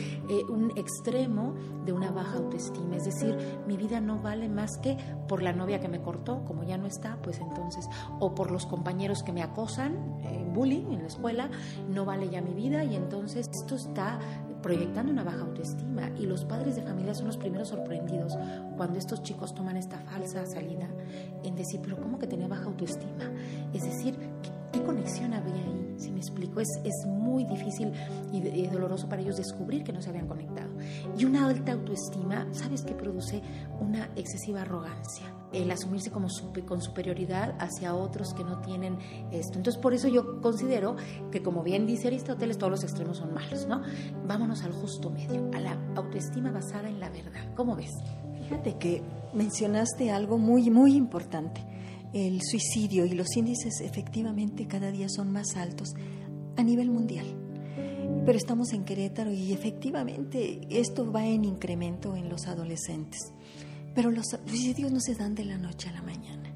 un 0.50 0.72
extremo 0.78 1.54
de 1.86 1.94
una 1.94 2.12
baja 2.12 2.38
autoestima. 2.38 2.98
Es 2.98 3.06
decir, 3.06 3.38
mi 3.68 3.78
vida 3.78 4.02
no 4.02 4.20
vale 4.20 4.50
más 4.50 4.78
que 4.78 4.98
por 5.28 5.42
la 5.42 5.54
novia 5.54 5.80
que 5.80 5.88
me 5.88 6.02
cortó, 6.02 6.44
como 6.46 6.64
ya 6.64 6.78
no 6.78 6.88
está, 6.88 7.18
pues 7.22 7.40
entonces, 7.40 7.88
o 8.20 8.36
por 8.36 8.52
los 8.52 8.66
compañeros 8.66 9.24
que 9.24 9.32
me 9.32 9.42
acosan, 9.42 10.20
eh, 10.24 10.46
bullying 10.54 10.92
en 10.92 11.02
la 11.02 11.08
escuela, 11.08 11.50
no 11.90 12.06
vale 12.12 12.30
ya 12.30 12.42
mi 12.42 12.54
vida 12.54 12.84
y 12.84 12.98
entonces 12.98 13.50
esto 13.50 13.76
está 13.76 14.20
proyectando 14.62 15.14
una 15.14 15.24
baja 15.24 15.40
autoestima 15.40 16.10
y 16.20 16.26
los 16.26 16.44
padres 16.44 16.76
de 16.76 16.82
familia 16.82 17.14
son 17.14 17.28
los 17.28 17.38
primeros 17.38 17.70
sorprendidos 17.70 18.34
cuando 18.76 19.00
estos 19.00 19.24
chicos 19.24 19.56
toman 19.56 19.78
esta 19.78 19.98
falsa 20.00 20.46
salida 20.46 20.90
en 21.46 21.56
decir, 21.56 21.80
pero 21.82 21.96
¿cómo 22.02 22.20
que 22.20 22.28
tenía 22.28 22.50
baja 22.50 22.66
autoestima? 22.66 23.32
Es 23.74 23.84
decir, 23.84 24.18
¿qué, 24.74 24.84
conexión 24.84 25.34
había 25.34 25.54
ahí? 25.54 25.96
Si 25.98 26.12
me 26.12 26.20
explico, 26.20 26.60
es, 26.60 26.68
es 26.84 27.06
muy 27.06 27.46
difícil 27.46 27.94
y, 28.34 28.68
doloroso 28.68 29.08
para 29.08 29.22
ellos 29.22 29.38
descubrir 29.38 29.86
que 29.86 29.94
no 29.94 30.02
se 30.02 30.10
habían 30.10 30.28
conectado. 30.28 30.70
Y 31.18 31.24
una 31.24 31.46
alta 31.48 31.72
autoestima, 31.72 32.46
¿sabes 32.52 32.82
qué 32.82 32.94
produce? 32.94 33.42
Una 33.80 34.10
excesiva 34.18 34.64
arrogancia 34.64 35.28
el 35.54 35.70
asumirse 35.72 36.12
como 36.12 36.28
con 36.66 36.82
superioridad 36.82 37.56
hacia 37.60 37.96
otros 37.96 38.34
que 38.34 38.44
no 38.44 38.60
tienen 38.62 38.98
esto. 39.32 39.58
Entonces, 39.58 39.82
por 39.82 39.94
eso 39.94 40.08
yo 40.08 40.42
considero 40.42 40.96
que, 41.32 41.42
como 41.42 41.64
bien 41.64 41.86
dice 41.86 42.08
Aristóteles, 42.08 42.58
todos 42.58 42.72
los 42.72 42.84
extremos 42.84 43.18
son 43.18 43.34
malos, 43.34 43.68
¿no? 43.68 43.82
Vámonos 44.26 44.64
al 44.64 44.72
justo 44.72 45.10
medio, 45.10 45.50
a 45.54 45.60
la 45.60 45.78
autoestima 45.96 46.52
basada 46.52 46.90
en 46.90 47.00
la 47.00 47.10
verdad. 47.10 47.54
¿Cómo 47.56 47.76
ves? 47.76 47.92
Fíjate 48.44 48.78
que 48.78 49.02
mencionaste 49.34 50.12
algo 50.12 50.38
muy, 50.38 50.70
muy 50.70 50.96
importante. 50.96 51.66
El 52.14 52.42
suicidio 52.42 53.06
y 53.06 53.12
los 53.12 53.36
índices 53.38 53.80
efectivamente 53.82 54.68
cada 54.68 54.92
día 54.92 55.08
son 55.10 55.32
más 55.32 55.56
altos 55.56 55.94
a 56.58 56.64
nivel 56.64 56.90
mundial. 56.90 57.26
Pero 58.26 58.38
estamos 58.38 58.74
en 58.74 58.84
Querétaro 58.84 59.32
y 59.32 59.54
efectivamente 59.54 60.62
esto 60.70 61.12
va 61.12 61.26
en 61.26 61.46
incremento 61.46 62.16
en 62.16 62.30
los 62.30 62.48
adolescentes. 62.48 63.34
Pero 63.94 64.12
los 64.12 64.28
suicidios 64.46 64.92
no 64.92 65.00
se 65.00 65.16
dan 65.16 65.36
de 65.36 65.46
la 65.46 65.58
noche 65.58 65.90
a 65.90 65.94
la 65.94 66.02
mañana. 66.02 66.50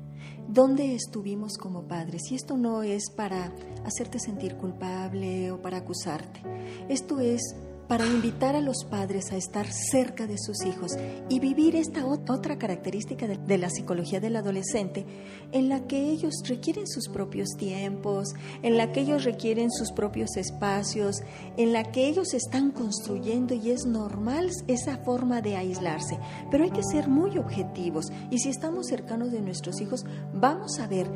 ¿Dónde 0.47 0.93
estuvimos 0.93 1.57
como 1.57 1.87
padres? 1.87 2.31
Y 2.31 2.35
esto 2.35 2.55
no 2.55 2.83
es 2.83 3.09
para 3.09 3.51
hacerte 3.83 4.19
sentir 4.19 4.55
culpable 4.55 5.51
o 5.51 5.61
para 5.61 5.77
acusarte. 5.77 6.41
Esto 6.87 7.19
es 7.19 7.41
para 7.87 8.05
invitar 8.05 8.55
a 8.55 8.61
los 8.61 8.83
padres 8.85 9.31
a 9.31 9.37
estar 9.37 9.67
cerca 9.71 10.27
de 10.27 10.37
sus 10.37 10.65
hijos 10.65 10.97
y 11.29 11.39
vivir 11.39 11.75
esta 11.75 12.05
otra 12.05 12.57
característica 12.57 13.27
de, 13.27 13.57
la 13.57 13.69
psicología 13.69 14.19
del 14.19 14.35
adolescente 14.35 15.05
en 15.51 15.69
la 15.69 15.87
que 15.87 16.09
ellos 16.09 16.33
requieren 16.47 16.87
sus 16.87 17.07
propios 17.07 17.49
tiempos, 17.57 18.33
en 18.63 18.77
la 18.77 18.91
que 18.91 19.01
ellos 19.01 19.23
requieren 19.23 19.71
sus 19.71 19.91
propios 19.91 20.35
espacios, 20.37 21.21
en 21.57 21.73
la 21.73 21.91
que 21.91 22.07
ellos 22.07 22.33
están 22.33 22.71
construyendo 22.71 23.53
y 23.53 23.71
es 23.71 23.85
normal 23.85 24.49
esa 24.67 24.97
forma 24.97 25.41
de 25.41 25.55
aislarse. 25.55 26.17
Pero 26.51 26.63
hay 26.63 26.71
que 26.71 26.83
ser 26.83 27.07
muy 27.07 27.37
objetivos 27.37 28.11
y 28.29 28.39
si 28.39 28.49
estamos 28.49 28.87
cercanos 28.87 29.31
de 29.31 29.41
nuestros 29.41 29.79
hijos, 29.81 30.05
vamos 30.33 30.79
a 30.79 30.87
ver 30.87 31.07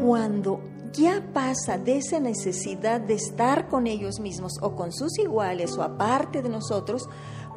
cuando 0.00 0.60
ya 0.92 1.22
pasa 1.32 1.78
de 1.78 1.98
esa 1.98 2.20
necesidad 2.20 3.00
de 3.00 3.14
estar 3.14 3.68
con 3.68 3.86
ellos 3.86 4.20
mismos 4.20 4.52
o 4.62 4.74
con 4.74 4.92
sus 4.92 5.18
iguales 5.18 5.76
o 5.76 5.82
aparte 5.82 6.42
de 6.42 6.48
nosotros, 6.48 7.08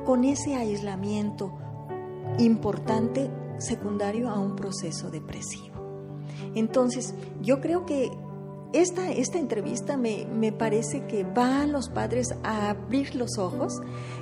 con 0.06 0.24
ese 0.24 0.56
aislamiento 0.56 1.58
importante 2.38 3.30
secundario 3.58 4.30
a 4.30 4.40
un 4.40 4.56
proceso 4.56 5.10
depresivo. 5.10 5.78
Entonces, 6.56 7.14
yo 7.42 7.62
creo 7.62 7.86
que 7.86 8.10
esta, 8.72 9.12
esta 9.12 9.40
entrevista 9.40 9.98
me, 9.98 10.26
me, 10.26 10.52
parece 10.52 11.06
que 11.08 11.24
va 11.24 11.62
a 11.62 11.68
los 11.68 11.90
padres 11.90 12.36
a 12.44 12.70
abrir 12.70 13.16
los 13.16 13.38
ojos, 13.38 13.82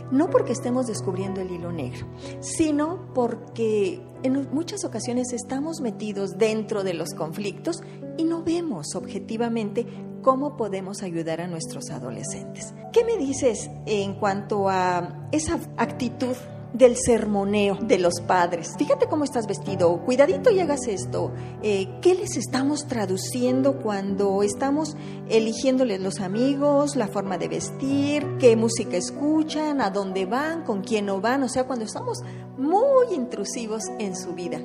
no 0.09 0.29
porque 0.29 0.53
estemos 0.53 0.87
descubriendo 0.87 1.41
el 1.41 1.51
hilo 1.51 1.71
negro, 1.71 2.07
sino 2.39 3.13
porque 3.13 4.01
en 4.23 4.47
muchas 4.53 4.83
ocasiones 4.83 5.33
estamos 5.33 5.81
metidos 5.81 6.37
dentro 6.37 6.83
de 6.83 6.93
los 6.93 7.13
conflictos 7.13 7.81
y 8.17 8.23
no 8.23 8.43
vemos 8.43 8.95
objetivamente 8.95 9.85
cómo 10.21 10.57
podemos 10.57 11.03
ayudar 11.03 11.41
a 11.41 11.47
nuestros 11.47 11.89
adolescentes. 11.89 12.73
¿Qué 12.91 13.05
me 13.05 13.17
dices 13.17 13.69
en 13.85 14.15
cuanto 14.15 14.69
a 14.69 15.29
esa 15.31 15.59
actitud 15.77 16.35
del 16.73 16.95
sermoneo 16.97 17.75
de 17.75 17.99
los 17.99 18.21
padres. 18.21 18.75
Fíjate 18.77 19.07
cómo 19.07 19.23
estás 19.23 19.47
vestido, 19.47 19.99
cuidadito 20.05 20.51
y 20.51 20.59
hagas 20.59 20.87
esto. 20.87 21.31
Eh, 21.61 21.87
¿Qué 22.01 22.15
les 22.15 22.37
estamos 22.37 22.87
traduciendo 22.87 23.77
cuando 23.81 24.43
estamos 24.43 24.95
eligiéndoles 25.29 25.99
los 25.99 26.19
amigos, 26.19 26.95
la 26.95 27.07
forma 27.07 27.37
de 27.37 27.47
vestir, 27.47 28.25
qué 28.39 28.55
música 28.55 28.97
escuchan, 28.97 29.81
a 29.81 29.89
dónde 29.89 30.25
van, 30.25 30.63
con 30.63 30.81
quién 30.81 31.05
no 31.05 31.21
van? 31.21 31.43
O 31.43 31.49
sea, 31.49 31.65
cuando 31.65 31.85
estamos 31.85 32.19
muy 32.57 33.13
intrusivos 33.13 33.83
en 33.99 34.15
su 34.15 34.33
vida. 34.33 34.59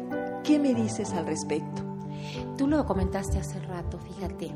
¿Qué 0.45 0.59
me 0.59 0.75
dices 0.75 1.13
al 1.13 1.27
respecto? 1.27 1.92
Tú 2.57 2.67
lo 2.67 2.85
comentaste 2.85 3.39
hace 3.39 3.59
rato, 3.61 3.99
fíjate, 3.99 4.55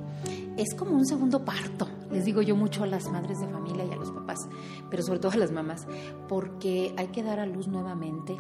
es 0.57 0.75
como 0.75 0.93
un 0.93 1.07
segundo 1.07 1.45
parto, 1.45 1.89
les 2.11 2.25
digo 2.25 2.43
yo 2.43 2.55
mucho 2.55 2.85
a 2.85 2.87
las 2.87 3.11
madres 3.11 3.41
de 3.41 3.49
familia 3.49 3.85
y 3.85 3.93
a 3.93 3.97
los 3.97 4.11
papás, 4.11 4.39
pero 4.91 5.03
sobre 5.03 5.19
todo 5.19 5.33
a 5.33 5.37
las 5.37 5.51
mamás, 5.51 5.87
porque 6.29 6.95
hay 6.97 7.09
que 7.09 7.23
dar 7.23 7.41
a 7.41 7.47
luz 7.47 7.69
nuevamente 7.69 8.37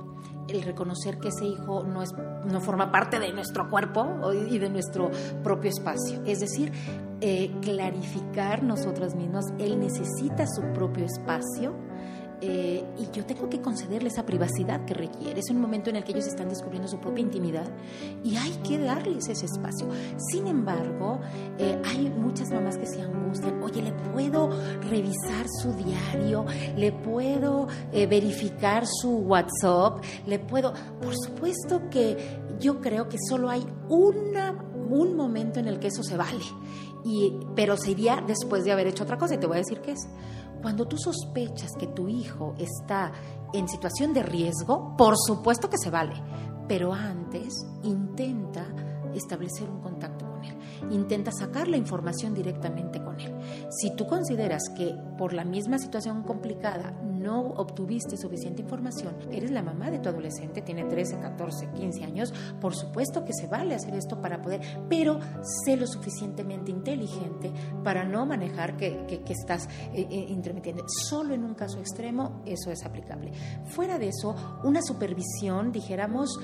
el 0.48 0.62
reconocer 0.62 1.18
que 1.18 1.28
ese 1.28 1.46
hijo 1.46 1.84
no, 1.84 2.02
es, 2.02 2.12
no 2.44 2.60
forma 2.60 2.92
parte 2.92 3.18
de 3.18 3.32
nuestro 3.32 3.68
cuerpo 3.68 4.30
y 4.48 4.58
de 4.58 4.68
nuestro 4.68 5.10
propio 5.42 5.70
espacio. 5.70 6.22
Es 6.24 6.40
decir, 6.40 6.72
eh, 7.20 7.50
clarificar 7.62 8.62
nosotras 8.62 9.14
mismas, 9.14 9.46
él 9.58 9.80
necesita 9.80 10.46
su 10.46 10.62
propio 10.72 11.04
espacio 11.04 11.74
eh, 12.40 12.84
y 12.98 13.16
yo 13.16 13.24
tengo 13.24 13.48
que 13.48 13.60
concederle 13.60 14.08
esa 14.08 14.26
privacidad 14.26 14.84
que 14.84 14.94
requiere. 14.94 15.40
Es 15.40 15.50
un 15.50 15.60
momento 15.60 15.90
en 15.90 15.96
el 15.96 16.04
que 16.04 16.12
ellos 16.12 16.26
están 16.26 16.48
descubriendo 16.48 16.88
su 16.88 16.98
propia 16.98 17.22
intimidad 17.22 17.66
y 18.22 18.36
hay 18.36 18.50
que 18.66 18.78
darles 18.78 19.28
ese 19.28 19.46
espacio. 19.46 19.88
Sin 20.30 20.46
embargo, 20.46 21.20
eh, 21.58 21.80
hay 21.84 22.10
muchas 22.10 22.50
mamás 22.50 22.76
que 22.76 22.86
se 22.86 23.00
angustian. 23.00 23.62
Oye, 23.62 23.82
¿le 23.82 23.92
puedo 23.92 24.50
revisar 24.90 25.46
su 25.62 25.72
diario? 25.72 26.44
¿Le 26.76 26.92
puedo 26.92 27.68
eh, 27.92 28.06
verificar 28.06 28.86
su 28.86 29.18
WhatsApp? 29.18 30.04
¿Le 30.26 30.38
puedo...? 30.38 30.74
Por 31.00 31.14
supuesto 31.16 31.88
que 31.90 32.16
yo 32.60 32.80
creo 32.80 33.08
que 33.08 33.16
solo 33.28 33.48
hay 33.48 33.66
una, 33.88 34.52
un 34.88 35.16
momento 35.16 35.60
en 35.60 35.68
el 35.68 35.78
que 35.78 35.88
eso 35.88 36.02
se 36.02 36.16
vale. 36.16 36.44
Y, 37.04 37.38
pero 37.54 37.76
sería 37.76 38.22
después 38.26 38.64
de 38.64 38.72
haber 38.72 38.88
hecho 38.88 39.04
otra 39.04 39.16
cosa 39.16 39.34
y 39.34 39.38
te 39.38 39.46
voy 39.46 39.56
a 39.56 39.60
decir 39.60 39.80
qué 39.80 39.92
es 39.92 40.08
cuando 40.60 40.86
tú 40.86 40.96
sospechas 40.98 41.72
que 41.78 41.86
tu 41.86 42.08
hijo 42.08 42.54
está 42.58 43.12
en 43.52 43.68
situación 43.68 44.12
de 44.12 44.22
riesgo, 44.22 44.96
por 44.96 45.14
supuesto 45.16 45.70
que 45.70 45.78
se 45.78 45.90
vale, 45.90 46.14
pero 46.68 46.92
antes 46.92 47.54
intenta 47.82 48.66
establecer 49.14 49.68
un 49.70 49.80
contacto 49.80 50.26
con 50.30 50.44
él. 50.44 50.56
Intenta 50.90 51.32
sacar 51.32 51.68
la 51.68 51.76
información 51.76 52.34
directamente 52.34 53.02
con 53.02 53.18
él. 53.20 53.34
Si 53.70 53.94
tú 53.96 54.06
consideras 54.06 54.62
que 54.76 54.94
por 55.16 55.32
la 55.32 55.44
misma 55.44 55.78
situación 55.78 56.22
complicada 56.22 56.94
no 57.26 57.40
obtuviste 57.56 58.16
suficiente 58.16 58.62
información, 58.62 59.16
eres 59.32 59.50
la 59.50 59.62
mamá 59.62 59.90
de 59.90 59.98
tu 59.98 60.08
adolescente, 60.08 60.62
tiene 60.62 60.84
13, 60.84 61.18
14, 61.18 61.70
15 61.72 62.04
años, 62.04 62.32
por 62.60 62.76
supuesto 62.76 63.24
que 63.24 63.32
se 63.32 63.48
vale 63.48 63.74
hacer 63.74 63.94
esto 63.94 64.22
para 64.22 64.40
poder, 64.40 64.60
pero 64.88 65.18
sé 65.64 65.76
lo 65.76 65.88
suficientemente 65.88 66.70
inteligente 66.70 67.52
para 67.82 68.04
no 68.04 68.26
manejar 68.26 68.76
que, 68.76 69.04
que, 69.06 69.32
estás 69.32 69.66
eh, 69.92 70.06
eh, 70.08 70.26
intermitiendo. 70.28 70.84
Solo 70.86 71.34
en 71.34 71.42
un 71.42 71.54
caso 71.54 71.80
extremo 71.80 72.42
eso 72.46 72.70
es 72.70 72.84
aplicable. 72.86 73.32
Fuera 73.64 73.98
de 73.98 74.08
eso, 74.08 74.36
una 74.62 74.80
supervisión, 74.82 75.72
dijéramos, 75.72 76.38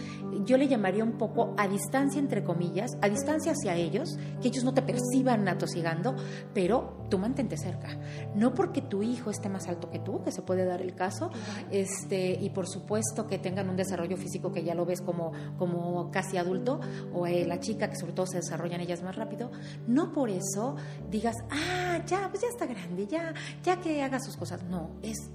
yo 0.45 0.57
le 0.57 0.67
llamaría 0.67 1.05
un 1.05 1.17
poco 1.17 1.55
a 1.57 1.69
distancia, 1.69 2.19
entre 2.19 2.43
comillas, 2.43 2.91
a 3.01 3.09
distancia 3.09 3.53
hacia 3.53 3.77
ellos, 3.77 4.19
que 4.41 4.49
ellos 4.49 4.65
no 4.65 4.75
te 4.75 4.83
perciban 4.83 5.47
atosigando, 5.49 6.17
pero 6.53 7.07
tú 7.09 7.19
mantente 7.19 7.57
cerca. 7.57 7.97
No 8.35 8.53
porque 8.53 8.83
tu 8.83 9.03
hijo 9.03 9.31
esté 9.31 9.49
más 9.49 9.69
alto 9.69 9.91
que 9.91 10.01
tú, 10.01 10.23
que 10.25 10.33
se 10.33 10.43
puede 10.43 10.65
dar 10.65 10.72
el 10.81 10.95
caso, 10.95 11.31
este, 11.71 12.33
y 12.41 12.51
por 12.51 12.67
supuesto 12.67 13.27
que 13.27 13.39
tengan 13.39 13.69
un 13.69 13.77
desarrollo 13.77 14.17
físico 14.17 14.53
que 14.53 14.65
ya 14.65 14.75
lo 14.75 14.87
ves 14.87 15.03
como, 15.03 15.33
como 15.59 16.11
casi 16.11 16.37
adulto, 16.39 16.81
o 17.13 17.27
eh, 17.27 17.45
la 17.47 17.61
chica 17.61 17.91
que 17.91 17.97
sobre 17.97 18.13
todo 18.13 18.27
se 18.27 18.37
desarrollan 18.39 18.81
ellas 18.81 19.03
más 19.03 19.17
rápido, 19.17 19.51
no 19.87 20.13
por 20.13 20.31
eso 20.31 20.77
digas, 21.11 21.37
ah, 21.51 22.01
ya, 22.07 22.29
pues 22.31 22.43
ya 22.43 22.49
está 22.49 22.67
grande, 22.67 23.07
ya, 23.07 23.35
ya 23.63 23.81
que 23.81 24.03
haga 24.03 24.21
sus 24.21 24.37
cosas. 24.37 24.63
No, 24.65 24.97
es 25.03 25.31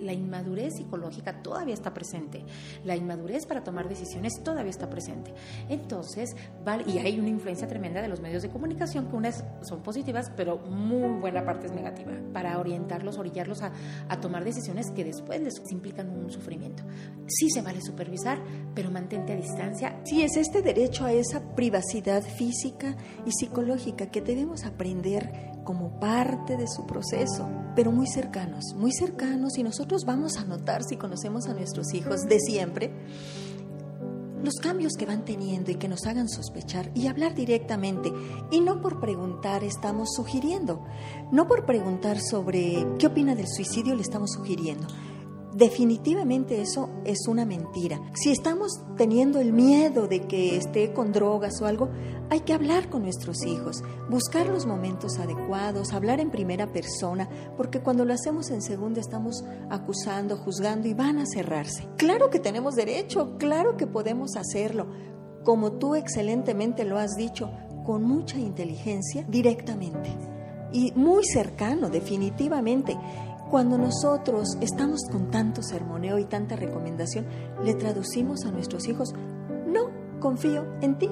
la 0.00 0.12
inmadurez 0.12 0.74
psicológica 0.76 1.42
todavía 1.42 1.74
está 1.74 1.92
presente, 1.92 2.44
la 2.84 2.96
inmadurez 2.96 3.46
para 3.46 3.62
tomar 3.62 3.88
decisiones 3.88 4.42
todavía 4.42 4.70
está 4.70 4.88
presente. 4.88 5.34
Entonces, 5.68 6.34
vale, 6.64 6.84
y 6.86 6.98
hay 6.98 7.18
una 7.18 7.28
influencia 7.28 7.68
tremenda 7.68 8.02
de 8.02 8.08
los 8.08 8.20
medios 8.20 8.42
de 8.42 8.48
comunicación, 8.48 9.08
que 9.08 9.16
unas 9.16 9.44
son 9.62 9.82
positivas, 9.82 10.30
pero 10.36 10.58
muy 10.58 11.20
buena 11.20 11.44
parte 11.44 11.66
es 11.66 11.72
negativa, 11.72 12.12
para 12.32 12.58
orientarlos, 12.58 13.18
orillarlos 13.18 13.62
a, 13.62 13.72
a 14.08 14.20
tomar 14.20 14.44
decisiones 14.44 14.90
que 14.90 15.04
después 15.04 15.40
les 15.40 15.54
implican 15.70 16.08
un 16.10 16.30
sufrimiento. 16.30 16.82
Sí 17.26 17.50
se 17.50 17.62
vale 17.62 17.80
supervisar, 17.80 18.38
pero 18.74 18.90
mantente 18.90 19.32
a 19.32 19.36
distancia. 19.36 20.00
Sí, 20.04 20.22
es 20.22 20.36
este 20.36 20.62
derecho 20.62 21.04
a 21.04 21.12
esa 21.12 21.54
privacidad 21.54 22.22
física 22.22 22.96
y 23.26 23.32
psicológica 23.32 24.10
que 24.10 24.20
debemos 24.20 24.64
aprender 24.64 25.57
como 25.68 26.00
parte 26.00 26.56
de 26.56 26.66
su 26.66 26.86
proceso, 26.86 27.46
pero 27.76 27.92
muy 27.92 28.06
cercanos, 28.06 28.74
muy 28.74 28.90
cercanos 28.90 29.58
y 29.58 29.62
nosotros 29.62 30.06
vamos 30.06 30.38
a 30.38 30.44
notar 30.46 30.82
si 30.82 30.96
conocemos 30.96 31.46
a 31.46 31.52
nuestros 31.52 31.92
hijos 31.92 32.22
de 32.22 32.40
siempre 32.40 32.90
los 34.42 34.54
cambios 34.62 34.94
que 34.94 35.04
van 35.04 35.26
teniendo 35.26 35.70
y 35.70 35.74
que 35.74 35.86
nos 35.86 36.06
hagan 36.06 36.30
sospechar 36.30 36.90
y 36.94 37.08
hablar 37.08 37.34
directamente. 37.34 38.10
Y 38.50 38.60
no 38.60 38.80
por 38.80 38.98
preguntar 38.98 39.62
estamos 39.62 40.14
sugiriendo, 40.16 40.86
no 41.32 41.46
por 41.46 41.66
preguntar 41.66 42.18
sobre 42.18 42.86
qué 42.98 43.08
opina 43.08 43.34
del 43.34 43.48
suicidio 43.48 43.94
le 43.94 44.00
estamos 44.00 44.30
sugiriendo. 44.30 44.86
Definitivamente 45.58 46.60
eso 46.60 46.88
es 47.04 47.26
una 47.26 47.44
mentira. 47.44 48.00
Si 48.14 48.30
estamos 48.30 48.80
teniendo 48.96 49.40
el 49.40 49.52
miedo 49.52 50.06
de 50.06 50.20
que 50.20 50.56
esté 50.56 50.92
con 50.92 51.10
drogas 51.10 51.60
o 51.60 51.66
algo, 51.66 51.88
hay 52.30 52.42
que 52.42 52.52
hablar 52.52 52.88
con 52.88 53.02
nuestros 53.02 53.44
hijos, 53.44 53.82
buscar 54.08 54.46
los 54.46 54.66
momentos 54.66 55.18
adecuados, 55.18 55.92
hablar 55.92 56.20
en 56.20 56.30
primera 56.30 56.68
persona, 56.68 57.28
porque 57.56 57.80
cuando 57.80 58.04
lo 58.04 58.14
hacemos 58.14 58.52
en 58.52 58.62
segunda 58.62 59.00
estamos 59.00 59.42
acusando, 59.68 60.36
juzgando 60.36 60.86
y 60.86 60.94
van 60.94 61.18
a 61.18 61.26
cerrarse. 61.26 61.88
Claro 61.96 62.30
que 62.30 62.38
tenemos 62.38 62.76
derecho, 62.76 63.36
claro 63.36 63.76
que 63.76 63.88
podemos 63.88 64.36
hacerlo, 64.36 64.86
como 65.42 65.72
tú 65.72 65.96
excelentemente 65.96 66.84
lo 66.84 66.98
has 66.98 67.16
dicho, 67.16 67.50
con 67.84 68.04
mucha 68.04 68.38
inteligencia, 68.38 69.24
directamente. 69.28 70.10
Y 70.72 70.92
muy 70.92 71.24
cercano, 71.24 71.88
definitivamente. 71.88 72.96
Cuando 73.50 73.78
nosotros 73.78 74.58
estamos 74.60 75.00
con 75.10 75.30
tanto 75.30 75.62
sermoneo 75.62 76.18
y 76.18 76.26
tanta 76.26 76.54
recomendación, 76.54 77.26
le 77.64 77.72
traducimos 77.72 78.44
a 78.44 78.50
nuestros 78.50 78.86
hijos, 78.88 79.14
no, 79.66 79.88
confío 80.20 80.66
en 80.82 80.98
ti. 80.98 81.08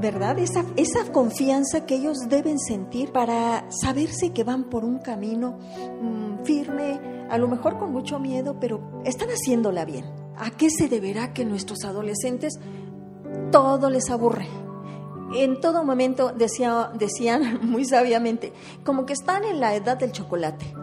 ¿Verdad? 0.00 0.38
Esa, 0.40 0.64
esa 0.76 1.12
confianza 1.12 1.86
que 1.86 1.96
ellos 1.96 2.28
deben 2.28 2.58
sentir 2.58 3.12
para 3.12 3.66
saberse 3.70 4.32
que 4.32 4.42
van 4.42 4.64
por 4.64 4.84
un 4.84 4.98
camino 4.98 5.58
mm, 6.00 6.44
firme, 6.44 7.26
a 7.28 7.38
lo 7.38 7.46
mejor 7.46 7.78
con 7.78 7.92
mucho 7.92 8.18
miedo, 8.18 8.56
pero 8.58 9.02
están 9.04 9.28
haciéndola 9.28 9.84
bien. 9.84 10.06
¿A 10.36 10.50
qué 10.50 10.68
se 10.68 10.88
deberá 10.88 11.32
que 11.32 11.44
nuestros 11.44 11.84
adolescentes 11.84 12.58
todo 13.52 13.88
les 13.88 14.10
aburre? 14.10 14.48
en 15.32 15.60
todo 15.60 15.84
momento 15.84 16.32
decía, 16.32 16.90
decían 16.98 17.60
muy 17.62 17.84
sabiamente, 17.84 18.52
como 18.84 19.06
que 19.06 19.12
están 19.12 19.44
en 19.44 19.60
la 19.60 19.76
edad 19.76 19.96
del 19.96 20.10
chocolate 20.10 20.74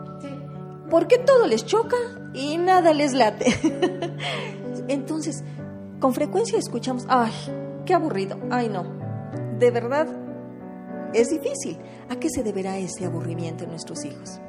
porque 0.89 1.17
todo 1.17 1.47
les 1.47 1.65
choca 1.65 1.97
y 2.33 2.57
nada 2.57 2.93
les 2.93 3.13
late. 3.13 3.45
Entonces, 4.87 5.43
con 5.99 6.13
frecuencia 6.13 6.57
escuchamos, 6.57 7.05
ay, 7.09 7.31
qué 7.85 7.93
aburrido, 7.93 8.37
ay 8.49 8.69
no, 8.69 8.85
de 9.59 9.71
verdad 9.71 10.07
es 11.13 11.29
difícil. 11.29 11.77
¿A 12.09 12.15
qué 12.17 12.29
se 12.29 12.43
deberá 12.43 12.77
ese 12.77 13.05
aburrimiento 13.05 13.63
en 13.63 13.71
nuestros 13.71 14.05
hijos? 14.05 14.39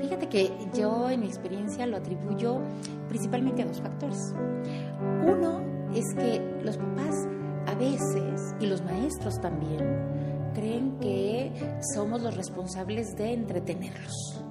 Fíjate 0.00 0.28
que 0.28 0.52
yo 0.74 1.10
en 1.10 1.20
mi 1.20 1.26
experiencia 1.26 1.86
lo 1.86 1.96
atribuyo 1.96 2.60
principalmente 3.08 3.62
a 3.62 3.66
dos 3.66 3.80
factores. 3.80 4.34
Uno 5.26 5.62
es 5.94 6.14
que 6.14 6.40
los 6.62 6.76
papás 6.76 7.26
a 7.66 7.74
veces, 7.74 8.54
y 8.60 8.66
los 8.66 8.82
maestros 8.82 9.40
también, 9.40 10.52
creen 10.54 10.98
que 11.00 11.52
somos 11.94 12.22
los 12.22 12.36
responsables 12.36 13.16
de 13.16 13.32
entretenerlos 13.32 14.42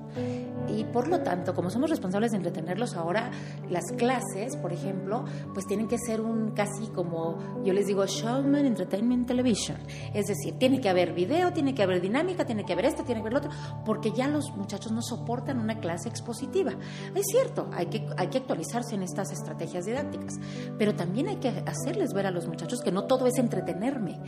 y 0.67 0.83
por 0.85 1.07
lo 1.07 1.21
tanto, 1.21 1.53
como 1.53 1.69
somos 1.69 1.89
responsables 1.89 2.31
de 2.31 2.37
entretenerlos 2.37 2.95
ahora, 2.95 3.31
las 3.69 3.91
clases, 3.97 4.55
por 4.57 4.71
ejemplo, 4.73 5.25
pues 5.53 5.65
tienen 5.65 5.87
que 5.87 5.97
ser 5.97 6.21
un 6.21 6.51
casi 6.51 6.87
como, 6.87 7.37
yo 7.63 7.73
les 7.73 7.87
digo, 7.87 8.05
showman 8.05 8.65
entertainment 8.65 9.27
television. 9.27 9.77
Es 10.13 10.27
decir, 10.27 10.57
tiene 10.57 10.79
que 10.79 10.89
haber 10.89 11.13
video, 11.13 11.51
tiene 11.51 11.73
que 11.73 11.83
haber 11.83 12.01
dinámica, 12.01 12.45
tiene 12.45 12.65
que 12.65 12.73
haber 12.73 12.85
esto, 12.85 13.03
tiene 13.03 13.21
que 13.21 13.27
haber 13.27 13.33
lo 13.33 13.39
otro, 13.39 13.51
porque 13.85 14.11
ya 14.11 14.27
los 14.27 14.51
muchachos 14.55 14.91
no 14.91 15.01
soportan 15.01 15.59
una 15.59 15.79
clase 15.79 16.09
expositiva. 16.09 16.73
Es 17.15 17.25
cierto, 17.31 17.69
hay 17.73 17.87
que, 17.87 18.07
hay 18.17 18.27
que 18.27 18.39
actualizarse 18.39 18.95
en 18.95 19.03
estas 19.03 19.31
estrategias 19.31 19.85
didácticas, 19.85 20.39
pero 20.77 20.95
también 20.95 21.27
hay 21.27 21.37
que 21.37 21.49
hacerles 21.65 22.13
ver 22.13 22.27
a 22.27 22.31
los 22.31 22.47
muchachos 22.47 22.81
que 22.81 22.91
no 22.91 23.05
todo 23.05 23.27
es 23.27 23.37
entretenerme 23.37 24.19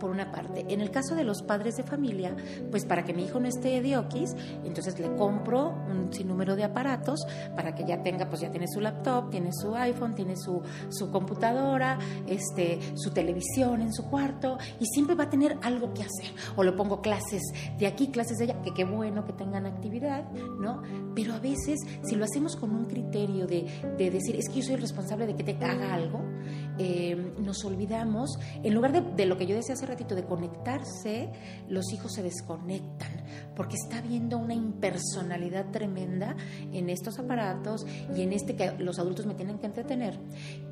por 0.00 0.10
una 0.10 0.32
parte. 0.32 0.66
En 0.68 0.80
el 0.80 0.90
caso 0.90 1.14
de 1.14 1.22
los 1.22 1.42
padres 1.42 1.76
de 1.76 1.84
familia, 1.84 2.34
pues 2.72 2.84
para 2.84 3.04
que 3.04 3.14
mi 3.14 3.22
hijo 3.24 3.38
no 3.38 3.46
esté 3.46 3.80
de 3.80 4.00
entonces 4.64 4.98
le 4.98 5.14
compro 5.16 5.70
un 5.90 6.12
sinnúmero 6.12 6.56
de 6.56 6.64
aparatos 6.64 7.20
para 7.56 7.74
que 7.74 7.84
ya 7.84 8.02
tenga, 8.02 8.28
pues 8.28 8.40
ya 8.40 8.50
tiene 8.50 8.66
su 8.68 8.80
laptop, 8.80 9.30
tiene 9.30 9.50
su 9.52 9.74
iPhone, 9.74 10.14
tiene 10.14 10.36
su, 10.36 10.62
su 10.88 11.10
computadora, 11.10 11.98
este, 12.26 12.78
su 12.94 13.10
televisión 13.10 13.82
en 13.82 13.92
su 13.92 14.08
cuarto 14.08 14.58
y 14.78 14.86
siempre 14.86 15.14
va 15.14 15.24
a 15.24 15.30
tener 15.30 15.58
algo 15.62 15.92
que 15.92 16.02
hacer. 16.02 16.34
O 16.56 16.62
le 16.62 16.72
pongo 16.72 17.00
clases 17.00 17.42
de 17.78 17.86
aquí, 17.86 18.08
clases 18.08 18.38
de 18.38 18.44
allá, 18.44 18.62
que 18.62 18.72
qué 18.72 18.84
bueno 18.84 19.24
que 19.24 19.32
tengan 19.32 19.66
actividad, 19.66 20.30
¿no? 20.60 20.82
Pero 21.14 21.34
a 21.34 21.40
veces, 21.40 21.80
si 22.04 22.14
lo 22.16 22.24
hacemos 22.24 22.56
con 22.56 22.74
un 22.74 22.86
criterio 22.86 23.46
de, 23.46 23.66
de 23.98 24.10
decir, 24.10 24.36
es 24.36 24.48
que 24.48 24.56
yo 24.56 24.62
soy 24.62 24.74
el 24.74 24.80
responsable 24.80 25.26
de 25.26 25.34
que 25.34 25.44
te 25.44 25.64
haga 25.64 25.94
algo, 25.94 26.20
eh, 26.82 27.34
nos 27.38 27.62
olvidamos, 27.66 28.38
en 28.62 28.74
lugar 28.74 28.90
de, 28.92 29.02
de 29.02 29.26
lo 29.26 29.36
que 29.36 29.46
yo 29.46 29.54
decía 29.54 29.74
hace 29.74 29.84
ratito, 29.84 30.14
de 30.14 30.24
conectarse, 30.24 31.28
los 31.68 31.92
hijos 31.92 32.14
se 32.14 32.22
desconectan, 32.22 33.22
porque 33.54 33.76
está 33.76 33.98
habiendo 33.98 34.38
una 34.38 34.54
impersonalidad 34.54 35.70
tremenda 35.70 36.34
en 36.72 36.88
estos 36.88 37.18
aparatos 37.18 37.84
y 38.16 38.22
en 38.22 38.32
este 38.32 38.56
que 38.56 38.72
los 38.78 38.98
adultos 38.98 39.26
me 39.26 39.34
tienen 39.34 39.58
que 39.58 39.66
entretener, 39.66 40.18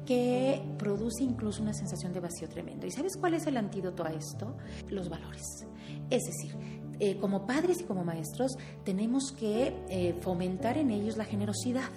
que 0.07 0.63
produce 0.79 1.25
incluso 1.25 1.61
una 1.63 1.75
sensación 1.75 2.15
de 2.15 2.21
vacío 2.21 2.49
tremendo. 2.49 2.87
¿Y 2.87 2.91
sabes 2.91 3.19
cuál 3.19 3.35
es 3.35 3.47
el 3.47 3.59
antídoto 3.59 4.03
a 4.03 4.09
esto? 4.09 4.57
Los 4.89 5.11
valores. 5.11 5.67
Es 6.09 6.25
decir, 6.25 6.57
eh, 7.01 7.17
como 7.19 7.47
padres 7.47 7.81
y 7.81 7.85
como 7.85 8.05
maestros 8.05 8.57
tenemos 8.85 9.33
que 9.33 9.75
eh, 9.89 10.15
fomentar 10.21 10.79
en 10.79 10.91
ellos 10.91 11.17
la 11.17 11.25
generosidad. 11.25 11.91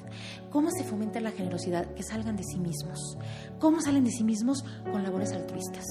¿Cómo 0.51 0.69
se 0.71 0.83
fomenta 0.83 1.19
la 1.19 1.31
generosidad? 1.31 1.93
Que 1.93 2.03
salgan 2.03 2.35
de 2.35 2.43
sí 2.43 2.59
mismos. 2.59 3.17
¿Cómo 3.59 3.81
salen 3.81 4.03
de 4.03 4.11
sí 4.11 4.23
mismos? 4.23 4.63
Con 4.91 5.03
labores 5.03 5.31
altruistas. 5.31 5.85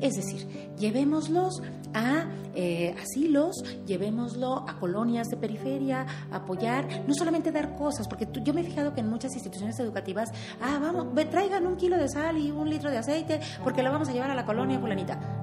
Es 0.00 0.14
decir, 0.14 0.46
llevémoslos 0.76 1.62
a 1.94 2.28
eh, 2.54 2.94
asilos, 3.00 3.64
llevémoslo 3.86 4.68
a 4.68 4.78
colonias 4.78 5.28
de 5.28 5.36
periferia, 5.36 6.06
apoyar, 6.30 7.04
no 7.06 7.14
solamente 7.14 7.52
dar 7.52 7.76
cosas, 7.76 8.08
porque 8.08 8.28
yo 8.42 8.52
me 8.52 8.62
he 8.62 8.64
fijado 8.64 8.92
que 8.92 9.00
en 9.00 9.08
muchas 9.08 9.32
instituciones 9.34 9.78
educativas, 9.78 10.30
ah, 10.60 10.78
vamos, 10.80 11.06
traigan 11.30 11.66
un 11.66 11.76
kilo 11.76 11.96
de 11.96 12.08
sal 12.08 12.38
y 12.38 12.50
un 12.50 12.68
litro 12.68 12.90
de 12.90 12.98
aceite 12.98 13.40
porque 13.62 13.82
lo 13.82 13.92
vamos 13.92 14.08
a 14.08 14.12
llevar 14.12 14.30
a 14.30 14.34
la 14.34 14.44
colonia 14.44 14.78
fulanita. 14.78 15.39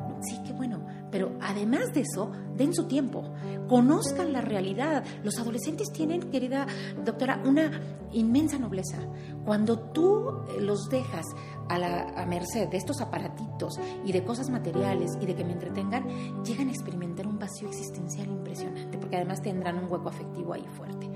Sí, 1.18 1.24
pero 1.24 1.32
además 1.42 1.94
de 1.94 2.02
eso, 2.02 2.32
den 2.56 2.74
su 2.74 2.86
tiempo, 2.86 3.24
conozcan 3.68 4.34
la 4.34 4.42
realidad. 4.42 5.04
Los 5.24 5.40
adolescentes 5.40 5.92
tienen, 5.92 6.30
querida 6.30 6.68
doctora, 7.04 7.42
una 7.44 7.72
inmensa 8.12 8.58
nobleza. 8.58 8.98
Cuando 9.46 9.80
tú 9.80 10.30
eh, 10.50 10.62
los 10.62 10.90
dejas 10.90 11.26
a, 11.70 11.80
la, 11.80 12.26
merced 12.28 12.68
de 12.70 12.78
estos 12.78 13.02
aparatitos 13.02 13.80
y 14.06 14.12
de 14.12 14.24
cosas 14.24 14.50
materiales 14.50 15.18
y 15.22 15.26
de 15.26 15.36
que 15.36 15.44
me 15.44 15.54
entretengan, 15.54 16.44
llegan 16.44 16.68
a 16.68 16.72
experimentar 16.72 17.28
un 17.28 17.40
vacío 17.40 17.68
existencial 17.68 18.28
impresionante, 18.28 18.98
porque 18.98 19.16
además 19.16 19.42
tendrán 19.42 19.78
un 19.78 19.92
hueco 19.92 20.10
afectivo 20.10 20.54
ahí 20.54 20.66
fuerte. 20.76 21.10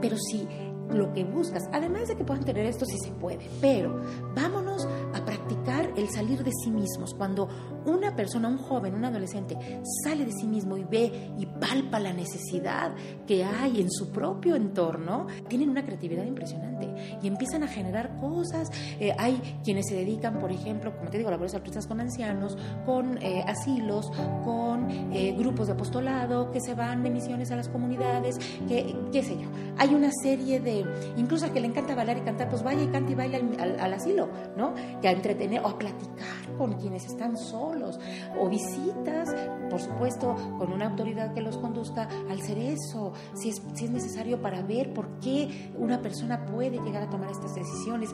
Pero 0.00 0.16
si 0.16 0.46
lo 0.90 1.12
que 1.12 1.24
buscas, 1.24 1.68
además 1.72 2.08
de 2.08 2.16
que 2.16 2.24
puedan 2.24 2.44
tener 2.44 2.66
esto 2.66 2.84
si 2.86 2.98
se 2.98 3.12
puede, 3.12 3.48
pero 3.60 4.00
vámonos 4.34 4.86
a 5.18 5.24
practicar 5.24 5.92
el 5.96 6.08
salir 6.08 6.42
de 6.42 6.50
sí 6.52 6.70
mismos. 6.70 7.14
Cuando 7.14 7.48
una 7.86 8.14
persona, 8.14 8.48
un 8.48 8.58
joven, 8.58 8.94
un 8.94 9.04
adolescente 9.04 9.56
sale 10.04 10.24
de 10.24 10.32
sí 10.32 10.46
mismo 10.46 10.76
y 10.76 10.84
ve 10.84 11.32
y 11.38 11.46
palpa 11.46 11.98
la 12.00 12.12
necesidad 12.12 12.94
que 13.26 13.44
hay 13.44 13.80
en 13.80 13.90
su 13.90 14.10
propio 14.10 14.56
entorno, 14.56 15.26
tienen 15.48 15.70
una 15.70 15.84
creatividad 15.84 16.24
impresionante 16.24 17.18
y 17.22 17.26
empiezan 17.26 17.62
a 17.62 17.68
generar 17.68 18.16
cosas. 18.16 18.68
Eh, 19.00 19.12
hay 19.18 19.60
quienes 19.64 19.86
se 19.88 19.94
dedican, 19.94 20.38
por 20.38 20.50
ejemplo, 20.50 20.96
como 20.96 21.10
te 21.10 21.18
digo, 21.18 21.30
labores 21.30 21.54
altruistas 21.54 21.86
con 21.86 22.00
ancianos, 22.00 22.56
con 22.84 23.18
eh, 23.22 23.42
asilos, 23.46 24.10
con 24.44 24.90
eh, 25.12 25.34
grupos 25.38 25.66
de 25.68 25.72
apostolado 25.74 26.50
que 26.50 26.60
se 26.60 26.74
van 26.74 27.02
de 27.02 27.10
misiones 27.10 27.50
a 27.50 27.56
las 27.56 27.68
comunidades, 27.68 28.38
que, 28.66 28.94
qué 29.12 29.22
sé 29.22 29.38
yo. 29.38 29.48
Hay 29.78 29.94
una 29.94 30.10
serie 30.22 30.60
de 30.60 30.84
incluso 31.16 31.46
al 31.46 31.52
que 31.52 31.60
le 31.60 31.66
encanta 31.66 31.94
bailar 31.94 32.18
y 32.18 32.20
cantar, 32.20 32.48
pues 32.48 32.62
vaya 32.62 32.82
y 32.82 32.88
cante 32.88 33.12
y 33.12 33.14
baile 33.14 33.42
al, 33.58 33.92
asilo, 33.92 34.28
¿no? 34.56 34.74
Que 35.00 35.08
a 35.08 35.12
entretener 35.18 35.60
o 35.64 35.68
a 35.68 35.78
platicar 35.78 36.56
con 36.56 36.74
quienes 36.74 37.06
están 37.06 37.36
solos, 37.36 37.98
o 38.38 38.48
visitas, 38.48 39.34
por 39.70 39.80
supuesto, 39.80 40.34
con 40.58 40.72
una 40.72 40.86
autoridad 40.86 41.32
que 41.34 41.40
los 41.40 41.56
conduzca 41.58 42.08
al 42.30 42.40
cerezo, 42.42 43.12
si 43.34 43.50
es, 43.50 43.62
si 43.74 43.84
es 43.84 43.90
necesario 43.90 44.40
para 44.40 44.62
ver 44.62 44.92
por 44.92 45.08
qué 45.20 45.70
una 45.76 46.00
persona 46.00 46.46
puede 46.46 46.78
llegar 46.78 47.02
a 47.02 47.10
tomar 47.10 47.30
estas 47.30 47.54
decisiones, 47.54 48.10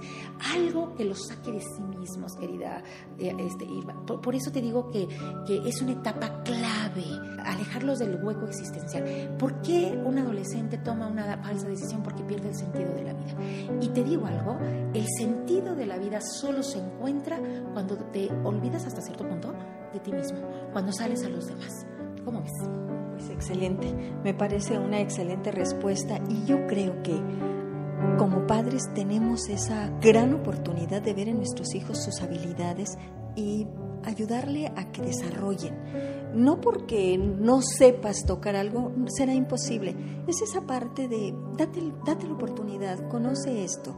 algo 0.53 0.95
que 0.95 1.05
los 1.05 1.27
saque 1.27 1.53
de 1.53 1.61
sí 1.61 1.83
mismos, 1.99 2.35
querida 2.37 2.83
eh, 3.19 3.35
este, 3.39 3.65
Irma. 3.65 4.05
Por, 4.05 4.35
eso 4.35 4.51
te 4.51 4.61
digo 4.61 4.91
que, 4.91 5.09
que 5.47 5.69
es 5.69 5.81
una 5.81 5.93
etapa 5.93 6.43
clave, 6.43 7.05
alejarlos 7.45 7.99
del 7.99 8.23
hueco 8.23 8.47
existencial. 8.47 9.37
¿Por 9.39 9.63
qué 9.63 9.99
un 10.05 10.19
adolescente 10.19 10.79
toma 10.79 11.07
una 11.07 11.39
falsa 11.39 11.69
decisión? 11.69 12.03
Porque 12.03 12.23
pierde 12.25 12.49
el 12.49 12.57
sentido 12.57 12.93
de 12.93 13.05
la 13.05 13.13
vida. 13.13 13.35
Y 13.81 13.89
te 13.89 14.03
digo 14.05 14.27
algo, 14.27 14.59
el 14.93 15.07
sentido 15.19 15.75
de 15.75 15.87
la 15.87 15.99
vida 15.99 16.21
solo 16.21 16.63
se 16.63 16.79
encuentra 16.85 17.39
cuando 17.73 17.97
te 17.97 18.31
olvidas 18.45 18.87
hasta 18.87 19.03
cierto 19.03 19.29
punto 19.29 19.53
de 19.93 20.01
ti 20.01 20.13
mismo, 20.13 20.39
cuando 20.73 20.93
sales 20.93 21.25
a 21.25 21.29
los 21.29 21.47
demás. 21.47 21.87
¿Cómo 22.25 22.41
ves? 22.41 22.53
Pues 23.13 23.31
excelente, 23.31 23.93
me 24.23 24.35
parece 24.35 24.79
una 24.79 25.01
excelente 25.01 25.53
respuesta 25.53 26.21
y 26.29 26.45
yo 26.45 26.67
creo 26.67 27.03
que 27.03 27.21
como 28.19 28.47
padres 28.47 28.83
tenemos 28.95 29.49
esa 29.49 29.91
gran 30.01 30.35
oportunidad 30.35 31.03
de 31.03 31.15
ver 31.15 31.29
en 31.29 31.39
nuestros 31.39 31.75
hijos 31.75 32.03
sus 32.03 32.21
habilidades 32.23 32.99
y 33.37 33.67
ayudarle 34.05 34.73
a 34.77 34.93
que 34.93 35.03
desarrollen. 35.03 35.75
No 36.35 36.61
porque 36.61 37.17
no 37.19 37.63
sepas 37.63 38.25
tocar 38.27 38.57
algo 38.57 38.93
será 39.07 39.35
imposible. 39.35 39.95
Es 40.27 40.43
esa 40.43 40.63
parte 40.63 41.09
de 41.09 41.35
date, 41.57 41.81
date 42.05 42.27
la 42.27 42.35
oportunidad, 42.35 43.09
conoce 43.09 43.65
esto. 43.65 43.97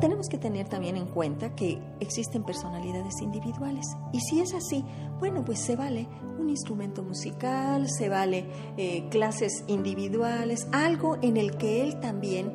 Tenemos 0.00 0.28
que 0.28 0.36
tener 0.36 0.68
también 0.68 0.96
en 0.96 1.06
cuenta 1.06 1.54
que 1.54 1.80
existen 2.00 2.42
personalidades 2.42 3.20
individuales. 3.22 3.86
Y 4.12 4.20
si 4.20 4.40
es 4.40 4.52
así, 4.52 4.84
bueno, 5.20 5.44
pues 5.44 5.60
se 5.60 5.76
vale 5.76 6.08
un 6.38 6.50
instrumento 6.50 7.04
musical, 7.04 7.88
se 7.88 8.08
vale 8.08 8.46
eh, 8.76 9.08
clases 9.10 9.64
individuales, 9.68 10.66
algo 10.72 11.18
en 11.22 11.36
el 11.36 11.56
que 11.56 11.82
él 11.82 12.00
también 12.00 12.52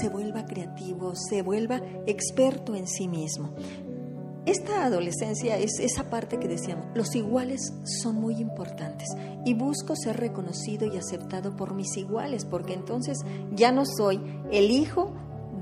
se 0.00 0.08
vuelva 0.08 0.44
creativo, 0.46 1.14
se 1.14 1.42
vuelva 1.42 1.80
experto 2.06 2.74
en 2.74 2.86
sí 2.86 3.08
mismo. 3.08 3.54
Esta 4.48 4.86
adolescencia 4.86 5.58
es 5.58 5.78
esa 5.78 6.08
parte 6.08 6.38
que 6.38 6.48
decíamos, 6.48 6.86
los 6.94 7.14
iguales 7.14 7.72
son 8.02 8.16
muy 8.16 8.36
importantes 8.36 9.06
y 9.44 9.52
busco 9.52 9.94
ser 9.94 10.16
reconocido 10.16 10.86
y 10.86 10.96
aceptado 10.96 11.54
por 11.54 11.74
mis 11.74 11.96
iguales, 11.98 12.46
porque 12.46 12.72
entonces 12.72 13.18
ya 13.52 13.72
no 13.72 13.84
soy 13.84 14.20
el 14.50 14.70
hijo 14.70 15.12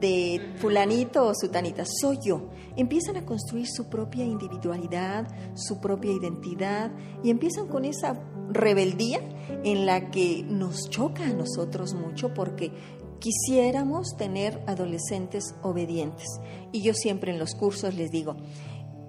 de 0.01 0.55
fulanito 0.57 1.27
o 1.27 1.35
sutanita, 1.35 1.85
soy 1.85 2.19
yo. 2.23 2.49
Empiezan 2.77 3.17
a 3.17 3.25
construir 3.25 3.67
su 3.67 3.89
propia 3.89 4.25
individualidad, 4.25 5.27
su 5.55 5.81
propia 5.81 6.13
identidad 6.13 6.91
y 7.23 7.31
empiezan 7.31 7.69
con 7.69 7.85
esa 7.85 8.21
rebeldía 8.51 9.21
en 9.65 9.87
la 9.87 10.11
que 10.11 10.45
nos 10.49 10.89
choca 10.91 11.25
a 11.25 11.33
nosotros 11.33 11.95
mucho 11.95 12.35
porque 12.35 12.73
quisiéramos 13.19 14.17
tener 14.17 14.63
adolescentes 14.67 15.55
obedientes. 15.63 16.27
Y 16.73 16.83
yo 16.83 16.95
siempre 16.95 17.33
en 17.33 17.39
los 17.39 17.55
cursos 17.55 17.95
les 17.95 18.11
digo, 18.11 18.37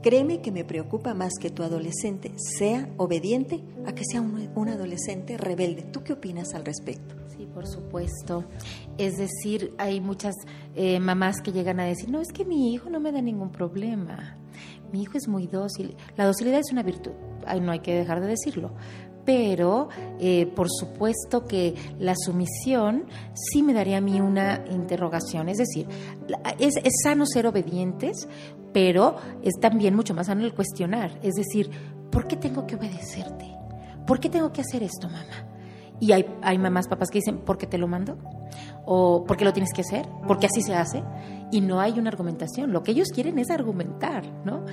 créeme 0.02 0.42
que 0.42 0.52
me 0.52 0.64
preocupa 0.64 1.14
más 1.14 1.34
que 1.40 1.50
tu 1.50 1.64
adolescente 1.64 2.32
sea 2.38 2.90
obediente 2.98 3.64
a 3.86 3.94
que 3.94 4.04
sea 4.10 4.22
un, 4.22 4.70
adolescente 4.70 5.38
rebelde. 5.38 5.84
¿Tú 5.84 6.04
qué 6.04 6.14
opinas 6.14 6.54
al 6.54 6.66
respecto? 6.66 7.16
Sí, 7.38 7.48
por 7.54 7.68
supuesto. 7.68 8.46
Es 8.98 9.18
decir, 9.18 9.74
hay 9.78 10.02
muchas 10.02 10.34
eh, 10.76 11.00
mamás 11.00 11.40
que 11.42 11.52
llegan 11.52 11.80
a 11.80 11.84
decir, 11.84 12.10
no, 12.10 12.20
es 12.20 12.32
que 12.34 12.46
mi 12.46 12.74
hijo 12.74 12.90
no 12.90 13.00
me 13.00 13.12
da 13.12 13.22
ningún 13.22 13.52
problema. 13.52 14.38
Mi 14.92 15.04
hijo 15.04 15.18
es 15.18 15.28
muy 15.28 15.46
dócil. 15.46 15.96
La 16.16 16.26
docilidad 16.26 16.60
es 16.60 16.72
una 16.72 16.82
virtud, 16.82 17.12
no 17.62 17.72
hay 17.72 17.80
que 17.80 17.94
dejar 17.94 18.22
de 18.22 18.28
decirlo 18.28 18.72
pero 19.28 19.90
eh, 20.22 20.46
por 20.56 20.68
supuesto 20.70 21.44
que 21.44 21.76
la 22.00 22.14
sumisión 22.16 23.08
sí 23.34 23.62
me 23.62 23.74
daría 23.74 23.98
a 23.98 24.02
mí 24.02 24.22
una 24.22 24.64
interrogación. 24.72 25.50
Es 25.50 25.58
decir, 25.58 25.86
es, 26.60 26.74
sano 27.04 27.26
ser 27.26 27.46
obedientes, 27.46 28.26
pero 28.72 29.18
es 29.44 29.56
también 29.60 29.98
mucho 29.98 30.14
más 30.14 30.28
sano 30.28 30.46
el 30.46 30.54
cuestionar. 30.54 31.20
Es 31.24 31.34
decir, 31.34 31.70
¿por 32.10 32.26
qué 32.26 32.38
tengo 32.38 32.66
que 32.66 32.78
obedecerte? 32.78 33.54
¿Por 34.06 34.22
qué 34.22 34.30
tengo 34.30 34.54
que 34.54 34.62
hacer 34.62 34.82
esto, 34.82 35.10
mamá? 35.10 35.57
Y 36.00 36.12
hay, 36.12 36.26
hay 36.42 36.58
mamás, 36.58 36.88
papás 36.88 37.10
que 37.10 37.20
dicen, 37.20 37.40
¿por 37.40 37.58
qué 37.58 37.66
te 37.66 37.78
lo 37.78 37.88
mando? 37.88 38.18
¿O 38.86 39.24
por 39.26 39.36
qué 39.36 39.46
lo 39.46 39.54
tienes 39.54 39.74
que 39.74 39.82
hacer? 39.82 40.08
¿Porque 40.28 40.46
así 40.46 40.62
se 40.62 40.76
hace? 40.76 41.04
Y 41.52 41.62
no 41.62 41.80
hay 41.80 42.00
una 42.00 42.10
argumentación. 42.10 42.72
Lo 42.72 42.84
que 42.84 42.92
ellos 42.92 43.10
quieren 43.14 43.40
es 43.40 43.50
argumentar, 43.50 44.24
¿no? 44.46 44.64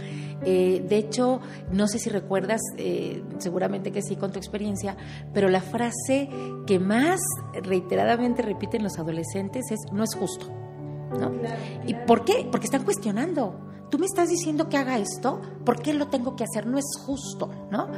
Eh, 0.45 0.85
de 0.87 0.97
hecho, 0.97 1.41
no 1.73 1.89
sé 1.89 1.99
si 1.99 2.11
recuerdas, 2.11 2.61
eh, 2.77 3.23
seguramente 3.39 3.91
que 3.91 4.03
sí 4.03 4.17
con 4.17 4.33
tu 4.33 4.39
experiencia, 4.39 4.97
pero 5.33 5.49
la 5.49 5.63
frase 5.63 6.29
que 6.67 6.79
más 6.79 7.21
reiteradamente 7.63 8.43
repiten 8.43 8.83
los 8.83 8.99
adolescentes 8.99 9.71
es, 9.71 9.81
no 9.93 10.05
es 10.05 10.15
justo, 10.15 10.51
¿no? 11.19 11.33
¿Y 11.87 11.95
por 12.07 12.25
qué? 12.25 12.47
Porque 12.51 12.67
están 12.67 12.85
cuestionando 12.85 13.74
tú 13.95 14.01
me 14.01 14.07
estás 14.07 14.29
diciendo 14.29 14.69
que 14.69 14.77
haga 14.77 14.99
esto, 14.99 15.41
¿por 15.65 15.81
qué 15.81 15.95
lo 15.95 16.09
tengo 16.09 16.35
que 16.35 16.43
hacer? 16.43 16.67
No 16.67 16.79
es 16.79 16.85
justo, 17.07 17.49
¿no? 17.71 17.93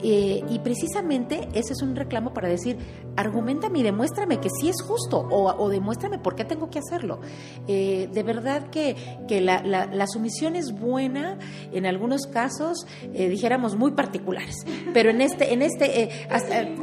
Eh, 0.00 0.44
y 0.48 0.60
precisamente 0.60 1.48
ese 1.54 1.72
es 1.72 1.82
un 1.82 1.96
reclamo 1.96 2.32
para 2.32 2.48
decir, 2.48 2.78
argumentame 3.16 3.80
y 3.80 3.82
demuéstrame 3.82 4.38
que 4.38 4.48
sí 4.48 4.68
es 4.68 4.80
justo 4.80 5.18
o, 5.28 5.68
demuéstrame 5.68 6.20
por 6.20 6.36
qué 6.36 6.44
tengo 6.44 6.70
que 6.70 6.78
hacerlo. 6.78 7.20
Eh, 7.66 8.08
de 8.12 8.22
verdad 8.22 8.68
que, 8.70 8.94
la, 9.40 10.06
sumisión 10.06 10.54
es 10.54 10.70
buena 10.70 11.36
en 11.72 11.84
algunos 11.84 12.28
casos, 12.28 12.86
eh, 13.12 13.28
dijéramos, 13.28 13.74
muy 13.74 13.90
particulares, 13.90 14.54
pero 14.94 15.10
en 15.10 15.20
este, 15.20 15.52
en 15.52 15.62
este 15.62 16.10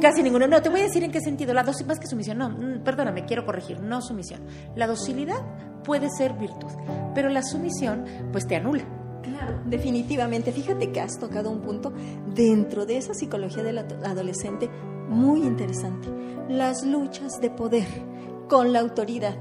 casi 0.02 0.22
ninguno. 0.22 0.46
No, 0.46 0.60
te 0.60 0.68
voy 0.68 0.80
a 0.80 0.82
decir 0.82 1.02
en 1.04 1.10
qué 1.10 1.22
sentido. 1.22 1.54
La 1.54 1.62
docilidad, 1.62 1.88
más 1.88 2.00
que 2.00 2.06
sumisión, 2.06 2.36
no, 2.36 2.50
mm, 2.50 2.84
perdóname, 2.84 3.24
quiero 3.24 3.46
corregir, 3.46 3.80
no 3.80 4.02
sumisión. 4.02 4.42
La 4.76 4.86
docilidad 4.86 5.40
puede 5.88 6.10
ser 6.10 6.34
virtud, 6.34 6.70
pero 7.14 7.30
la 7.30 7.42
sumisión 7.42 8.04
pues 8.30 8.46
te 8.46 8.56
anula. 8.56 8.84
Claro, 9.22 9.58
definitivamente. 9.64 10.52
Fíjate 10.52 10.92
que 10.92 11.00
has 11.00 11.18
tocado 11.18 11.50
un 11.50 11.62
punto 11.62 11.94
dentro 12.34 12.84
de 12.84 12.98
esa 12.98 13.14
psicología 13.14 13.62
del 13.62 13.78
adolescente 13.78 14.68
muy 15.08 15.40
interesante. 15.40 16.08
Las 16.50 16.84
luchas 16.84 17.40
de 17.40 17.48
poder 17.48 17.86
con 18.50 18.74
la 18.74 18.80
autoridad. 18.80 19.34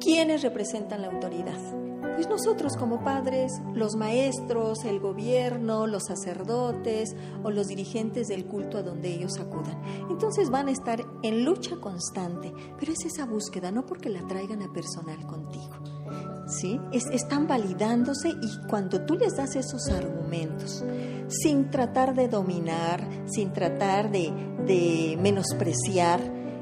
¿Quiénes 0.00 0.42
representan 0.42 1.02
la 1.02 1.12
autoridad? 1.12 1.83
Pues 2.14 2.28
nosotros 2.28 2.76
como 2.76 3.02
padres, 3.02 3.52
los 3.74 3.96
maestros, 3.96 4.84
el 4.84 5.00
gobierno, 5.00 5.86
los 5.86 6.04
sacerdotes 6.04 7.14
o 7.42 7.50
los 7.50 7.66
dirigentes 7.66 8.28
del 8.28 8.46
culto 8.46 8.78
a 8.78 8.82
donde 8.82 9.12
ellos 9.12 9.38
acudan. 9.38 9.80
Entonces 10.08 10.50
van 10.50 10.68
a 10.68 10.72
estar 10.72 11.04
en 11.22 11.44
lucha 11.44 11.76
constante, 11.76 12.52
pero 12.78 12.92
es 12.92 13.04
esa 13.04 13.26
búsqueda, 13.26 13.72
no 13.72 13.84
porque 13.84 14.08
la 14.08 14.26
traigan 14.26 14.62
a 14.62 14.72
personal 14.72 15.26
contigo. 15.26 15.74
¿Sí? 16.46 16.78
están 16.92 17.46
validándose 17.46 18.28
y 18.28 18.68
cuando 18.68 19.00
tú 19.06 19.14
les 19.14 19.34
das 19.34 19.56
esos 19.56 19.88
argumentos, 19.88 20.84
sin 21.28 21.70
tratar 21.70 22.14
de 22.14 22.28
dominar, 22.28 23.08
sin 23.26 23.52
tratar 23.54 24.10
de, 24.10 24.30
de 24.66 25.18
menospreciar, 25.20 26.20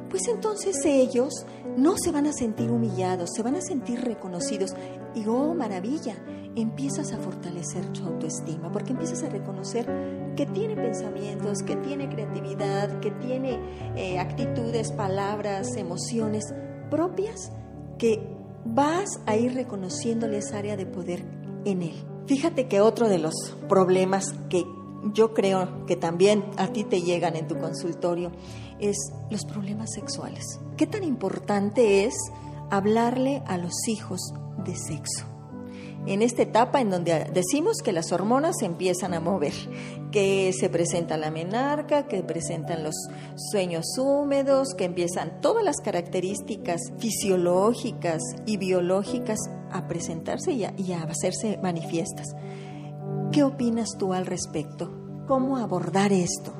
pues 0.08 0.28
entonces 0.28 0.76
ellos 0.84 1.32
no 1.76 1.96
se 1.96 2.12
van 2.12 2.26
a 2.26 2.32
sentir 2.32 2.70
humillados, 2.70 3.30
se 3.34 3.42
van 3.42 3.56
a 3.56 3.60
sentir 3.60 4.00
reconocidos. 4.00 4.74
Y 5.14 5.26
oh, 5.26 5.54
maravilla, 5.54 6.16
empiezas 6.56 7.12
a 7.12 7.18
fortalecer 7.18 7.86
tu 7.92 8.04
autoestima, 8.04 8.70
porque 8.70 8.92
empiezas 8.92 9.22
a 9.22 9.28
reconocer 9.28 9.86
que 10.36 10.46
tiene 10.46 10.74
pensamientos, 10.74 11.62
que 11.62 11.76
tiene 11.76 12.08
creatividad, 12.08 13.00
que 13.00 13.10
tiene 13.10 13.58
eh, 13.96 14.18
actitudes, 14.18 14.92
palabras, 14.92 15.76
emociones 15.76 16.44
propias 16.90 17.52
que 17.98 18.20
vas 18.64 19.20
a 19.26 19.36
ir 19.36 19.54
reconociéndole 19.54 20.38
esa 20.38 20.58
área 20.58 20.76
de 20.76 20.86
poder 20.86 21.24
en 21.64 21.82
él. 21.82 21.94
Fíjate 22.26 22.68
que 22.68 22.80
otro 22.80 23.08
de 23.08 23.18
los 23.18 23.56
problemas 23.68 24.34
que 24.48 24.64
yo 25.12 25.34
creo 25.34 25.84
que 25.86 25.96
también 25.96 26.44
a 26.56 26.68
ti 26.68 26.84
te 26.84 27.02
llegan 27.02 27.34
en 27.36 27.48
tu 27.48 27.58
consultorio 27.58 28.30
es 28.78 28.96
los 29.30 29.44
problemas 29.44 29.90
sexuales. 29.92 30.60
¿Qué 30.76 30.86
tan 30.86 31.02
importante 31.02 32.04
es 32.04 32.14
hablarle 32.70 33.42
a 33.46 33.58
los 33.58 33.72
hijos 33.88 34.20
de 34.64 34.76
sexo? 34.76 35.26
En 36.04 36.20
esta 36.20 36.42
etapa 36.42 36.80
en 36.80 36.90
donde 36.90 37.30
decimos 37.32 37.78
que 37.78 37.92
las 37.92 38.10
hormonas 38.10 38.56
se 38.58 38.66
empiezan 38.66 39.14
a 39.14 39.20
mover, 39.20 39.52
que 40.10 40.52
se 40.52 40.68
presenta 40.68 41.16
la 41.16 41.30
menarca, 41.30 42.08
que 42.08 42.24
presentan 42.24 42.82
los 42.82 42.96
sueños 43.36 43.84
húmedos, 43.98 44.74
que 44.76 44.84
empiezan 44.84 45.40
todas 45.40 45.62
las 45.64 45.76
características 45.76 46.80
fisiológicas 46.98 48.20
y 48.46 48.56
biológicas 48.56 49.38
a 49.70 49.86
presentarse 49.86 50.52
y 50.52 50.64
a, 50.64 50.74
y 50.76 50.92
a 50.92 51.04
hacerse 51.04 51.58
manifiestas. 51.62 52.34
¿Qué 53.30 53.44
opinas 53.44 53.96
tú 53.96 54.12
al 54.12 54.26
respecto? 54.26 54.92
¿Cómo 55.28 55.56
abordar 55.56 56.12
esto? 56.12 56.52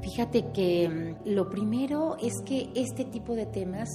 Fíjate 0.00 0.52
que 0.52 0.88
mm, 0.88 1.28
lo 1.28 1.50
primero 1.50 2.16
es 2.20 2.40
que 2.46 2.70
este 2.74 3.04
tipo 3.04 3.34
de 3.34 3.46
temas 3.46 3.88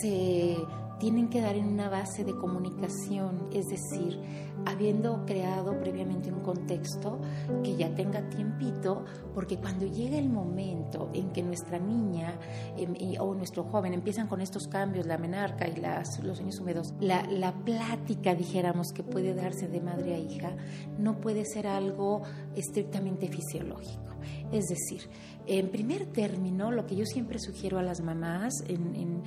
se 0.00 0.56
tienen 0.98 1.28
que 1.28 1.40
dar 1.40 1.56
en 1.56 1.66
una 1.66 1.88
base 1.88 2.24
de 2.24 2.34
comunicación, 2.34 3.48
es 3.52 3.66
decir, 3.66 4.20
habiendo 4.66 5.24
creado 5.24 5.78
previamente 5.78 6.32
un 6.32 6.40
contexto 6.40 7.20
que 7.62 7.76
ya 7.76 7.94
tenga 7.94 8.28
tiempito, 8.28 9.04
porque 9.34 9.56
cuando 9.56 9.86
llega 9.86 10.18
el 10.18 10.28
momento 10.28 11.10
en 11.14 11.30
que 11.30 11.42
nuestra 11.42 11.78
niña 11.78 12.34
em, 12.76 12.94
o 13.20 13.34
nuestro 13.34 13.64
joven 13.64 13.94
empiezan 13.94 14.26
con 14.26 14.40
estos 14.40 14.66
cambios, 14.68 15.06
la 15.06 15.18
menarca 15.18 15.68
y 15.68 15.76
las, 15.76 16.22
los 16.22 16.38
sueños 16.38 16.58
húmedos, 16.60 16.94
la, 17.00 17.22
la 17.26 17.52
plática, 17.52 18.34
dijéramos, 18.34 18.92
que 18.92 19.02
puede 19.02 19.34
darse 19.34 19.68
de 19.68 19.80
madre 19.80 20.14
a 20.14 20.18
hija, 20.18 20.56
no 20.98 21.20
puede 21.20 21.44
ser 21.44 21.66
algo 21.66 22.22
estrictamente 22.56 23.28
fisiológico. 23.28 24.08
Es 24.52 24.66
decir, 24.66 25.08
en 25.46 25.70
primer 25.70 26.06
término, 26.06 26.70
lo 26.70 26.86
que 26.86 26.96
yo 26.96 27.04
siempre 27.04 27.38
sugiero 27.38 27.78
a 27.78 27.82
las 27.82 28.00
mamás, 28.00 28.52
en, 28.66 29.22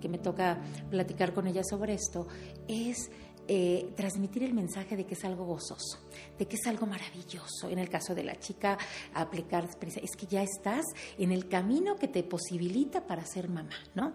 que 0.00 0.08
me 0.08 0.18
toca 0.18 0.60
platicar 0.90 1.32
con 1.32 1.46
ellas 1.46 1.66
sobre 1.68 1.94
esto, 1.94 2.26
es 2.68 3.10
eh, 3.48 3.92
transmitir 3.96 4.44
el 4.44 4.54
mensaje 4.54 4.96
de 4.96 5.04
que 5.04 5.14
es 5.14 5.24
algo 5.24 5.44
gozoso, 5.44 5.98
de 6.38 6.46
que 6.46 6.56
es 6.56 6.66
algo 6.66 6.86
maravilloso. 6.86 7.68
En 7.70 7.78
el 7.78 7.88
caso 7.88 8.14
de 8.14 8.24
la 8.24 8.38
chica, 8.38 8.78
aplicar 9.14 9.68
es 10.02 10.16
que 10.16 10.26
ya 10.26 10.42
estás 10.42 10.84
en 11.18 11.32
el 11.32 11.48
camino 11.48 11.96
que 11.96 12.08
te 12.08 12.22
posibilita 12.22 13.06
para 13.06 13.24
ser 13.26 13.48
mamá, 13.48 13.76
¿no? 13.94 14.12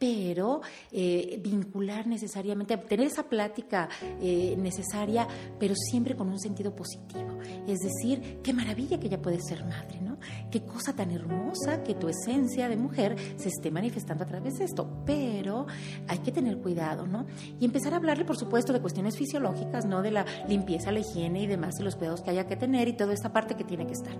Pero 0.00 0.62
eh, 0.90 1.38
vincular 1.44 2.06
necesariamente, 2.06 2.74
tener 2.78 3.08
esa 3.08 3.24
plática 3.24 3.86
eh, 4.18 4.56
necesaria, 4.58 5.28
pero 5.58 5.74
siempre 5.76 6.16
con 6.16 6.30
un 6.30 6.40
sentido 6.40 6.74
positivo. 6.74 7.38
Es 7.68 7.80
decir, 7.80 8.40
qué 8.42 8.54
maravilla 8.54 8.98
que 8.98 9.08
ella 9.08 9.20
puede 9.20 9.38
ser 9.42 9.62
madre, 9.66 10.00
¿no? 10.00 10.16
Qué 10.50 10.64
cosa 10.64 10.94
tan 10.94 11.10
hermosa 11.10 11.82
que 11.82 11.94
tu 11.94 12.08
esencia 12.08 12.70
de 12.70 12.78
mujer 12.78 13.14
se 13.36 13.50
esté 13.50 13.70
manifestando 13.70 14.24
a 14.24 14.26
través 14.26 14.58
de 14.58 14.64
esto, 14.64 14.88
pero 15.04 15.66
hay 16.08 16.18
que 16.20 16.32
tener 16.32 16.56
cuidado, 16.56 17.06
¿no? 17.06 17.26
Y 17.60 17.66
empezar 17.66 17.92
a 17.92 17.96
hablarle, 17.96 18.24
por 18.24 18.38
supuesto, 18.38 18.72
de 18.72 18.80
cuestiones 18.80 19.18
fisiológicas, 19.18 19.84
¿no? 19.84 20.00
De 20.00 20.12
la 20.12 20.24
limpieza, 20.48 20.92
la 20.92 21.00
higiene 21.00 21.42
y 21.42 21.46
demás, 21.46 21.78
y 21.78 21.82
los 21.82 21.96
cuidados 21.96 22.22
que 22.22 22.30
haya 22.30 22.46
que 22.46 22.56
tener 22.56 22.88
y 22.88 22.94
toda 22.94 23.12
esta 23.12 23.34
parte 23.34 23.54
que 23.54 23.64
tiene 23.64 23.86
que 23.86 23.92
estar. 23.92 24.14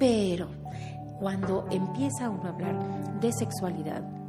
Pero 0.00 0.48
cuando 1.20 1.68
empieza 1.70 2.28
uno 2.28 2.46
a 2.46 2.48
hablar 2.48 3.20
de 3.20 3.32
sexualidad, 3.32 4.21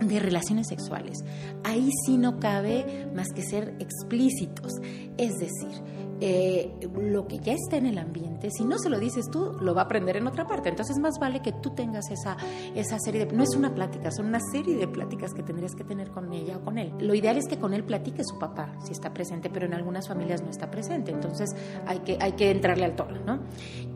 de 0.00 0.18
relaciones 0.20 0.68
sexuales, 0.68 1.18
ahí 1.64 1.90
sí 2.04 2.18
no 2.18 2.38
cabe 2.38 3.08
más 3.14 3.28
que 3.34 3.42
ser 3.42 3.74
explícitos. 3.78 4.72
Es 5.16 5.38
decir, 5.38 5.82
eh, 6.20 6.72
lo 6.94 7.26
que 7.26 7.38
ya 7.38 7.52
está 7.52 7.76
en 7.76 7.86
el 7.86 7.98
ambiente, 7.98 8.50
si 8.50 8.64
no 8.64 8.78
se 8.78 8.88
lo 8.88 8.98
dices 8.98 9.28
tú, 9.30 9.52
lo 9.60 9.74
va 9.74 9.82
a 9.82 9.84
aprender 9.84 10.16
en 10.16 10.26
otra 10.26 10.46
parte. 10.46 10.68
Entonces 10.70 10.98
más 10.98 11.18
vale 11.20 11.40
que 11.40 11.52
tú 11.52 11.70
tengas 11.70 12.10
esa, 12.10 12.36
esa 12.74 12.98
serie 12.98 13.26
de... 13.26 13.32
No 13.34 13.42
es 13.42 13.54
una 13.54 13.74
plática, 13.74 14.10
son 14.10 14.26
una 14.26 14.40
serie 14.52 14.76
de 14.76 14.88
pláticas 14.88 15.34
que 15.34 15.42
tendrías 15.42 15.74
que 15.74 15.84
tener 15.84 16.10
con 16.10 16.32
ella 16.32 16.56
o 16.56 16.64
con 16.64 16.78
él. 16.78 16.92
Lo 17.00 17.14
ideal 17.14 17.36
es 17.36 17.46
que 17.46 17.58
con 17.58 17.74
él 17.74 17.84
platique 17.84 18.22
su 18.24 18.38
papá, 18.38 18.74
si 18.84 18.92
está 18.92 19.12
presente, 19.12 19.50
pero 19.50 19.66
en 19.66 19.74
algunas 19.74 20.08
familias 20.08 20.42
no 20.42 20.50
está 20.50 20.70
presente. 20.70 21.10
Entonces 21.10 21.54
hay 21.86 21.98
que, 22.00 22.16
hay 22.20 22.32
que 22.32 22.50
entrarle 22.50 22.86
al 22.86 22.96
tono, 22.96 23.20
¿no? 23.24 23.40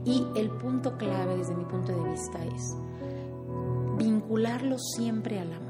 Y 0.04 0.26
el 0.36 0.50
punto 0.50 0.96
clave 0.98 1.36
desde 1.36 1.54
mi 1.54 1.64
punto 1.64 1.92
de 1.92 2.10
vista 2.10 2.44
es 2.44 2.76
vincularlo 3.98 4.78
siempre 4.78 5.40
al 5.40 5.52
amor. 5.52 5.69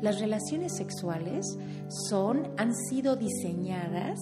Las 0.00 0.20
relaciones 0.20 0.76
sexuales 0.76 1.58
son, 2.08 2.48
han 2.56 2.74
sido 2.74 3.16
diseñadas, 3.16 4.18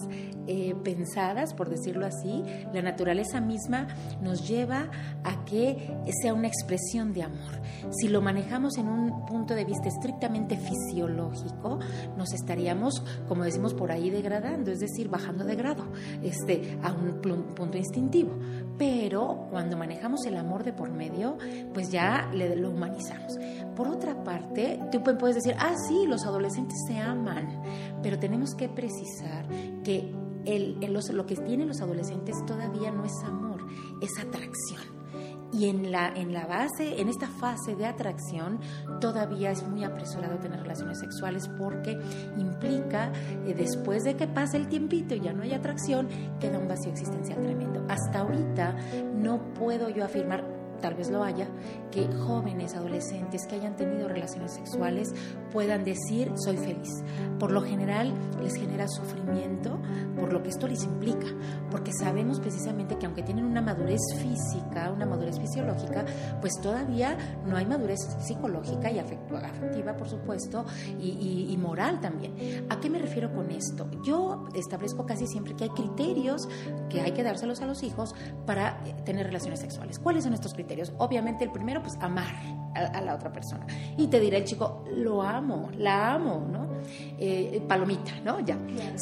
eh, 0.47 0.75
pensadas, 0.83 1.53
por 1.53 1.69
decirlo 1.69 2.05
así. 2.05 2.43
La 2.73 2.81
naturaleza 2.81 3.41
misma 3.41 3.87
nos 4.21 4.47
lleva 4.47 4.89
a 5.23 5.45
que 5.45 5.95
sea 6.21 6.33
una 6.33 6.47
expresión 6.47 7.13
de 7.13 7.23
amor. 7.23 7.61
Si 7.99 8.07
lo 8.07 8.21
manejamos 8.21 8.77
en 8.77 8.87
un 8.87 9.25
punto 9.25 9.53
de 9.55 9.65
vista 9.65 9.87
estrictamente 9.87 10.57
fisiológico, 10.57 11.79
nos 12.17 12.33
estaríamos, 12.33 13.03
como 13.27 13.43
decimos 13.43 13.73
por 13.73 13.91
ahí, 13.91 14.09
degradando, 14.09 14.71
es 14.71 14.79
decir, 14.79 15.09
bajando 15.09 15.43
de 15.43 15.55
grado 15.55 15.83
este, 16.23 16.77
a 16.81 16.91
un 16.93 17.21
punto 17.21 17.77
instintivo. 17.77 18.31
Pero 18.77 19.47
cuando 19.49 19.77
manejamos 19.77 20.25
el 20.25 20.37
amor 20.37 20.63
de 20.63 20.73
por 20.73 20.91
medio, 20.91 21.37
pues 21.73 21.91
ya 21.91 22.29
lo 22.33 22.69
humanizamos. 22.69 23.37
Por 23.75 23.87
otra 23.87 24.23
parte, 24.23 24.79
tú 24.91 25.03
puedes 25.03 25.35
decir, 25.35 25.55
ah, 25.67 25.75
sí, 25.87 26.05
los 26.07 26.25
adolescentes 26.25 26.77
se 26.87 26.97
aman, 26.97 27.61
pero 28.01 28.19
tenemos 28.19 28.55
que 28.55 28.69
precisar 28.69 29.47
que 29.83 30.13
lo 31.13 31.25
que 31.25 31.35
tienen 31.35 31.67
los 31.67 31.81
adolescentes 31.81 32.35
todavía 32.45 32.91
no 32.91 33.03
es 33.03 33.13
amor, 33.23 33.65
es 34.01 34.17
atracción. 34.19 34.97
Y 35.51 35.69
en 35.69 35.91
la, 35.91 36.09
en 36.09 36.33
la 36.33 36.45
base, 36.45 36.99
en 36.99 37.07
esta 37.07 37.27
fase 37.27 37.75
de 37.75 37.85
atracción, 37.85 38.59
todavía 38.99 39.51
es 39.51 39.65
muy 39.67 39.83
apresurado 39.83 40.37
tener 40.39 40.59
relaciones 40.59 40.99
sexuales 40.99 41.49
porque 41.57 41.97
implica, 42.37 43.13
eh, 43.45 43.53
después 43.55 44.03
de 44.03 44.15
que 44.15 44.27
pase 44.27 44.57
el 44.57 44.67
tiempito 44.67 45.15
y 45.15 45.21
ya 45.21 45.33
no 45.33 45.43
hay 45.43 45.53
atracción, 45.53 46.09
queda 46.39 46.59
un 46.59 46.67
vacío 46.67 46.91
existencial 46.91 47.41
tremendo. 47.41 47.85
Hasta 47.87 48.19
ahorita 48.19 48.75
no 49.15 49.53
puedo 49.53 49.89
yo 49.89 50.03
afirmar 50.03 50.56
tal 50.81 50.95
vez 50.95 51.09
lo 51.09 51.23
haya, 51.23 51.47
que 51.91 52.07
jóvenes, 52.07 52.75
adolescentes 52.75 53.45
que 53.47 53.55
hayan 53.55 53.75
tenido 53.75 54.07
relaciones 54.07 54.53
sexuales 54.53 55.13
puedan 55.51 55.83
decir 55.83 56.31
soy 56.35 56.57
feliz. 56.57 57.03
Por 57.39 57.51
lo 57.51 57.61
general 57.61 58.13
les 58.41 58.55
genera 58.55 58.87
sufrimiento 58.87 59.79
por 60.19 60.33
lo 60.33 60.41
que 60.43 60.49
esto 60.49 60.67
les 60.67 60.83
implica, 60.83 61.27
porque 61.71 61.91
sabemos 61.93 62.39
precisamente 62.39 62.97
que 62.97 63.05
aunque 63.05 63.23
tienen 63.23 63.45
una 63.45 63.61
madurez 63.61 64.01
física, 64.17 64.91
una 64.91 65.05
madurez 65.05 65.39
fisiológica, 65.39 66.05
pues 66.41 66.53
todavía 66.61 67.17
no 67.45 67.55
hay 67.57 67.65
madurez 67.65 67.99
psicológica 68.19 68.91
y 68.91 68.99
afectiva, 68.99 69.95
por 69.95 70.09
supuesto, 70.09 70.65
y, 70.99 71.47
y 71.49 71.57
moral 71.57 71.99
también. 71.99 72.65
¿A 72.69 72.79
qué 72.79 72.89
me 72.89 72.99
refiero 72.99 73.33
con 73.33 73.51
esto? 73.51 73.89
Yo 74.03 74.47
establezco 74.55 75.05
casi 75.05 75.27
siempre 75.27 75.55
que 75.55 75.65
hay 75.65 75.69
criterios 75.69 76.47
que 76.89 77.01
hay 77.01 77.11
que 77.11 77.23
dárselos 77.23 77.61
a 77.61 77.65
los 77.65 77.83
hijos 77.83 78.15
para 78.45 78.81
eh, 78.85 78.95
tener 79.05 79.25
relaciones 79.25 79.59
sexuales. 79.59 79.99
¿Cuáles 79.99 80.23
son 80.23 80.33
estos 80.33 80.53
criterios? 80.53 80.66
Obviamente 80.97 81.43
el 81.43 81.51
primero, 81.51 81.81
pues 81.81 81.95
amar 82.01 82.33
a, 82.75 83.01
la 83.01 83.15
otra 83.15 83.31
persona. 83.31 83.65
Y 83.97 84.07
te 84.07 84.19
dirá 84.19 84.37
el 84.37 84.43
chico, 84.43 84.83
lo 84.91 85.21
amo, 85.21 85.69
la 85.77 86.13
amo, 86.13 86.45
¿no? 86.49 86.67
Eh, 87.17 87.63
palomita, 87.67 88.19
¿no? 88.23 88.39
Ya. 88.39 88.57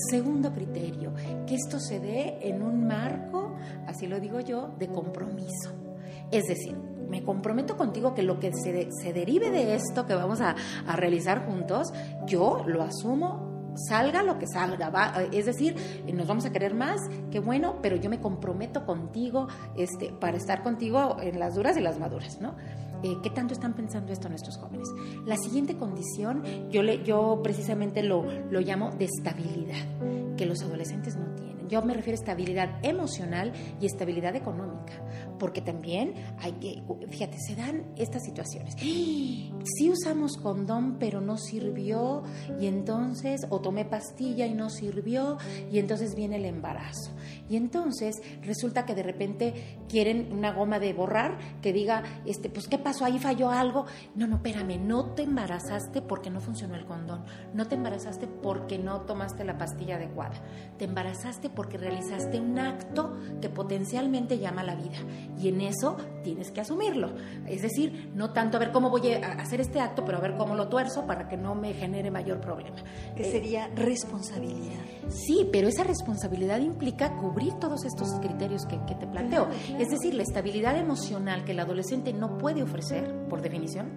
Segundo 0.09 0.51
criterio, 0.53 1.13
que 1.45 1.55
esto 1.55 1.79
se 1.79 1.99
dé 1.99 2.37
en 2.41 2.61
un 2.61 2.87
marco, 2.87 3.55
así 3.87 4.07
lo 4.07 4.19
digo 4.19 4.39
yo, 4.39 4.73
de 4.79 4.87
compromiso. 4.87 5.73
Es 6.31 6.45
decir, 6.45 6.75
me 7.09 7.23
comprometo 7.23 7.77
contigo 7.77 8.13
que 8.13 8.23
lo 8.23 8.39
que 8.39 8.51
se, 8.53 8.89
se 8.91 9.13
derive 9.13 9.51
de 9.51 9.75
esto 9.75 10.05
que 10.05 10.15
vamos 10.15 10.41
a, 10.41 10.55
a 10.87 10.95
realizar 10.95 11.45
juntos, 11.45 11.93
yo 12.25 12.63
lo 12.65 12.81
asumo 12.81 13.54
salga 13.75 14.23
lo 14.23 14.39
que 14.39 14.47
salga, 14.47 14.89
va, 14.89 15.13
es 15.31 15.45
decir, 15.45 15.75
nos 16.13 16.27
vamos 16.27 16.45
a 16.45 16.51
querer 16.51 16.73
más, 16.73 17.01
qué 17.31 17.39
bueno, 17.39 17.79
pero 17.81 17.95
yo 17.95 18.09
me 18.09 18.19
comprometo 18.19 18.85
contigo 18.85 19.47
este, 19.75 20.11
para 20.11 20.37
estar 20.37 20.63
contigo 20.63 21.17
en 21.21 21.39
las 21.39 21.55
duras 21.55 21.77
y 21.77 21.81
las 21.81 21.99
maduras, 21.99 22.39
¿no? 22.41 22.55
Eh, 23.03 23.17
¿Qué 23.21 23.29
tanto 23.29 23.53
están 23.53 23.73
pensando 23.73 24.11
esto 24.11 24.29
nuestros 24.29 24.57
jóvenes? 24.57 24.87
La 25.25 25.37
siguiente 25.37 25.77
condición, 25.77 26.43
yo, 26.71 26.81
le, 26.81 27.03
yo 27.03 27.41
precisamente 27.43 28.01
lo, 28.01 28.25
lo 28.49 28.61
llamo 28.61 28.91
de 28.91 29.05
estabilidad, 29.05 30.35
que 30.37 30.45
los 30.45 30.61
adolescentes 30.63 31.15
no 31.15 31.25
tienen. 31.35 31.54
Yo 31.67 31.81
me 31.81 31.93
refiero 31.93 32.17
a 32.17 32.21
estabilidad 32.21 32.69
emocional 32.83 33.53
y 33.79 33.85
estabilidad 33.85 34.35
económica, 34.35 34.93
porque 35.39 35.61
también 35.61 36.13
hay 36.39 36.53
que, 36.53 36.83
fíjate, 37.09 37.37
se 37.39 37.55
dan 37.55 37.85
estas 37.97 38.23
situaciones. 38.23 38.75
Si 38.77 39.89
usamos 39.89 40.37
condón 40.37 40.97
pero 40.99 41.21
no 41.21 41.37
sirvió 41.37 42.23
y 42.59 42.67
entonces, 42.67 43.45
o 43.49 43.59
tomé 43.61 43.85
pastilla 43.85 44.45
y 44.45 44.53
no 44.53 44.69
sirvió 44.69 45.37
y 45.71 45.79
entonces 45.79 46.15
viene 46.15 46.37
el 46.37 46.45
embarazo. 46.45 47.11
Y 47.49 47.55
entonces 47.57 48.21
resulta 48.41 48.85
que 48.85 48.95
de 48.95 49.03
repente 49.03 49.79
quieren 49.89 50.31
una 50.31 50.51
goma 50.51 50.79
de 50.79 50.93
borrar 50.93 51.37
que 51.61 51.73
diga, 51.73 52.03
este, 52.25 52.49
pues 52.49 52.67
¿qué 52.67 52.77
pasó? 52.77 53.05
Ahí 53.05 53.19
falló 53.19 53.49
algo. 53.49 53.85
No, 54.15 54.27
no, 54.27 54.37
espérame, 54.37 54.79
no 54.79 55.13
te 55.13 55.23
embarazaste 55.23 56.01
porque 56.01 56.29
no 56.29 56.41
funcionó 56.41 56.75
el 56.75 56.85
condón. 56.85 57.23
No 57.53 57.67
te 57.67 57.75
embarazaste 57.75 58.27
porque 58.27 58.77
no 58.77 59.01
tomaste 59.01 59.43
la 59.43 59.57
pastilla 59.57 59.95
adecuada. 59.95 60.41
Te 60.77 60.85
embarazaste 60.85 61.49
porque 61.55 61.77
realizaste 61.77 62.39
un 62.39 62.59
acto 62.59 63.17
que 63.41 63.49
potencialmente 63.49 64.37
llama 64.37 64.61
a 64.61 64.65
la 64.65 64.75
vida. 64.75 64.97
Y 65.39 65.49
en 65.49 65.61
eso 65.61 65.97
tienes 66.23 66.51
que 66.51 66.61
asumirlo. 66.61 67.13
Es 67.47 67.61
decir, 67.61 68.11
no 68.13 68.31
tanto 68.31 68.57
a 68.57 68.59
ver 68.59 68.71
cómo 68.71 68.89
voy 68.89 69.13
a 69.13 69.33
hacer 69.33 69.61
este 69.61 69.79
acto, 69.79 70.03
pero 70.05 70.17
a 70.17 70.21
ver 70.21 70.35
cómo 70.35 70.55
lo 70.55 70.67
tuerzo 70.67 71.05
para 71.05 71.27
que 71.27 71.37
no 71.37 71.55
me 71.55 71.73
genere 71.73 72.11
mayor 72.11 72.41
problema. 72.41 72.77
Que 73.15 73.23
sería 73.31 73.67
responsabilidad. 73.75 74.79
Sí, 75.09 75.47
pero 75.51 75.67
esa 75.67 75.83
responsabilidad 75.83 76.59
implica 76.59 77.15
cubrir 77.15 77.53
todos 77.53 77.85
estos 77.85 78.09
criterios 78.19 78.65
que, 78.65 78.75
te 78.95 79.07
planteo. 79.07 79.47
Es 79.79 79.89
decir, 79.89 80.13
la 80.13 80.23
estabilidad 80.23 80.77
emocional 80.77 81.43
que 81.43 81.51
el 81.51 81.59
adolescente 81.59 82.13
no 82.13 82.37
puede 82.37 82.63
ofrecer, 82.63 83.27
por 83.29 83.41
definición, 83.41 83.91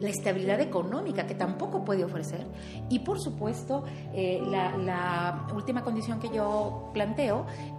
la 0.00 0.10
estabilidad 0.10 0.60
económica 0.60 1.26
que 1.26 1.34
tampoco 1.34 1.84
puede 1.84 2.04
ofrecer 2.04 2.46
y, 2.88 3.00
por 3.00 3.20
supuesto, 3.20 3.84
eh, 4.12 4.40
la 4.48 5.46
última 5.54 5.82
condición 5.82 6.18
que 6.20 6.28
yo 6.28 6.90
planteo 6.92 7.03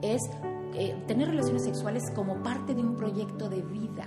es 0.01 0.29
eh, 0.77 0.95
tener 1.07 1.29
relaciones 1.29 1.63
sexuales 1.63 2.03
como 2.13 2.41
parte 2.43 2.73
de 2.73 2.81
un 2.81 2.95
proyecto 2.95 3.49
de 3.49 3.61
vida, 3.61 4.05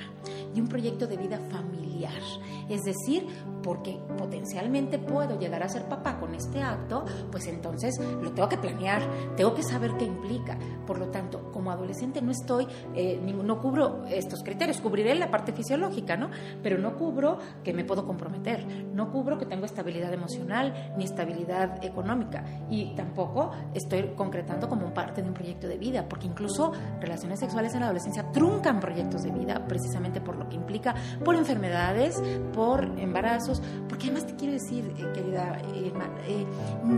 de 0.55 0.61
un 0.61 0.69
proyecto 0.69 1.07
de 1.07 1.17
vida 1.17 1.39
familiar. 1.51 2.23
Es 2.69 2.83
decir, 2.83 3.27
porque 3.63 3.99
potencialmente 4.17 4.99
puedo 4.99 5.39
llegar 5.39 5.63
a 5.63 5.69
ser 5.69 5.89
papá 5.89 6.19
con 6.19 6.35
este 6.35 6.63
acto, 6.63 7.05
pues 7.31 7.47
entonces 7.47 7.99
lo 8.21 8.33
tengo 8.33 8.49
que 8.49 8.59
planear, 8.59 9.03
tengo 9.37 9.55
que 9.55 9.63
saber 9.63 9.93
qué 9.99 10.05
implica. 10.05 10.59
Por 10.87 10.99
lo 10.99 11.09
tanto, 11.09 11.51
como 11.53 11.71
adolescente 11.71 12.21
no 12.23 12.31
estoy, 12.31 12.67
eh, 12.95 13.19
no 13.21 13.61
cubro 13.61 14.05
estos 14.07 14.43
criterios, 14.43 14.79
cubriré 14.79 15.15
la 15.15 15.31
parte 15.31 15.53
fisiológica, 15.53 16.17
¿no? 16.17 16.31
Pero 16.63 16.79
no 16.79 16.97
cubro 16.97 17.39
que 17.65 17.73
me 17.73 17.85
puedo 17.85 18.07
comprometer, 18.07 18.67
no 18.95 19.11
cubro 19.11 19.39
que 19.39 19.47
tengo 19.47 19.65
estabilidad 19.65 20.13
emocional 20.13 20.95
ni 20.97 21.05
estabilidad 21.05 21.85
económica 21.85 22.45
y 22.71 22.95
tampoco 22.95 23.53
estoy 23.75 24.13
concretando 24.17 24.69
como 24.69 24.93
parte 24.93 25.23
de 25.23 25.29
un 25.29 25.35
proyecto 25.35 25.69
de 25.69 25.79
vida, 25.79 26.09
porque 26.09 26.27
incluso 26.27 26.58
relaciones 27.01 27.41
sexuales 27.41 27.75
en 27.75 27.81
la 27.81 27.87
adolescencia 27.87 28.31
truncan 28.33 28.81
proyectos 28.81 29.23
de 29.23 29.31
vida 29.31 29.67
precisamente 29.67 30.21
por 30.21 30.37
lo 30.37 30.49
que 30.49 30.57
implica, 30.57 30.95
por 31.25 31.37
enfermedades, 31.37 32.21
por 32.53 32.85
embarazos, 32.99 33.63
porque 33.89 34.07
además 34.07 34.27
te 34.27 34.37
quiero 34.37 34.55
decir, 34.55 34.93
eh, 34.97 35.13
querida 35.15 35.61
Irma, 35.75 36.11
eh, 36.27 36.47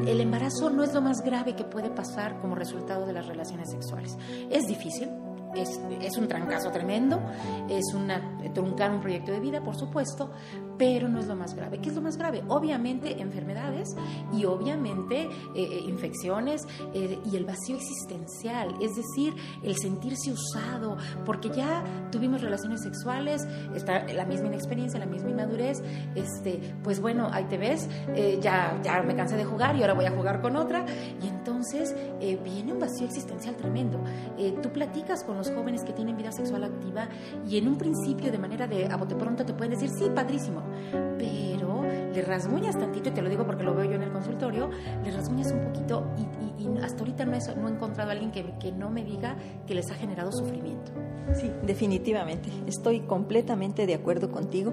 el 0.07 0.21
embarazo 0.21 0.71
no 0.71 0.83
es 0.83 0.93
lo 0.95 1.01
más 1.01 1.23
grave 1.23 1.55
que 1.55 1.65
puede 1.65 1.91
pasar 1.91 2.41
como 2.41 2.55
resultado 2.55 3.07
de 3.07 3.13
las 3.13 3.27
relaciones 3.27 3.71
sexuales. 3.71 4.17
Es 4.51 4.67
difícil, 4.67 5.09
es, 5.55 5.81
es, 6.01 6.17
un 6.17 6.29
trancazo 6.29 6.71
tremendo, 6.71 7.21
es 7.69 7.93
una, 7.95 8.39
truncar 8.55 8.93
un 8.93 9.01
proyecto 9.01 9.33
de 9.33 9.41
vida, 9.41 9.61
por 9.63 9.77
supuesto, 9.77 10.31
pero 10.81 11.09
no 11.11 11.19
es 11.19 11.27
lo 11.27 11.37
más 11.37 11.55
grave. 11.55 11.79
¿Qué 11.79 11.91
es 11.91 11.95
lo 11.95 12.01
más 12.01 12.17
grave? 12.17 12.43
Obviamente 12.49 13.21
enfermedades 13.21 13.95
y 14.33 14.47
obviamente 14.47 15.25
eh, 15.25 15.29
eh, 15.55 15.85
infecciones 15.87 16.67
eh, 16.95 17.19
y 17.31 17.37
el 17.37 17.45
vacío 17.45 17.77
existencial, 17.77 18.75
es 18.81 18.97
decir, 18.97 19.35
el 19.63 19.77
sentirse 19.77 20.33
usado, 20.33 20.97
porque 21.27 21.51
ya 21.51 21.85
tuvimos 22.11 22.41
relaciones 22.41 22.81
sexuales, 22.81 23.47
está 23.75 24.07
la 24.07 24.25
misma 24.25 24.47
inexperiencia, 24.47 24.99
la 24.99 25.05
misma 25.05 25.29
inmadurez, 25.29 25.83
este, 26.15 26.59
pues 26.83 26.99
bueno, 26.99 27.29
ahí 27.31 27.45
te 27.45 27.59
ves, 27.59 27.87
ya, 28.41 28.81
ya 28.83 29.03
me 29.03 29.15
cansé 29.15 29.37
de 29.37 29.45
jugar 29.45 29.77
y 29.77 29.83
ahora 29.83 29.93
voy 29.93 30.07
a 30.07 30.13
jugar 30.13 30.41
con 30.41 30.57
otra, 30.57 30.87
y 31.23 31.29
entonces 31.29 31.95
viene 32.43 32.73
un 32.73 32.79
vacío 32.79 33.07
existencial 33.07 33.55
tremendo. 33.55 34.03
tú 34.63 34.71
platicas 34.71 35.25
con 35.25 35.37
los 35.37 35.51
jóvenes 35.51 35.85
que 35.85 35.93
tienen 35.93 36.17
vida 36.17 36.33
sexual 36.33 36.65
activa 36.65 37.09
y 37.47 37.59
en 37.59 37.69
un 37.69 37.77
principio 37.77 38.33
de 38.33 38.39
manera 38.39 38.67
de 38.67 38.87
a 38.87 38.97
bote 38.97 39.15
pronto 39.15 39.45
te 39.45 39.53
pueden 39.53 39.73
decir, 39.73 39.91
sí, 39.91 40.09
padrísimo, 40.15 40.70
pero 41.19 41.83
le 41.83 42.23
rasguñas 42.23 42.79
tantito, 42.79 43.11
y 43.11 43.13
te 43.13 43.23
lo 43.23 43.29
digo 43.29 43.47
porque 43.47 43.65
lo 43.65 43.75
veo 43.75 43.85
yo 43.85 43.95
en 43.95 44.03
el 44.03 44.13
consultorio, 44.13 44.71
le 45.05 45.11
rasguñas 45.11 45.53
un 45.53 45.61
poquito 45.61 46.05
y, 46.17 46.41
hasta 46.83 47.01
ahorita 47.01 47.25
no 47.25 47.35
he, 47.35 47.57
no 47.57 47.69
he 47.69 47.73
encontrado 47.73 48.11
a 48.11 48.13
alguien 48.13 48.31
que, 48.31 48.45
que 48.59 48.73
no 48.73 48.91
me 48.91 49.05
diga 49.05 49.37
que 49.67 49.75
les 49.75 49.91
ha 49.91 49.95
generado 49.95 50.33
sufrimiento. 50.33 50.93
Sí, 51.35 51.51
definitivamente, 51.63 52.51
estoy 52.67 53.01
completamente 53.01 53.87
de 53.87 53.95
acuerdo 53.95 54.31
contigo. 54.31 54.73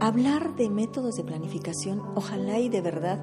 Hablar 0.00 0.56
de 0.56 0.68
métodos 0.70 1.14
de 1.14 1.24
planificación, 1.24 2.02
ojalá 2.14 2.58
y 2.58 2.68
de 2.68 2.80
verdad 2.80 3.20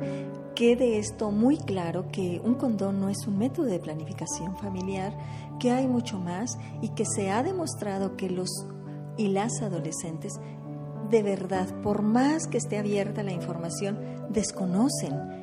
quede 0.55 0.99
esto 0.99 1.31
muy 1.31 1.57
claro 1.57 2.11
que 2.11 2.41
un 2.43 2.55
condón 2.55 2.99
no 2.99 3.09
es 3.09 3.27
un 3.27 3.37
método 3.37 3.65
de 3.65 3.79
planificación 3.79 4.55
familiar, 4.57 5.13
que 5.59 5.71
hay 5.71 5.87
mucho 5.87 6.19
más 6.19 6.57
y 6.81 6.89
que 6.89 7.05
se 7.05 7.29
ha 7.31 7.43
demostrado 7.43 8.15
que 8.15 8.29
los 8.29 8.49
y 9.17 9.27
las 9.27 9.61
adolescentes 9.61 10.39
de 11.11 11.23
verdad, 11.23 11.67
por 11.83 12.01
más 12.01 12.47
que 12.47 12.57
esté 12.57 12.77
abierta 12.77 13.21
la 13.21 13.33
información, 13.33 13.99
desconocen 14.29 15.41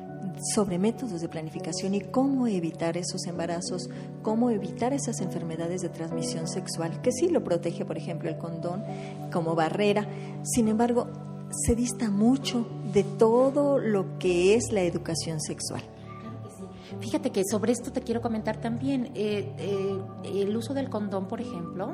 sobre 0.53 0.79
métodos 0.79 1.21
de 1.21 1.29
planificación 1.29 1.93
y 1.93 2.01
cómo 2.01 2.47
evitar 2.47 2.97
esos 2.97 3.25
embarazos, 3.27 3.89
cómo 4.21 4.49
evitar 4.49 4.93
esas 4.93 5.21
enfermedades 5.21 5.81
de 5.81 5.89
transmisión 5.89 6.47
sexual, 6.47 7.01
que 7.01 7.11
sí 7.11 7.29
lo 7.29 7.43
protege, 7.43 7.85
por 7.85 7.97
ejemplo, 7.97 8.29
el 8.29 8.37
condón 8.37 8.83
como 9.31 9.53
barrera. 9.53 10.07
Sin 10.43 10.67
embargo, 10.69 11.07
se 11.51 11.75
dista 11.75 12.09
mucho 12.09 12.67
de 12.91 13.03
todo 13.03 13.77
lo 13.77 14.17
que 14.17 14.55
es 14.55 14.71
la 14.71 14.81
educación 14.81 15.39
sexual. 15.39 15.83
Fíjate 16.99 17.31
que 17.31 17.43
sobre 17.45 17.71
esto 17.71 17.91
te 17.91 18.01
quiero 18.01 18.21
comentar 18.21 18.59
también. 18.59 19.11
Eh, 19.13 19.53
el 20.23 20.55
uso 20.55 20.73
del 20.73 20.89
condón, 20.89 21.27
por 21.27 21.39
ejemplo, 21.39 21.93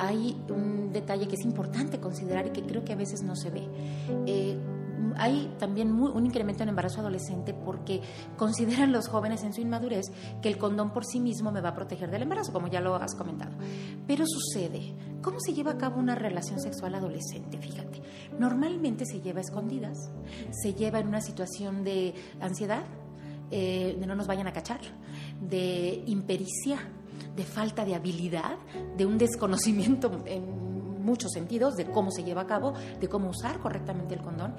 hay 0.00 0.36
un 0.48 0.92
detalle 0.92 1.28
que 1.28 1.34
es 1.34 1.44
importante 1.44 2.00
considerar 2.00 2.46
y 2.46 2.50
que 2.50 2.62
creo 2.62 2.84
que 2.84 2.92
a 2.92 2.96
veces 2.96 3.22
no 3.22 3.36
se 3.36 3.50
ve. 3.50 3.68
Eh, 4.26 4.58
hay 5.16 5.54
también 5.58 5.92
un 5.92 6.24
incremento 6.24 6.62
en 6.62 6.70
embarazo 6.70 7.00
adolescente 7.00 7.52
porque 7.52 8.00
consideran 8.36 8.92
los 8.92 9.08
jóvenes 9.08 9.42
en 9.44 9.52
su 9.52 9.60
inmadurez 9.60 10.06
que 10.40 10.48
el 10.48 10.56
condón 10.56 10.92
por 10.92 11.04
sí 11.04 11.20
mismo 11.20 11.52
me 11.52 11.60
va 11.60 11.70
a 11.70 11.74
proteger 11.74 12.10
del 12.10 12.22
embarazo, 12.22 12.52
como 12.52 12.68
ya 12.68 12.80
lo 12.80 12.94
has 12.94 13.14
comentado. 13.14 13.52
Pero 14.06 14.24
sucede, 14.26 14.94
¿cómo 15.22 15.38
se 15.40 15.52
lleva 15.52 15.72
a 15.72 15.78
cabo 15.78 15.98
una 15.98 16.14
relación 16.14 16.60
sexual 16.60 16.94
adolescente? 16.94 17.58
Fíjate, 17.58 18.02
normalmente 18.38 19.04
se 19.04 19.20
lleva 19.20 19.38
a 19.38 19.42
escondidas, 19.42 20.10
se 20.50 20.74
lleva 20.74 20.98
en 20.98 21.08
una 21.08 21.20
situación 21.20 21.84
de 21.84 22.14
ansiedad, 22.40 22.84
eh, 23.50 23.96
de 23.98 24.06
no 24.06 24.14
nos 24.14 24.26
vayan 24.26 24.46
a 24.46 24.52
cachar, 24.52 24.80
de 25.40 26.04
impericia, 26.06 26.78
de 27.36 27.44
falta 27.44 27.84
de 27.84 27.94
habilidad, 27.94 28.56
de 28.96 29.06
un 29.06 29.18
desconocimiento 29.18 30.22
en 30.26 30.69
muchos 31.00 31.32
sentidos 31.32 31.74
de 31.76 31.86
cómo 31.86 32.10
se 32.10 32.24
lleva 32.24 32.42
a 32.42 32.46
cabo, 32.46 32.74
de 33.00 33.08
cómo 33.08 33.30
usar 33.30 33.58
correctamente 33.60 34.14
el 34.14 34.22
condón. 34.22 34.54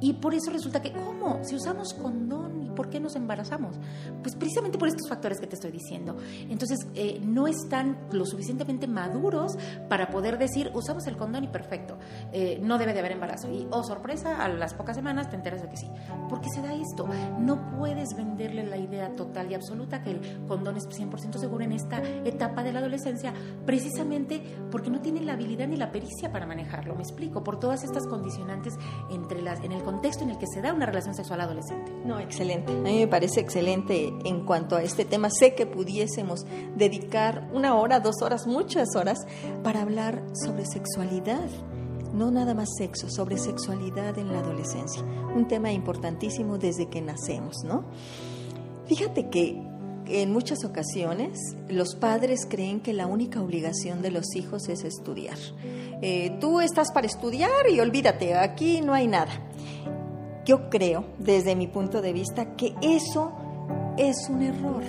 Y 0.00 0.14
por 0.14 0.34
eso 0.34 0.50
resulta 0.50 0.82
que, 0.82 0.92
¿cómo? 0.92 1.38
Si 1.44 1.54
usamos 1.54 1.94
condón, 1.94 2.60
¿y 2.64 2.70
por 2.70 2.90
qué 2.90 2.98
nos 2.98 3.14
embarazamos? 3.14 3.76
Pues 4.22 4.34
precisamente 4.34 4.76
por 4.76 4.88
estos 4.88 5.08
factores 5.08 5.38
que 5.38 5.46
te 5.46 5.54
estoy 5.54 5.70
diciendo. 5.70 6.16
Entonces, 6.48 6.88
eh, 6.94 7.20
no 7.24 7.46
están 7.46 8.08
lo 8.10 8.26
suficientemente 8.26 8.88
maduros 8.88 9.56
para 9.88 10.08
poder 10.08 10.38
decir, 10.38 10.72
usamos 10.74 11.06
el 11.06 11.16
condón 11.16 11.44
y 11.44 11.48
perfecto, 11.48 11.98
eh, 12.32 12.58
no 12.60 12.78
debe 12.78 12.92
de 12.92 12.98
haber 12.98 13.12
embarazo. 13.12 13.48
Y, 13.48 13.68
oh, 13.70 13.84
sorpresa, 13.84 14.42
a 14.42 14.48
las 14.48 14.74
pocas 14.74 14.96
semanas 14.96 15.30
te 15.30 15.36
enteras 15.36 15.62
de 15.62 15.68
que 15.68 15.76
sí. 15.76 15.88
¿Por 16.28 16.40
qué 16.40 16.48
se 16.50 16.62
da 16.62 16.74
esto? 16.74 17.08
No 17.38 17.70
puedes 17.78 18.14
venderle 18.16 18.66
la 18.66 18.76
idea 18.76 19.14
total 19.14 19.50
y 19.50 19.54
absoluta 19.54 20.02
que 20.02 20.10
el 20.10 20.46
condón 20.48 20.76
es 20.76 20.88
100% 20.88 21.38
seguro 21.38 21.64
en 21.64 21.72
esta 21.72 22.02
etapa 22.24 22.62
de 22.62 22.72
la 22.72 22.80
adolescencia, 22.80 23.32
precisamente 23.64 24.42
porque 24.70 24.90
no 24.90 25.00
tiene 25.00 25.20
la 25.20 25.34
habilidad 25.34 25.68
ni 25.68 25.76
la 25.76 25.81
pericia 25.90 26.30
para 26.30 26.46
manejarlo, 26.46 26.94
me 26.94 27.02
explico, 27.02 27.42
por 27.42 27.58
todas 27.58 27.82
estas 27.82 28.06
condicionantes 28.06 28.74
entre 29.10 29.42
las, 29.42 29.60
en 29.64 29.72
el 29.72 29.82
contexto 29.82 30.22
en 30.22 30.30
el 30.30 30.38
que 30.38 30.46
se 30.46 30.60
da 30.60 30.72
una 30.72 30.86
relación 30.86 31.14
sexual 31.14 31.40
adolescente. 31.40 31.92
No, 32.04 32.20
excelente. 32.20 32.72
A 32.72 32.76
mí 32.76 33.00
me 33.00 33.08
parece 33.08 33.40
excelente 33.40 34.12
en 34.24 34.44
cuanto 34.44 34.76
a 34.76 34.82
este 34.82 35.04
tema. 35.04 35.30
Sé 35.30 35.54
que 35.54 35.66
pudiésemos 35.66 36.44
dedicar 36.76 37.48
una 37.52 37.74
hora, 37.74 38.00
dos 38.00 38.22
horas, 38.22 38.46
muchas 38.46 38.94
horas 38.94 39.18
para 39.64 39.82
hablar 39.82 40.22
sobre 40.34 40.66
sexualidad 40.66 41.48
no 42.12 42.30
nada 42.30 42.52
más 42.52 42.68
sexo, 42.76 43.08
sobre 43.08 43.38
sexualidad 43.38 44.18
en 44.18 44.30
la 44.32 44.40
adolescencia, 44.40 45.02
un 45.34 45.48
tema 45.48 45.72
importantísimo 45.72 46.58
desde 46.58 46.90
que 46.90 47.00
nacemos, 47.00 47.56
¿no? 47.64 47.84
Fíjate 48.84 49.30
que 49.30 49.71
en 50.06 50.32
muchas 50.32 50.64
ocasiones 50.64 51.38
los 51.68 51.94
padres 51.94 52.46
creen 52.48 52.80
que 52.80 52.92
la 52.92 53.06
única 53.06 53.40
obligación 53.40 54.02
de 54.02 54.10
los 54.10 54.34
hijos 54.36 54.68
es 54.68 54.84
estudiar. 54.84 55.38
Eh, 56.02 56.36
tú 56.40 56.60
estás 56.60 56.92
para 56.92 57.06
estudiar 57.06 57.68
y 57.70 57.80
olvídate, 57.80 58.34
aquí 58.34 58.80
no 58.80 58.94
hay 58.94 59.06
nada. 59.06 59.32
Yo 60.44 60.68
creo, 60.70 61.04
desde 61.18 61.54
mi 61.54 61.68
punto 61.68 62.02
de 62.02 62.12
vista, 62.12 62.56
que 62.56 62.74
eso 62.82 63.32
es 63.96 64.28
un 64.28 64.42
error. 64.42 64.82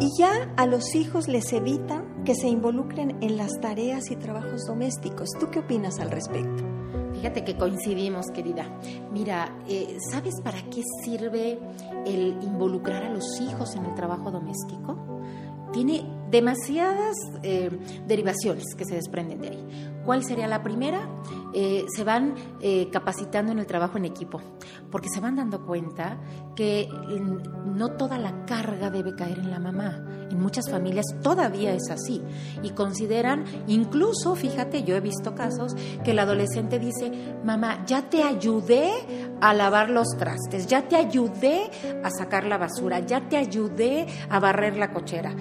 Y 0.00 0.08
ya 0.18 0.52
a 0.56 0.66
los 0.66 0.94
hijos 0.94 1.28
les 1.28 1.52
evitan 1.52 2.22
que 2.24 2.34
se 2.34 2.48
involucren 2.48 3.16
en 3.20 3.36
las 3.36 3.60
tareas 3.60 4.10
y 4.10 4.16
trabajos 4.16 4.64
domésticos. 4.66 5.30
¿Tú 5.38 5.50
qué 5.50 5.58
opinas 5.58 5.98
al 5.98 6.10
respecto? 6.10 6.67
Fíjate 7.18 7.42
que 7.42 7.56
coincidimos, 7.56 8.26
querida. 8.32 8.64
Mira, 9.10 9.52
eh, 9.68 9.96
¿sabes 10.08 10.40
para 10.40 10.62
qué 10.70 10.84
sirve 11.02 11.58
el 12.06 12.38
involucrar 12.44 13.02
a 13.02 13.10
los 13.10 13.40
hijos 13.40 13.74
en 13.74 13.86
el 13.86 13.94
trabajo 13.96 14.30
doméstico? 14.30 14.96
Tiene 15.72 16.04
demasiadas 16.30 17.16
eh, 17.42 17.70
derivaciones 18.06 18.64
que 18.76 18.84
se 18.84 18.94
desprenden 18.94 19.40
de 19.40 19.48
ahí. 19.48 19.88
¿Cuál 20.04 20.24
sería 20.24 20.46
la 20.46 20.62
primera? 20.62 21.06
Eh, 21.52 21.84
se 21.94 22.02
van 22.02 22.34
eh, 22.60 22.88
capacitando 22.90 23.52
en 23.52 23.58
el 23.58 23.66
trabajo 23.66 23.98
en 23.98 24.06
equipo, 24.06 24.40
porque 24.90 25.08
se 25.08 25.20
van 25.20 25.36
dando 25.36 25.66
cuenta 25.66 26.18
que 26.56 26.88
mm, 26.88 27.76
no 27.76 27.90
toda 27.90 28.18
la 28.18 28.46
carga 28.46 28.90
debe 28.90 29.14
caer 29.14 29.38
en 29.38 29.50
la 29.50 29.58
mamá. 29.58 30.04
En 30.30 30.40
muchas 30.40 30.70
familias 30.70 31.04
todavía 31.22 31.74
es 31.74 31.90
así 31.90 32.22
y 32.62 32.70
consideran, 32.70 33.44
incluso, 33.66 34.34
fíjate, 34.34 34.82
yo 34.82 34.96
he 34.96 35.00
visto 35.00 35.34
casos 35.34 35.74
que 36.04 36.10
el 36.12 36.18
adolescente 36.18 36.78
dice, 36.78 37.36
mamá, 37.44 37.84
ya 37.86 38.08
te 38.08 38.22
ayudé 38.22 38.90
a 39.40 39.54
lavar 39.54 39.90
los 39.90 40.08
trastes, 40.18 40.66
ya 40.66 40.88
te 40.88 40.96
ayudé 40.96 41.70
a 42.02 42.10
sacar 42.10 42.44
la 42.44 42.58
basura, 42.58 43.00
ya 43.00 43.28
te 43.28 43.36
ayudé 43.36 44.06
a 44.28 44.38
barrer 44.38 44.76
la 44.76 44.92
cochera 44.92 45.34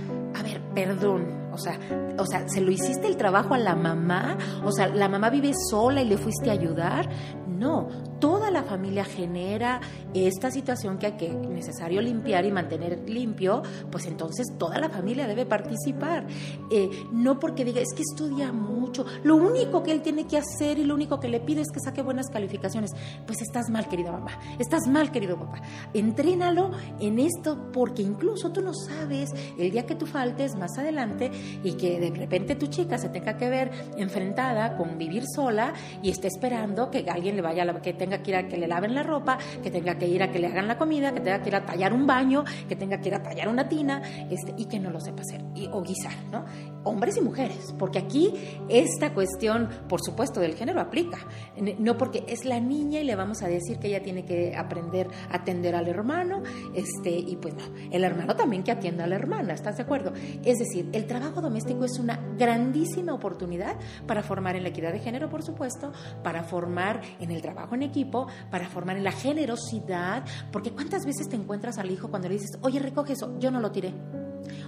perdón, 0.78 1.50
o 1.52 1.58
sea, 1.58 1.80
o 2.20 2.26
sea, 2.28 2.48
¿se 2.48 2.62
lo 2.62 2.70
hiciste 2.70 3.08
el 3.08 3.18
trabajo 3.18 3.56
a 3.56 3.58
la 3.58 3.76
mamá? 3.76 4.38
O 4.64 4.72
sea, 4.72 4.88
¿la 4.88 5.10
mamá 5.10 5.32
vive 5.32 5.52
sola 5.72 6.04
y 6.04 6.06
le 6.06 6.18
fuiste 6.18 6.52
a 6.52 6.54
ayudar? 6.54 7.10
No, 7.48 7.88
toda 8.20 8.52
la 8.52 8.64
familia 8.64 9.06
genera 9.06 9.82
esta 10.14 10.52
situación 10.52 10.98
que 10.98 11.08
hay 11.08 11.12
que 11.14 11.30
necesario 11.30 12.02
limpiar 12.02 12.46
y 12.46 12.52
mantener 12.52 13.10
limpio, 13.10 13.62
pues 13.92 14.06
entonces 14.06 14.48
toda 14.58 14.80
la 14.80 14.90
familia 14.90 15.28
debe 15.28 15.46
participar. 15.46 16.26
Eh, 16.72 16.90
no 17.12 17.40
porque 17.40 17.66
diga, 17.66 17.82
es 17.82 17.94
que 17.96 18.02
estudia 18.02 18.52
mucho, 18.52 19.06
lo 19.24 19.36
único 19.36 19.84
que 19.84 19.92
él 19.92 20.02
tiene 20.02 20.26
que 20.26 20.38
hacer 20.38 20.80
y 20.80 20.84
lo 20.84 20.96
único 20.96 21.20
que 21.20 21.28
le 21.28 21.40
pido 21.40 21.62
es 21.62 21.70
que 21.72 21.80
saque 21.80 22.02
buenas 22.02 22.30
calificaciones. 22.30 22.92
Pues 23.26 23.42
estás 23.42 23.70
mal, 23.70 23.88
querida 23.88 24.12
mamá, 24.12 24.40
estás 24.60 24.88
mal, 24.88 25.12
querido 25.12 25.38
papá. 25.38 25.62
Entrénalo 25.94 26.72
en 27.00 27.20
esto 27.20 27.72
porque 27.72 28.02
incluso 28.02 28.52
tú 28.52 28.62
no 28.62 28.74
sabes 28.74 29.32
el 29.58 29.72
día 29.72 29.86
que 29.86 29.96
tú 29.96 30.06
faltes 30.06 30.56
más 30.56 30.78
adelante 30.78 31.32
y 31.64 31.74
que 31.74 32.00
de 32.00 32.10
repente 32.12 32.56
tu 32.56 32.68
chica 32.68 32.98
se 32.98 33.10
tenga 33.10 33.38
que 33.38 33.50
ver 33.50 33.72
enfrentada 33.98 34.78
con 34.78 34.98
vivir 34.98 35.24
sola 35.36 35.74
y 36.02 36.10
esté 36.10 36.28
esperando 36.28 36.90
que 36.90 37.06
alguien 37.10 37.36
le 37.36 37.42
vaya 37.42 37.64
a 37.64 37.66
que 37.82 37.94
tenga 38.08 38.24
que 38.24 38.32
ir 38.32 38.38
a 38.38 38.48
que 38.48 38.58
le 38.58 38.68
laven 38.68 38.96
la 38.96 39.04
ropa, 39.04 39.38
que 39.62 39.70
tenga 39.70 39.98
que 39.98 40.08
ir 40.08 40.24
a 40.24 40.32
que 40.32 40.40
le 40.40 40.48
hagan 40.48 40.68
la 40.68 40.78
comida, 40.78 41.14
que 41.14 41.20
tenga 41.20 41.42
que 41.42 41.50
ir 41.50 41.56
a 41.56 41.66
tallar 41.66 41.94
un 41.94 42.08
baño, 42.08 42.46
que 42.68 42.76
tenga 42.76 43.00
que 43.00 43.10
ir 43.10 43.16
a 43.16 43.22
tallar 43.22 43.50
una 43.50 43.68
tina, 43.68 44.02
este, 44.30 44.54
y 44.58 44.66
que 44.66 44.80
no 44.80 44.90
lo 44.90 45.00
sepa 45.00 45.22
hacer, 45.22 45.44
y, 45.56 45.68
o 45.68 45.82
guisar, 45.82 46.14
¿no? 46.32 46.46
hombres 46.88 47.18
y 47.18 47.22
mujeres, 47.22 47.74
porque 47.78 48.00
aquí 48.00 48.34
esta 48.70 49.14
cuestión, 49.14 49.70
por 49.90 50.02
supuesto, 50.02 50.40
del 50.40 50.56
género 50.56 50.80
aplica. 50.80 51.18
No 51.80 51.98
porque 51.98 52.24
es 52.28 52.46
la 52.46 52.60
niña 52.60 53.02
y 53.02 53.04
le 53.04 53.16
vamos 53.16 53.42
a 53.44 53.48
decir 53.48 53.78
que 53.78 53.88
ella 53.88 54.02
tiene 54.02 54.24
que 54.24 54.56
aprender 54.56 55.08
a 55.30 55.38
atender 55.38 55.76
al 55.76 55.88
hermano, 55.88 56.44
este, 56.74 57.10
y 57.10 57.36
pues 57.36 57.54
no, 57.56 57.64
el 57.92 58.04
hermano 58.04 58.36
también 58.36 58.64
que 58.64 58.72
atienda 58.72 59.04
a 59.04 59.08
la 59.08 59.16
hermana, 59.16 59.54
¿estás 59.54 59.78
de 59.78 59.84
acuerdo? 59.84 60.14
Es 60.46 60.60
decir, 60.60 60.90
el 60.94 61.06
trabajo 61.08 61.42
doméstico 61.42 61.84
es 61.84 62.00
una 62.00 62.20
grandísima 62.38 63.14
oportunidad 63.14 63.76
para 64.06 64.24
formar 64.24 64.56
en 64.56 64.64
la 64.64 64.70
equidad 64.70 64.94
de 64.94 65.00
género, 65.00 65.30
por 65.30 65.44
supuesto, 65.44 65.92
para 66.24 66.44
formar 66.44 67.02
en 67.20 67.32
el 67.32 67.42
trabajo 67.42 67.76
en 67.76 67.84
equipo, 67.84 67.97
para 68.06 68.68
formar 68.70 68.98
en 68.98 69.04
la 69.04 69.12
generosidad, 69.12 70.24
porque 70.52 70.72
¿cuántas 70.72 71.06
veces 71.06 71.28
te 71.30 71.36
encuentras 71.36 71.78
al 71.78 71.92
hijo 71.92 72.10
cuando 72.10 72.28
le 72.28 72.36
dices, 72.36 72.58
oye, 72.62 72.80
recoge 72.80 73.14
eso, 73.14 73.38
yo 73.40 73.52
no 73.52 73.60
lo 73.60 73.72
tiré? 73.72 73.94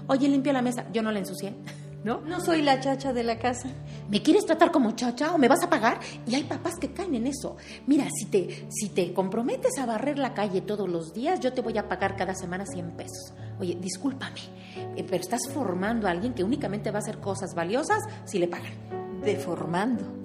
Oye, 0.07 0.27
limpia 0.27 0.53
la 0.53 0.61
mesa, 0.61 0.85
yo 0.91 1.01
no 1.01 1.11
la 1.11 1.19
ensucié. 1.19 1.55
¿no? 2.03 2.21
No 2.21 2.39
soy 2.39 2.61
la 2.61 2.79
chacha 2.79 3.13
de 3.13 3.23
la 3.23 3.37
casa. 3.37 3.69
¿Me 4.09 4.21
quieres 4.21 4.45
tratar 4.45 4.71
como 4.71 4.91
chacha 4.91 5.33
o 5.33 5.37
me 5.37 5.47
vas 5.47 5.63
a 5.63 5.69
pagar? 5.69 5.99
Y 6.25 6.35
hay 6.35 6.43
papás 6.43 6.75
que 6.79 6.91
caen 6.91 7.15
en 7.15 7.27
eso. 7.27 7.57
Mira, 7.87 8.07
si 8.13 8.25
te, 8.25 8.67
si 8.69 8.89
te 8.89 9.13
comprometes 9.13 9.77
a 9.77 9.85
barrer 9.85 10.17
la 10.17 10.33
calle 10.33 10.61
todos 10.61 10.87
los 10.87 11.13
días, 11.13 11.39
yo 11.39 11.53
te 11.53 11.61
voy 11.61 11.77
a 11.77 11.87
pagar 11.87 12.15
cada 12.15 12.35
semana 12.35 12.65
100 12.65 12.91
pesos. 12.91 13.33
Oye, 13.59 13.77
discúlpame, 13.79 14.39
eh, 14.95 15.03
pero 15.03 15.21
estás 15.21 15.41
formando 15.53 16.07
a 16.07 16.11
alguien 16.11 16.33
que 16.33 16.43
únicamente 16.43 16.91
va 16.91 16.99
a 16.99 17.01
hacer 17.01 17.19
cosas 17.19 17.53
valiosas 17.55 18.03
si 18.25 18.39
le 18.39 18.47
pagan. 18.47 18.73
Deformando 19.23 20.18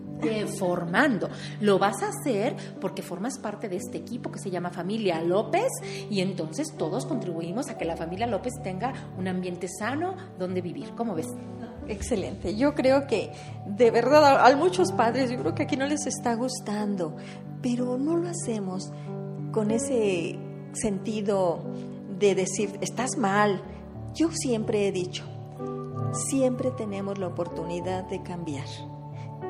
formando. 0.59 1.29
Lo 1.61 1.79
vas 1.79 2.03
a 2.03 2.09
hacer 2.09 2.55
porque 2.81 3.03
formas 3.03 3.39
parte 3.39 3.68
de 3.68 3.77
este 3.77 3.99
equipo 3.99 4.31
que 4.31 4.39
se 4.39 4.51
llama 4.51 4.70
Familia 4.70 5.20
López 5.22 5.68
y 6.11 6.20
entonces 6.20 6.75
todos 6.77 7.07
contribuimos 7.07 7.68
a 7.68 7.79
que 7.79 7.85
la 7.85 7.97
familia 7.97 8.27
López 8.27 8.53
tenga 8.62 8.93
un 9.18 9.29
ambiente 9.29 9.68
sano 9.68 10.16
donde 10.39 10.61
vivir. 10.61 10.91
¿Cómo 10.97 11.14
ves? 11.14 11.29
Excelente. 11.89 12.57
Yo 12.57 12.75
creo 12.75 13.07
que 13.07 13.31
de 13.66 13.91
verdad 13.91 14.45
a 14.45 14.57
muchos 14.57 14.93
padres, 14.93 15.31
yo 15.31 15.39
creo 15.39 15.55
que 15.55 15.64
aquí 15.64 15.77
no 15.77 15.87
les 15.87 16.07
está 16.07 16.35
gustando, 16.35 17.16
pero 17.62 17.99
no 17.99 18.16
lo 18.16 18.29
hacemos 18.29 18.91
con 19.53 19.70
ese 19.70 20.39
sentido 20.72 21.62
de 22.18 22.35
decir, 22.35 22.79
estás 22.81 23.16
mal. 23.18 23.62
Yo 24.14 24.31
siempre 24.33 24.89
he 24.89 24.93
dicho, 24.93 25.25
siempre 26.31 26.70
tenemos 26.70 27.18
la 27.18 27.27
oportunidad 27.27 28.05
de 28.05 28.22
cambiar 28.22 28.66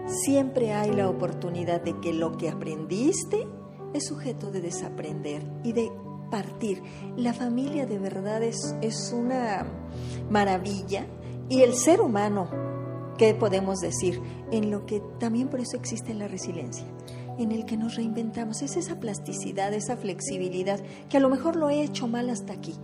siempre 0.06 0.72
hay 0.72 0.92
la 0.92 1.08
oportunidad 1.08 1.82
de 1.82 1.98
que 2.00 2.12
lo 2.12 2.36
que 2.36 2.48
aprendiste 2.48 3.46
es 3.92 4.06
sujeto 4.06 4.50
de 4.50 4.60
desaprender 4.60 5.42
y 5.62 5.72
de 5.72 5.90
partir. 6.30 6.82
La 7.16 7.32
familia 7.32 7.86
de 7.86 7.98
verdad 7.98 8.42
es, 8.42 8.74
es 8.80 9.12
una 9.16 9.66
maravilla 10.30 11.06
y 11.48 11.62
el 11.62 11.74
ser 11.74 12.00
humano, 12.00 12.48
¿qué 13.18 13.34
podemos 13.34 13.80
decir? 13.80 14.20
En 14.50 14.70
lo 14.70 14.86
que 14.86 15.02
también 15.18 15.48
por 15.48 15.60
eso 15.60 15.76
existe 15.76 16.14
la 16.14 16.28
resiliencia 16.28 16.86
en 17.38 17.52
el 17.52 17.64
que 17.64 17.76
nos 17.76 17.96
reinventamos, 17.96 18.62
es 18.62 18.76
esa 18.76 19.00
plasticidad, 19.00 19.72
esa 19.72 19.96
flexibilidad, 19.96 20.80
que 21.08 21.16
a 21.16 21.20
lo 21.20 21.28
mejor 21.28 21.56
lo 21.56 21.70
he 21.70 21.82
hecho 21.82 22.06
mal 22.06 22.30
hasta 22.30 22.52
aquí. 22.52 22.74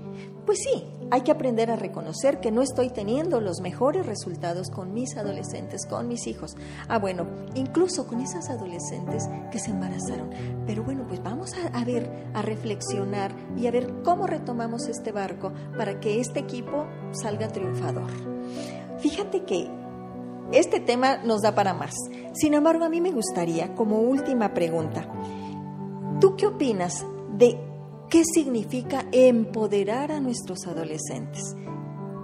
Pues 0.46 0.58
sí, 0.58 0.84
hay 1.10 1.22
que 1.22 1.32
aprender 1.32 1.70
a 1.70 1.76
reconocer 1.76 2.40
que 2.40 2.50
no 2.50 2.62
estoy 2.62 2.90
teniendo 2.90 3.40
los 3.40 3.60
mejores 3.60 4.06
resultados 4.06 4.70
con 4.70 4.92
mis 4.92 5.16
adolescentes, 5.16 5.86
con 5.86 6.08
mis 6.08 6.26
hijos. 6.26 6.56
Ah, 6.88 6.98
bueno, 6.98 7.26
incluso 7.54 8.06
con 8.06 8.20
esas 8.20 8.48
adolescentes 8.50 9.28
que 9.52 9.58
se 9.58 9.70
embarazaron. 9.70 10.30
Pero 10.66 10.82
bueno, 10.82 11.04
pues 11.06 11.22
vamos 11.22 11.52
a, 11.54 11.78
a 11.78 11.84
ver, 11.84 12.10
a 12.34 12.42
reflexionar 12.42 13.32
y 13.56 13.66
a 13.66 13.70
ver 13.70 14.02
cómo 14.02 14.26
retomamos 14.26 14.88
este 14.88 15.12
barco 15.12 15.52
para 15.76 16.00
que 16.00 16.20
este 16.20 16.40
equipo 16.40 16.86
salga 17.12 17.48
triunfador. 17.48 18.10
Fíjate 18.98 19.44
que 19.44 19.70
este 20.52 20.80
tema 20.80 21.18
nos 21.18 21.42
da 21.42 21.54
para 21.54 21.74
más. 21.74 21.94
Sin 22.32 22.54
embargo, 22.54 22.84
a 22.84 22.88
mí 22.88 23.00
me 23.00 23.12
gustaría, 23.12 23.74
como 23.74 24.00
última 24.00 24.54
pregunta, 24.54 25.06
¿tú 26.20 26.36
qué 26.36 26.46
opinas 26.46 27.04
de 27.36 27.58
qué 28.08 28.22
significa 28.24 29.06
empoderar 29.12 30.12
a 30.12 30.20
nuestros 30.20 30.66
adolescentes? 30.66 31.56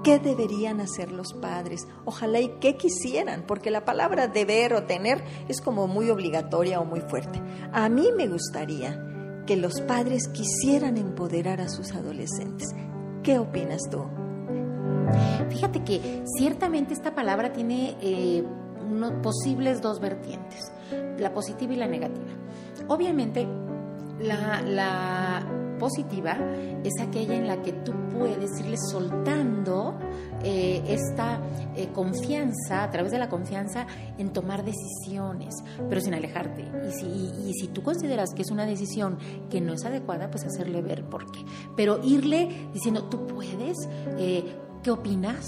¿Qué 0.04 0.20
deberían 0.20 0.80
hacer 0.80 1.10
los 1.10 1.32
padres? 1.32 1.88
Ojalá 2.04 2.38
y 2.40 2.48
qué 2.60 2.76
quisieran, 2.76 3.44
porque 3.44 3.72
la 3.72 3.84
palabra 3.84 4.28
deber 4.28 4.74
o 4.74 4.84
tener 4.84 5.24
es 5.48 5.60
como 5.60 5.88
muy 5.88 6.10
obligatoria 6.10 6.80
o 6.80 6.84
muy 6.84 7.00
fuerte. 7.00 7.42
A 7.72 7.88
mí 7.88 8.10
me 8.16 8.28
gustaría 8.28 9.02
que 9.46 9.56
los 9.56 9.80
padres 9.80 10.28
quisieran 10.28 10.96
empoderar 10.96 11.60
a 11.60 11.68
sus 11.68 11.92
adolescentes. 11.92 12.68
¿Qué 13.24 13.40
opinas 13.40 13.82
tú? 13.90 14.04
Fíjate 15.50 15.82
que 15.82 16.22
ciertamente 16.36 16.94
esta 16.94 17.14
palabra 17.14 17.52
tiene 17.52 17.96
eh, 18.00 18.44
posibles 19.22 19.82
dos 19.82 20.00
vertientes, 20.00 20.72
la 21.18 21.32
positiva 21.32 21.72
y 21.72 21.76
la 21.76 21.86
negativa. 21.86 22.32
Obviamente, 22.88 23.46
la, 24.20 25.44
positiva 25.78 26.38
es 26.84 26.94
aquella 27.02 27.34
en 27.34 27.46
la 27.46 27.60
que 27.60 27.70
tú 27.70 27.92
puedes 28.10 28.58
irle 28.60 28.78
soltando 28.78 29.98
eh, 30.42 30.82
esta 30.88 31.38
eh, 31.74 31.88
confianza, 31.92 32.82
a 32.82 32.90
través 32.90 33.12
de 33.12 33.18
la 33.18 33.28
confianza, 33.28 33.86
en 34.16 34.32
tomar 34.32 34.64
decisiones, 34.64 35.54
pero 35.86 36.00
sin 36.00 36.14
alejarte. 36.14 36.64
Y 36.88 36.92
si, 36.92 37.06
y 37.06 37.52
si 37.60 37.68
tú 37.68 37.82
consideras 37.82 38.30
que 38.34 38.40
es 38.40 38.50
una 38.50 38.64
decisión 38.64 39.18
que 39.50 39.60
no 39.60 39.74
es 39.74 39.84
adecuada, 39.84 40.30
pues 40.30 40.46
hacerle 40.46 40.80
ver 40.80 41.04
por 41.04 41.30
qué. 41.30 41.40
Pero 41.76 42.00
irle 42.02 42.48
diciendo, 42.72 43.04
tú 43.04 43.26
puedes, 43.26 43.76
eh, 44.18 44.44
¿Qué 44.86 44.92
opinas? 44.92 45.44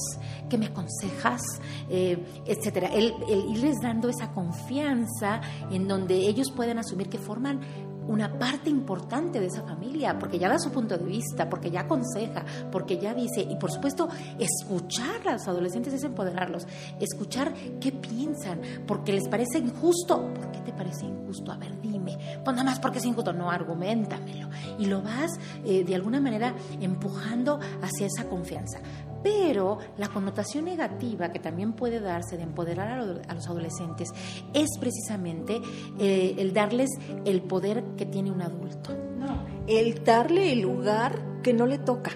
¿Qué 0.51 0.59
me 0.59 0.67
aconsejas? 0.67 1.41
Eh, 1.89 2.43
etcétera. 2.45 2.89
El, 2.89 3.15
irles 3.49 3.77
dando 3.81 4.09
esa 4.09 4.33
confianza 4.33 5.41
en 5.71 5.87
donde 5.87 6.17
ellos 6.17 6.51
pueden 6.51 6.77
asumir 6.79 7.09
que 7.09 7.19
forman 7.19 7.61
una 8.09 8.37
parte 8.37 8.69
importante 8.69 9.39
de 9.39 9.47
esa 9.47 9.63
familia, 9.63 10.19
porque 10.19 10.41
ya 10.41 10.49
da 10.49 10.59
su 10.59 10.73
punto 10.73 10.99
de 10.99 11.05
vista, 11.05 11.49
porque 11.49 11.71
ya 11.71 11.83
aconseja, 11.83 12.45
porque 12.73 12.99
ya 12.99 13.15
dice, 13.15 13.43
y 13.43 13.55
por 13.57 13.71
supuesto, 13.71 14.09
escuchar 14.41 15.29
a 15.29 15.35
los 15.35 15.47
adolescentes 15.47 15.93
es 15.93 16.03
empoderarlos, 16.03 16.67
escuchar 16.99 17.55
qué 17.79 17.93
piensan, 17.93 18.61
porque 18.89 19.13
les 19.13 19.29
parece 19.29 19.59
injusto, 19.59 20.35
¿por 20.35 20.51
qué 20.51 20.61
te 20.63 20.73
parece 20.73 21.07
injusto? 21.07 21.53
A 21.53 21.59
ver, 21.59 21.81
dime, 21.81 22.19
pues 22.43 22.57
nada 22.57 22.65
más 22.65 22.81
porque 22.81 22.99
es 22.99 23.05
injusto, 23.05 23.33
no, 23.33 23.51
argumentamelo, 23.51 24.49
y 24.79 24.87
lo 24.87 25.03
vas 25.03 25.39
eh, 25.65 25.85
de 25.85 25.95
alguna 25.95 26.21
manera 26.21 26.55
empujando 26.81 27.61
hacia 27.83 28.07
esa 28.07 28.29
confianza. 28.29 28.81
Pero 29.23 29.79
la 29.97 30.09
connotación 30.09 30.65
negativa 30.65 31.31
que 31.31 31.39
también 31.39 31.73
puede 31.73 32.01
darse 32.01 32.37
de 32.37 32.45
empoderar 32.45 33.01
a, 33.01 33.35
los 33.35 33.47
adolescentes 33.49 34.11
es 34.55 34.69
precisamente 34.79 35.61
eh, 35.99 36.35
el 36.39 36.53
darles 36.53 36.91
el 37.25 37.43
poder 37.43 37.83
que 37.97 38.07
tiene 38.07 38.31
un 38.31 38.43
adulto. 38.43 38.97
No, 39.19 39.45
el 39.67 40.05
darle 40.05 40.53
el 40.53 40.61
lugar 40.61 41.41
que 41.43 41.53
no 41.53 41.67
le 41.67 41.79
toca. 41.79 42.13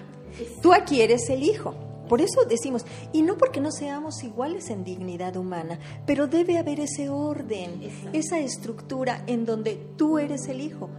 Tú 0.61 0.73
aquí 0.73 1.01
eres 1.01 1.29
el 1.29 1.43
hijo. 1.43 1.75
Por 2.07 2.21
eso 2.21 2.43
decimos, 2.45 2.85
y 3.11 3.21
no 3.21 3.37
porque 3.37 3.61
no 3.61 3.71
seamos 3.71 4.23
iguales 4.23 4.69
en 4.69 4.83
dignidad 4.83 5.35
humana, 5.37 5.79
pero 6.05 6.27
debe 6.27 6.57
haber 6.57 6.79
ese 6.81 7.09
orden, 7.09 7.81
esa 8.11 8.39
estructura 8.39 9.23
en 9.25 9.45
donde 9.45 9.75
tú 9.97 10.19
eres 10.19 10.47
el 10.49 10.61
hijo, 10.61 10.89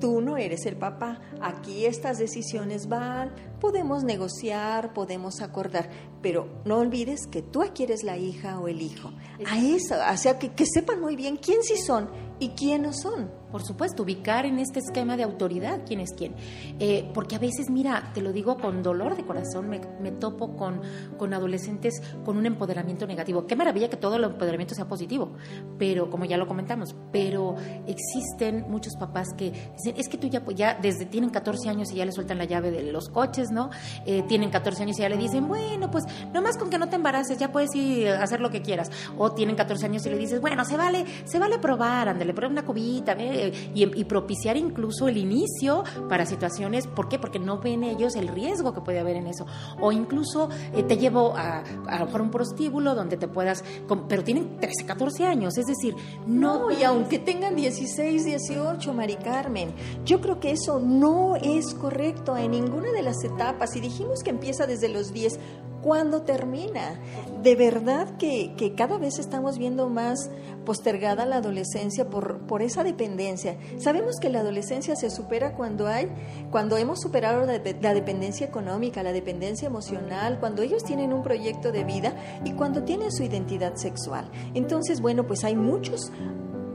tú 0.00 0.20
no 0.20 0.36
eres 0.36 0.66
el 0.66 0.76
papá, 0.76 1.20
aquí 1.40 1.86
estas 1.86 2.18
decisiones 2.18 2.88
van, 2.88 3.32
podemos 3.60 4.02
negociar, 4.02 4.92
podemos 4.92 5.40
acordar, 5.42 5.90
pero 6.22 6.48
no 6.64 6.78
olvides 6.78 7.26
que 7.26 7.42
tú 7.42 7.62
aquí 7.62 7.84
eres 7.84 8.02
la 8.02 8.16
hija 8.16 8.58
o 8.58 8.68
el 8.68 8.82
hijo. 8.82 9.12
A 9.46 9.58
eso, 9.58 9.96
o 10.12 10.16
sea, 10.16 10.38
que, 10.38 10.52
que 10.52 10.64
sepan 10.66 11.00
muy 11.00 11.14
bien 11.14 11.36
quién 11.36 11.62
sí 11.62 11.76
son 11.76 12.08
y 12.40 12.48
quién 12.50 12.82
no 12.82 12.92
son 12.92 13.30
por 13.50 13.62
supuesto, 13.62 14.04
ubicar 14.04 14.46
en 14.46 14.58
este 14.58 14.78
esquema 14.78 15.16
de 15.16 15.24
autoridad 15.24 15.80
quién 15.86 16.00
es 16.00 16.12
quién. 16.16 16.34
Eh, 16.78 17.10
porque 17.12 17.36
a 17.36 17.38
veces, 17.38 17.68
mira, 17.68 18.10
te 18.14 18.22
lo 18.22 18.32
digo 18.32 18.56
con 18.56 18.82
dolor 18.82 19.16
de 19.16 19.24
corazón, 19.24 19.68
me, 19.68 20.10
topo 20.12 20.56
con, 20.56 20.80
con, 21.18 21.34
adolescentes 21.34 22.00
con 22.24 22.36
un 22.36 22.46
empoderamiento 22.46 23.06
negativo. 23.06 23.46
Qué 23.46 23.56
maravilla 23.56 23.88
que 23.88 23.96
todo 23.96 24.16
el 24.16 24.24
empoderamiento 24.24 24.74
sea 24.74 24.86
positivo, 24.86 25.32
pero 25.78 26.10
como 26.10 26.24
ya 26.24 26.36
lo 26.36 26.46
comentamos, 26.46 26.94
pero 27.10 27.56
existen 27.86 28.66
muchos 28.68 28.94
papás 28.96 29.28
que 29.36 29.50
dicen, 29.76 29.94
es 29.96 30.08
que 30.08 30.18
tú 30.18 30.28
ya, 30.28 30.44
ya 30.54 30.78
desde 30.80 31.06
tienen 31.06 31.30
14 31.30 31.68
años 31.68 31.90
y 31.92 31.96
ya 31.96 32.04
le 32.04 32.12
sueltan 32.12 32.38
la 32.38 32.44
llave 32.44 32.70
de 32.70 32.92
los 32.92 33.08
coches, 33.08 33.50
¿no? 33.50 33.70
Eh, 34.06 34.22
tienen 34.28 34.50
14 34.50 34.82
años 34.82 34.98
y 34.98 35.02
ya 35.02 35.08
le 35.08 35.16
dicen, 35.16 35.48
bueno, 35.48 35.90
pues 35.90 36.04
nomás 36.32 36.56
con 36.56 36.70
que 36.70 36.78
no 36.78 36.88
te 36.88 36.96
embaraces, 36.96 37.38
ya 37.38 37.50
puedes 37.50 37.74
ir 37.74 38.08
a 38.08 38.22
hacer 38.22 38.40
lo 38.40 38.50
que 38.50 38.62
quieras. 38.62 38.90
O 39.18 39.32
tienen 39.32 39.56
14 39.56 39.86
años 39.86 40.06
y 40.06 40.10
le 40.10 40.18
dices, 40.18 40.40
bueno, 40.40 40.64
se 40.64 40.76
vale, 40.76 41.04
se 41.24 41.38
vale 41.38 41.58
probar, 41.58 42.08
ándale, 42.30 42.34
prueba 42.34 42.52
una 42.52 42.64
cubita, 42.64 43.14
ve 43.14 43.52
y, 43.74 44.04
propiciar 44.04 44.56
incluso 44.56 45.08
el 45.08 45.16
inicio 45.16 45.84
para 46.08 46.26
situaciones, 46.26 46.86
¿por 46.86 47.08
qué? 47.08 47.18
Porque 47.18 47.38
no 47.38 47.58
ven 47.58 47.84
ellos 47.84 48.16
el 48.16 48.28
riesgo 48.28 48.72
que 48.72 48.80
puede 48.80 48.98
haber 48.98 49.16
en 49.16 49.26
eso. 49.26 49.46
O 49.80 49.92
incluso 49.92 50.48
eh, 50.74 50.82
te 50.82 50.96
llevo 50.96 51.34
a, 51.36 51.62
a 51.86 51.98
lo 51.98 52.06
mejor 52.06 52.22
un 52.22 52.30
prostíbulo 52.30 52.94
donde 52.94 53.16
te 53.16 53.28
puedas, 53.28 53.62
pero 54.08 54.24
tienen 54.24 54.58
13, 54.58 54.84
14 54.86 55.26
años, 55.26 55.56
es 55.58 55.66
decir, 55.66 55.94
no... 56.26 56.70
y 56.70 56.82
aunque 56.82 57.18
tengan 57.18 57.54
16, 57.56 58.24
18, 58.24 58.92
Mari 58.92 59.16
Carmen, 59.16 59.72
yo 60.04 60.20
creo 60.20 60.40
que 60.40 60.52
eso 60.52 60.80
no 60.80 61.36
es 61.36 61.74
correcto 61.74 62.36
en 62.36 62.52
ninguna 62.52 62.92
de 62.92 63.02
las 63.02 63.22
etapas. 63.24 63.76
Y 63.76 63.80
dijimos 63.80 64.22
que 64.22 64.30
empieza 64.30 64.66
desde 64.66 64.88
los 64.88 65.12
10, 65.12 65.38
¿Cuándo 65.82 66.22
termina? 66.22 67.00
De 67.42 67.56
verdad 67.56 68.16
que, 68.18 68.54
que 68.56 68.74
cada 68.74 68.98
vez 68.98 69.18
estamos 69.18 69.56
viendo 69.58 69.88
más 69.88 70.30
postergada 70.64 71.24
la 71.24 71.36
adolescencia 71.36 72.08
por, 72.08 72.46
por 72.46 72.62
esa 72.62 72.84
dependencia. 72.84 73.56
Sabemos 73.78 74.16
que 74.20 74.28
la 74.28 74.40
adolescencia 74.40 74.94
se 74.94 75.10
supera 75.10 75.54
cuando 75.54 75.86
hay, 75.86 76.08
cuando 76.50 76.76
hemos 76.76 77.00
superado 77.00 77.46
la, 77.46 77.60
la, 77.80 77.94
dependencia 77.94 78.46
económica, 78.46 79.02
la 79.02 79.12
dependencia 79.12 79.66
emocional, 79.66 80.38
cuando 80.38 80.62
ellos 80.62 80.84
tienen 80.84 81.12
un 81.12 81.22
proyecto 81.22 81.72
de 81.72 81.84
vida 81.84 82.14
y 82.44 82.52
cuando 82.52 82.82
tienen 82.82 83.10
su 83.10 83.22
identidad 83.22 83.76
sexual. 83.76 84.30
Entonces, 84.54 85.00
bueno, 85.00 85.26
pues 85.26 85.44
hay 85.44 85.56
muchos 85.56 86.12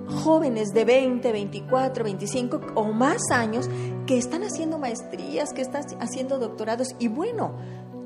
jóvenes 0.07 0.73
de 0.73 0.85
20, 0.85 1.31
24, 1.31 2.03
25 2.03 2.61
o 2.75 2.83
más 2.85 3.31
años 3.31 3.69
que 4.05 4.17
están 4.17 4.43
haciendo 4.43 4.77
maestrías, 4.77 5.53
que 5.53 5.61
están 5.61 5.83
haciendo 5.99 6.37
doctorados 6.37 6.89
y 6.99 7.07
bueno, 7.07 7.55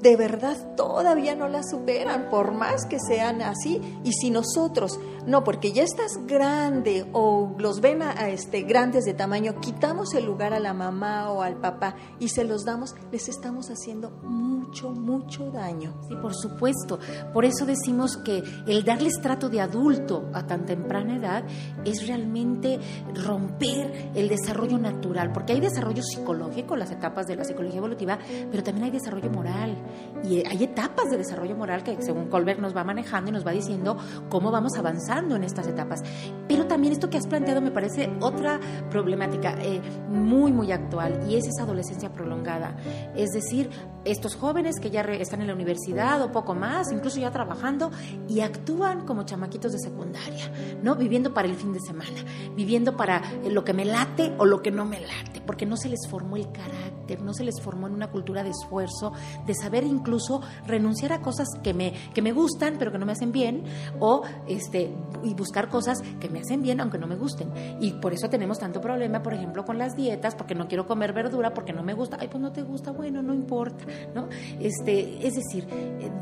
de 0.02 0.16
verdad 0.16 0.58
todavía 0.76 1.36
no 1.36 1.48
la 1.48 1.64
superan, 1.64 2.30
por 2.30 2.54
más 2.54 2.86
que 2.86 3.00
sean 3.00 3.42
así. 3.42 3.82
Y 4.04 4.14
si 4.14 4.30
nosotros, 4.30 5.00
no, 5.26 5.44
porque 5.44 5.72
ya 5.72 5.84
estás 5.84 6.26
grande 6.26 7.06
o 7.14 7.56
los 7.58 7.82
ven 7.82 8.02
a, 8.02 8.30
este, 8.30 8.62
grandes 8.62 9.06
de 9.06 9.14
tamaño, 9.14 9.60
quitamos 9.60 10.14
el 10.14 10.26
lugar 10.26 10.54
a 10.54 10.60
la 10.60 10.74
mamá 10.74 11.32
o 11.32 11.42
al 11.42 11.58
papá 11.58 11.96
y 12.20 12.30
se 12.30 12.44
los 12.44 12.66
damos, 12.66 12.96
les 13.12 13.30
estamos 13.30 13.70
haciendo 13.70 14.12
mucho, 14.24 14.92
mucho 14.92 15.52
daño. 15.52 15.94
Sí, 16.08 16.16
por 16.22 16.34
supuesto. 16.36 17.00
Por 17.34 17.46
eso 17.46 17.66
decimos 17.66 18.18
que 18.18 18.44
el 18.68 18.84
darles 18.84 19.20
trato 19.22 19.50
de 19.50 19.62
adulto 19.62 20.30
a 20.34 20.46
tan 20.46 20.66
temprana 20.66 21.18
edad 21.18 21.44
es 21.86 22.08
realmente 22.08 22.80
romper 23.14 24.12
el 24.16 24.30
desarrollo 24.30 24.78
natural, 24.78 25.32
porque 25.32 25.54
hay 25.54 25.60
desarrollo 25.60 26.04
psicológico, 26.04 26.76
las 26.76 26.92
etapas 26.92 27.28
de 27.28 27.36
la 27.36 27.44
psicología 27.44 27.78
evolutiva, 27.78 28.20
pero 28.52 28.64
también 28.64 28.86
hay 28.86 28.92
desarrollo 28.92 29.30
moral 29.30 29.78
y 30.24 30.46
hay 30.46 30.64
etapas 30.64 31.10
de 31.10 31.18
desarrollo 31.18 31.56
moral 31.56 31.84
que 31.84 32.02
según 32.02 32.30
Colbert 32.30 32.60
nos 32.60 32.76
va 32.76 32.84
manejando 32.84 33.30
y 33.30 33.34
nos 33.34 33.46
va 33.46 33.52
diciendo 33.52 33.98
cómo 34.30 34.52
vamos 34.52 34.78
en 35.20 35.44
estas 35.44 35.68
etapas. 35.68 36.02
Pero 36.48 36.66
también 36.66 36.94
esto 36.94 37.10
que 37.10 37.18
has 37.18 37.28
planteado 37.28 37.62
me 37.62 37.72
parece 37.72 38.10
otra 38.22 38.60
problemática 38.90 39.56
eh, 39.62 39.82
muy, 40.10 40.52
muy 40.52 40.72
actual 40.72 41.20
y 41.30 41.36
es 41.36 41.46
esa 41.48 41.64
adolescencia 41.64 42.12
prolongada. 42.12 42.78
Es 43.16 43.30
decir, 43.32 43.70
estos 44.06 44.36
jóvenes 44.36 44.80
que 44.80 44.90
ya 44.90 45.02
están 45.02 45.42
en 45.42 45.48
la 45.48 45.54
universidad 45.54 46.22
o 46.22 46.32
poco 46.32 46.56
más, 46.56 46.92
incluso 46.92 47.20
ya 47.20 47.32
trabajando 47.32 47.92
y 48.28 48.40
actúan 48.40 49.06
como 49.06 49.24
chamaquitos 49.24 49.74
de 49.74 49.80
secundaria, 49.80 50.52
¿no? 50.82 50.96
Viviendo 50.96 51.34
para 51.34 51.48
el 51.48 51.56
fin 51.56 51.74
de 51.74 51.80
semana, 51.80 52.24
viviendo 52.56 52.96
para 52.96 53.22
lo 53.50 53.64
que 53.64 53.74
me 53.74 53.86
late 53.86 54.34
o 54.38 54.46
lo 54.46 54.62
que 54.62 54.72
no 54.72 54.86
me 54.86 55.02
late, 55.02 55.42
porque 55.46 55.66
no 55.66 55.76
se 55.76 55.90
les 55.90 56.08
formó 56.10 56.38
el 56.38 56.52
carácter, 56.52 57.22
no 57.22 57.34
se 57.34 57.44
les 57.44 57.62
formó 57.62 57.88
en 57.88 57.94
una 57.94 58.10
cultura 58.10 58.44
de 58.44 58.52
esfuerzo, 58.52 59.12
de 59.46 59.54
saber 59.54 59.84
incluso 59.84 60.42
renunciar 60.66 61.14
a 61.14 61.22
cosas 61.22 61.48
que 61.62 61.74
me, 61.74 61.94
que 62.14 62.22
me 62.22 62.32
gustan 62.32 62.78
pero 62.78 62.92
que 62.92 62.98
no 62.98 63.06
me 63.06 63.12
hacen 63.12 63.32
bien 63.32 63.64
o 64.00 64.24
este, 64.48 64.94
y 65.24 65.34
buscar 65.34 65.70
cosas 65.70 66.02
que 66.20 66.30
me 66.30 66.40
hacen 66.40 66.62
bien 66.62 66.80
aunque 66.82 66.98
no 66.98 67.08
me 67.08 67.16
gusten. 67.16 67.52
Y 67.80 67.94
por 67.94 68.14
eso 68.14 68.30
tenemos 68.30 68.60
tanto 68.60 68.82
problema, 68.82 69.22
por 69.22 69.34
ejemplo, 69.34 69.66
con 69.66 69.78
las 69.78 69.96
dietas, 69.96 70.36
porque 70.36 70.56
no 70.56 70.68
quiero 70.68 70.88
comer 70.88 71.14
verdura, 71.14 71.54
porque 71.54 71.74
no 71.74 71.84
me 71.84 71.94
gusta. 71.94 72.18
Ay, 72.20 72.28
pues 72.28 72.42
no 72.42 72.52
te 72.52 72.62
gusta, 72.62 72.92
bueno, 72.92 73.22
no 73.22 73.34
importa, 73.34 73.86
¿no? 74.14 74.30
Este, 74.60 75.26
es 75.26 75.36
decir, 75.36 75.68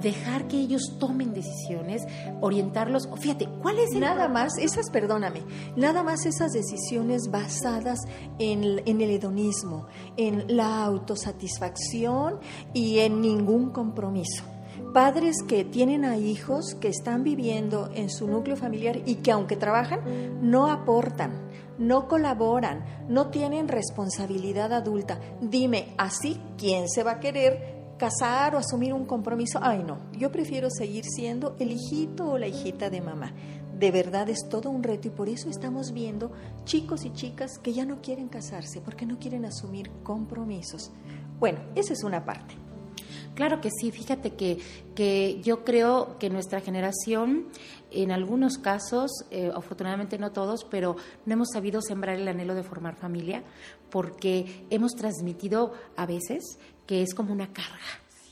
dejar 0.02 0.48
que 0.48 0.58
ellos 0.58 0.98
tomen 1.00 1.34
decisiones, 1.34 2.04
orientarlos. 2.42 3.10
Fíjate, 3.20 3.48
¿cuál 3.62 3.80
es 3.80 3.94
el 3.94 4.02
Nada 4.08 4.30
más, 4.30 4.58
esas, 4.58 4.90
perdóname, 4.90 5.42
nada 5.76 6.02
más 6.02 6.26
esas 6.26 6.54
decisiones 6.54 7.30
basadas 7.30 8.00
en, 8.40 8.82
en 8.86 9.02
el 9.02 9.10
hedonismo, 9.12 9.88
en 10.16 10.56
la 10.56 10.84
autosatisfacción 10.84 12.40
y 12.74 13.00
en 13.00 13.22
ningún 13.22 13.72
compromiso 13.72 14.57
padres 14.94 15.38
que 15.48 15.64
tienen 15.66 16.06
a 16.06 16.18
hijos 16.18 16.76
que 16.80 16.88
están 16.88 17.24
viviendo 17.24 17.90
en 17.94 18.10
su 18.10 18.28
núcleo 18.28 18.56
familiar 18.56 19.00
y 19.06 19.16
que 19.16 19.32
aunque 19.32 19.56
trabajan, 19.56 20.02
no 20.42 20.72
aportan, 20.72 21.32
no 21.78 22.08
colaboran, 22.08 22.84
no 23.08 23.28
tienen 23.28 23.68
responsabilidad 23.68 24.74
adulta. 24.74 25.20
Dime, 25.42 25.94
así, 25.98 26.40
¿quién 26.58 26.90
se 26.90 27.04
va 27.04 27.14
a 27.14 27.20
querer 27.20 27.78
casar 27.98 28.56
o 28.56 28.60
asumir 28.60 28.94
un 28.94 29.06
compromiso? 29.06 29.60
Ay, 29.62 29.84
no, 29.84 30.00
yo 30.14 30.32
prefiero 30.32 30.70
seguir 30.70 31.06
siendo 31.06 31.56
el 31.60 31.72
hijito 31.72 32.32
o 32.32 32.38
la 32.38 32.48
hijita 32.48 32.90
de 32.90 33.02
mamá. 33.02 33.34
De 33.78 33.92
verdad 33.92 34.28
es 34.30 34.50
todo 34.50 34.72
un 34.72 34.82
reto 34.82 35.08
y 35.08 35.12
por 35.12 35.30
eso 35.30 35.50
estamos 35.50 35.92
viendo 35.94 36.32
chicos 36.64 37.06
y 37.06 37.14
chicas 37.14 37.60
que 37.60 37.74
ya 37.74 37.86
no 37.86 38.02
quieren 38.02 38.28
casarse 38.28 38.82
porque 38.82 39.06
no 39.06 39.20
quieren 39.20 39.46
asumir 39.46 39.92
compromisos. 40.02 40.92
Bueno, 41.40 41.60
esa 41.76 41.94
es 41.94 42.04
una 42.04 42.26
parte. 42.26 42.67
Claro 43.38 43.62
que 43.62 43.70
sí, 43.70 43.92
fíjate 43.92 44.32
que, 44.32 44.58
que 44.96 45.40
yo 45.44 45.64
creo 45.64 46.18
que 46.18 46.28
nuestra 46.32 46.60
generación, 46.60 47.46
en 47.92 48.12
algunos 48.12 48.58
casos, 48.58 49.12
eh, 49.30 49.52
afortunadamente 49.54 50.18
no 50.18 50.32
todos, 50.32 50.66
pero 50.66 50.96
no 51.28 51.34
hemos 51.34 51.50
sabido 51.54 51.84
sembrar 51.84 52.16
el 52.16 52.28
anhelo 52.28 52.56
de 52.56 52.64
formar 52.64 52.96
familia 52.96 53.44
porque 53.92 54.66
hemos 54.72 54.94
transmitido 54.94 55.74
a 55.96 56.08
veces 56.08 56.58
que 56.88 57.04
es 57.04 57.14
como 57.14 57.32
una 57.32 57.54
carga 57.54 57.78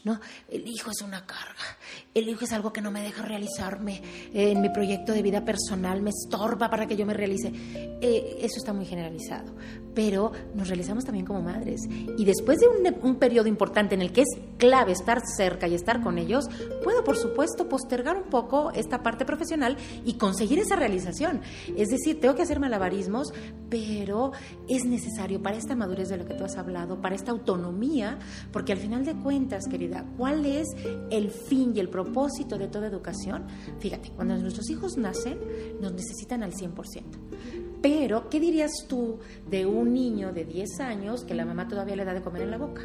¿no? 0.06 0.20
El 0.48 0.68
hijo 0.68 0.92
es 0.92 1.02
una 1.02 1.26
carga, 1.26 1.78
el 2.14 2.30
hijo 2.30 2.46
es 2.46 2.54
algo 2.54 2.72
que 2.72 2.80
no 2.80 2.92
me 2.92 3.02
deja 3.02 3.24
realizarme 3.24 4.04
en 4.34 4.62
mi 4.62 4.70
proyecto 4.70 5.12
de 5.12 5.24
vida 5.24 5.44
personal, 5.44 6.04
me 6.04 6.12
estorba 6.12 6.70
para 6.70 6.86
que 6.86 6.96
yo 6.96 7.08
me 7.08 7.16
realice. 7.16 7.52
Eh, 7.52 8.38
eso 8.40 8.58
está 8.58 8.72
muy 8.72 8.86
generalizado, 8.86 9.56
pero 9.96 10.32
nos 10.54 10.68
realizamos 10.68 11.06
también 11.06 11.26
como 11.26 11.42
madres. 11.42 11.82
Y 12.18 12.26
después 12.26 12.60
de 12.60 12.68
un, 12.68 12.96
un 13.02 13.16
periodo 13.16 13.48
importante 13.48 13.96
en 13.96 14.02
el 14.02 14.12
que 14.12 14.22
es 14.22 14.28
clave 14.58 14.92
estar 14.92 15.22
cerca 15.26 15.68
y 15.68 15.74
estar 15.74 16.02
con 16.02 16.18
ellos, 16.18 16.46
puedo, 16.84 17.04
por 17.04 17.18
supuesto, 17.18 17.68
postergar 17.68 18.18
un 18.18 18.30
poco 18.30 18.72
esta 18.72 19.02
parte 19.02 19.26
profesional 19.26 19.78
y 20.06 20.14
conseguir 20.14 20.60
esa 20.60 20.76
realización. 20.76 21.42
Es 21.78 21.90
decir, 21.90 22.20
tengo 22.20 22.36
que 22.36 22.44
hacer 22.44 22.60
malabarismos, 22.60 23.34
pero 23.70 24.32
es 24.68 24.86
necesario 24.86 25.42
para 25.42 25.58
esta 25.58 25.76
madurez 25.76 26.10
de 26.10 26.18
lo 26.18 26.26
que 26.26 26.34
tú 26.34 26.44
has 26.44 26.58
hablado, 26.58 27.02
para 27.02 27.16
esta 27.16 27.32
autonomía, 27.32 28.20
porque 28.52 28.74
al 28.74 28.80
final 28.80 29.06
de 29.06 29.16
cuentas, 29.16 29.66
querida, 29.68 30.06
¿Cuál 30.18 30.46
es 30.46 30.68
el 31.10 31.30
fin 31.30 31.74
y 31.76 31.80
el 31.80 31.90
propósito 31.90 32.58
de 32.58 32.68
toda 32.68 32.88
educación? 32.88 33.46
Fíjate, 33.80 34.12
cuando 34.12 34.38
nuestros 34.38 34.70
hijos 34.70 34.98
nacen, 34.98 35.40
nos 35.82 35.94
necesitan 35.94 36.44
al 36.44 36.54
100%. 36.54 37.65
Pero, 37.88 38.30
¿qué 38.32 38.40
dirías 38.40 38.72
tú 38.90 39.20
de 39.48 39.68
un 39.68 39.94
niño 39.94 40.34
de 40.34 40.44
10 40.44 40.80
años 40.80 41.24
que 41.24 41.36
la 41.36 41.46
mamá 41.46 41.68
todavía 41.68 41.96
le 41.96 42.04
da 42.04 42.16
de 42.16 42.22
comer 42.24 42.42
en 42.42 42.50
la 42.50 42.58
boca? 42.58 42.82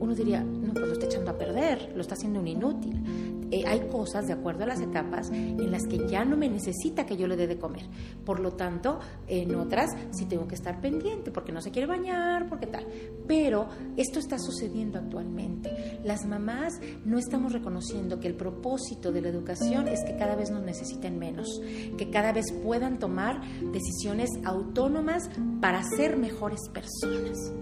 Uno 0.00 0.14
diría, 0.14 0.42
no, 0.42 0.72
pues 0.72 0.86
lo 0.86 0.92
está 0.94 1.04
echando 1.04 1.32
a 1.32 1.36
perder, 1.36 1.92
lo 1.94 2.00
está 2.00 2.14
haciendo 2.14 2.40
un 2.40 2.48
inútil. 2.48 3.37
Eh, 3.50 3.64
hay 3.66 3.88
cosas, 3.88 4.26
de 4.26 4.32
acuerdo 4.32 4.64
a 4.64 4.66
las 4.66 4.80
etapas, 4.80 5.30
en 5.30 5.70
las 5.70 5.86
que 5.86 6.06
ya 6.08 6.24
no 6.24 6.36
me 6.36 6.48
necesita 6.48 7.06
que 7.06 7.16
yo 7.16 7.26
le 7.26 7.36
dé 7.36 7.46
de 7.46 7.58
comer. 7.58 7.82
Por 8.24 8.40
lo 8.40 8.52
tanto, 8.52 9.00
en 9.26 9.54
otras 9.54 9.90
sí 10.10 10.26
tengo 10.26 10.46
que 10.46 10.54
estar 10.54 10.80
pendiente 10.80 11.30
porque 11.30 11.52
no 11.52 11.60
se 11.60 11.70
quiere 11.70 11.86
bañar, 11.86 12.48
porque 12.48 12.66
tal. 12.66 12.86
Pero 13.26 13.68
esto 13.96 14.18
está 14.18 14.38
sucediendo 14.38 14.98
actualmente. 14.98 16.00
Las 16.04 16.26
mamás 16.26 16.80
no 17.04 17.18
estamos 17.18 17.52
reconociendo 17.52 18.20
que 18.20 18.28
el 18.28 18.34
propósito 18.34 19.12
de 19.12 19.22
la 19.22 19.28
educación 19.28 19.88
es 19.88 20.04
que 20.04 20.16
cada 20.16 20.34
vez 20.34 20.50
nos 20.50 20.62
necesiten 20.62 21.18
menos, 21.18 21.60
que 21.96 22.10
cada 22.10 22.32
vez 22.32 22.52
puedan 22.52 22.98
tomar 22.98 23.40
decisiones 23.72 24.30
autónomas 24.44 25.30
para 25.60 25.82
ser 25.82 26.16
mejores 26.16 26.60
personas. 26.72 27.52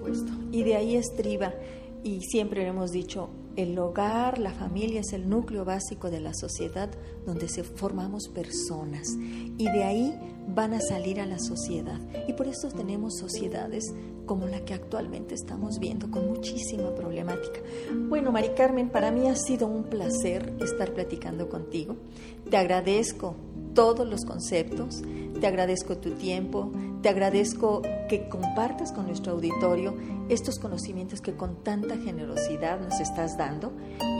Por 0.00 0.14
supuesto. 0.14 0.32
Y 0.52 0.64
de 0.64 0.76
ahí 0.76 0.96
estriba, 0.96 1.52
y 2.02 2.20
siempre 2.22 2.66
hemos 2.66 2.92
dicho, 2.92 3.30
el 3.56 3.78
hogar, 3.78 4.38
la 4.38 4.52
familia 4.52 5.00
es 5.00 5.12
el 5.12 5.28
núcleo 5.28 5.64
básico 5.64 6.10
de 6.10 6.20
la 6.20 6.32
sociedad 6.34 6.90
donde 7.26 7.48
se 7.48 7.62
formamos 7.64 8.28
personas 8.28 9.08
y 9.58 9.64
de 9.64 9.84
ahí 9.84 10.18
van 10.48 10.72
a 10.72 10.80
salir 10.80 11.20
a 11.20 11.26
la 11.26 11.38
sociedad. 11.38 12.00
Y 12.26 12.32
por 12.32 12.46
eso 12.46 12.68
tenemos 12.68 13.18
sociedades 13.18 13.92
como 14.24 14.46
la 14.46 14.64
que 14.64 14.74
actualmente 14.74 15.34
estamos 15.34 15.78
viendo 15.78 16.10
con 16.10 16.28
muchísima 16.28 16.94
problemática. 16.94 17.60
Bueno, 18.08 18.30
Mari 18.32 18.50
Carmen, 18.50 18.88
para 18.88 19.10
mí 19.10 19.26
ha 19.28 19.34
sido 19.34 19.66
un 19.66 19.84
placer 19.84 20.54
estar 20.60 20.94
platicando 20.94 21.48
contigo. 21.48 21.96
Te 22.48 22.56
agradezco 22.56 23.34
todos 23.74 24.06
los 24.08 24.24
conceptos, 24.24 25.02
te 25.40 25.46
agradezco 25.46 25.96
tu 25.96 26.10
tiempo, 26.12 26.70
te 27.02 27.08
agradezco 27.08 27.82
que 28.08 28.28
compartas 28.28 28.92
con 28.92 29.06
nuestro 29.06 29.32
auditorio 29.32 29.94
estos 30.28 30.58
conocimientos 30.58 31.20
que 31.20 31.34
con 31.34 31.64
tanta 31.64 31.96
generosidad 31.96 32.78
nos 32.80 33.00
estás 33.00 33.36
dando 33.38 33.72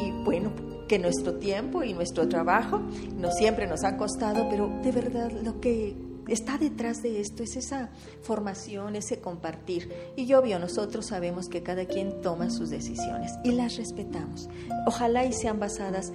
y 0.03 0.11
bueno, 0.25 0.51
que 0.89 0.99
nuestro 0.99 1.35
tiempo 1.35 1.83
y 1.85 1.93
nuestro 1.93 2.29
trabajo 2.29 2.81
no 3.17 3.31
siempre 3.31 3.67
nos 3.67 3.85
ha 3.85 3.97
costado, 3.97 4.49
pero 4.49 4.69
de 4.83 4.93
verdad 4.93 5.31
lo 5.31 5.61
que 5.61 5.95
está 6.27 6.59
detrás 6.59 7.03
de 7.03 7.21
esto 7.21 7.43
es 7.43 7.57
esa 7.57 7.91
formación, 8.23 8.97
ese 8.97 9.21
compartir. 9.21 9.93
Y 10.17 10.33
obvio, 10.35 10.59
nosotros 10.59 11.07
sabemos 11.07 11.49
que 11.49 11.63
cada 11.63 11.85
quien 11.85 12.23
toma 12.23 12.51
sus 12.51 12.71
decisiones 12.71 13.33
y 13.45 13.53
las 13.53 13.77
respetamos. 13.77 14.49
Ojalá 14.87 15.25
y 15.25 15.33
sean 15.33 15.61
basadas 15.61 16.13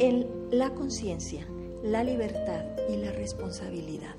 en 0.00 0.26
la 0.50 0.70
conciencia, 0.70 1.46
la 1.82 2.02
libertad 2.02 2.64
y 2.88 2.96
la 2.96 3.12
responsabilidad. 3.12 4.14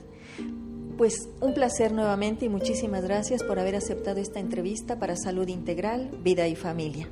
Pues 0.97 1.29
un 1.39 1.53
placer 1.53 1.93
nuevamente 1.93 2.45
y 2.45 2.49
muchísimas 2.49 3.03
gracias 3.03 3.41
por 3.43 3.57
haber 3.57 3.75
aceptado 3.77 4.19
esta 4.19 4.41
entrevista 4.41 4.99
para 4.99 5.15
Salud 5.15 5.47
Integral, 5.47 6.09
Vida 6.21 6.47
y 6.47 6.57
Familia. 6.57 7.07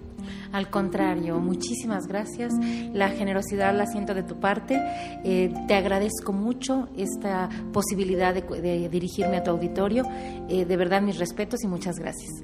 Al 0.52 0.70
contrario, 0.70 1.40
muchísimas 1.40 2.08
gracias. 2.08 2.54
La 2.94 3.10
generosidad 3.10 3.74
la 3.74 3.86
siento 3.86 4.14
de 4.14 4.24
tu 4.24 4.40
parte. 4.42 4.82
Eh, 5.24 5.54
te 5.68 5.76
agradezco 5.76 6.34
mucho 6.34 6.90
esta 6.98 7.50
posibilidad 7.72 8.34
de, 8.34 8.90
dirigirme 8.90 9.38
a 9.38 9.44
tu 9.44 9.52
auditorio. 9.52 10.04
Eh, 10.50 10.66
de 10.66 10.78
verdad, 10.78 11.02
mis 11.02 11.18
respetos 11.18 11.64
y 11.64 11.68
muchas 11.68 11.96
gracias. 11.98 12.44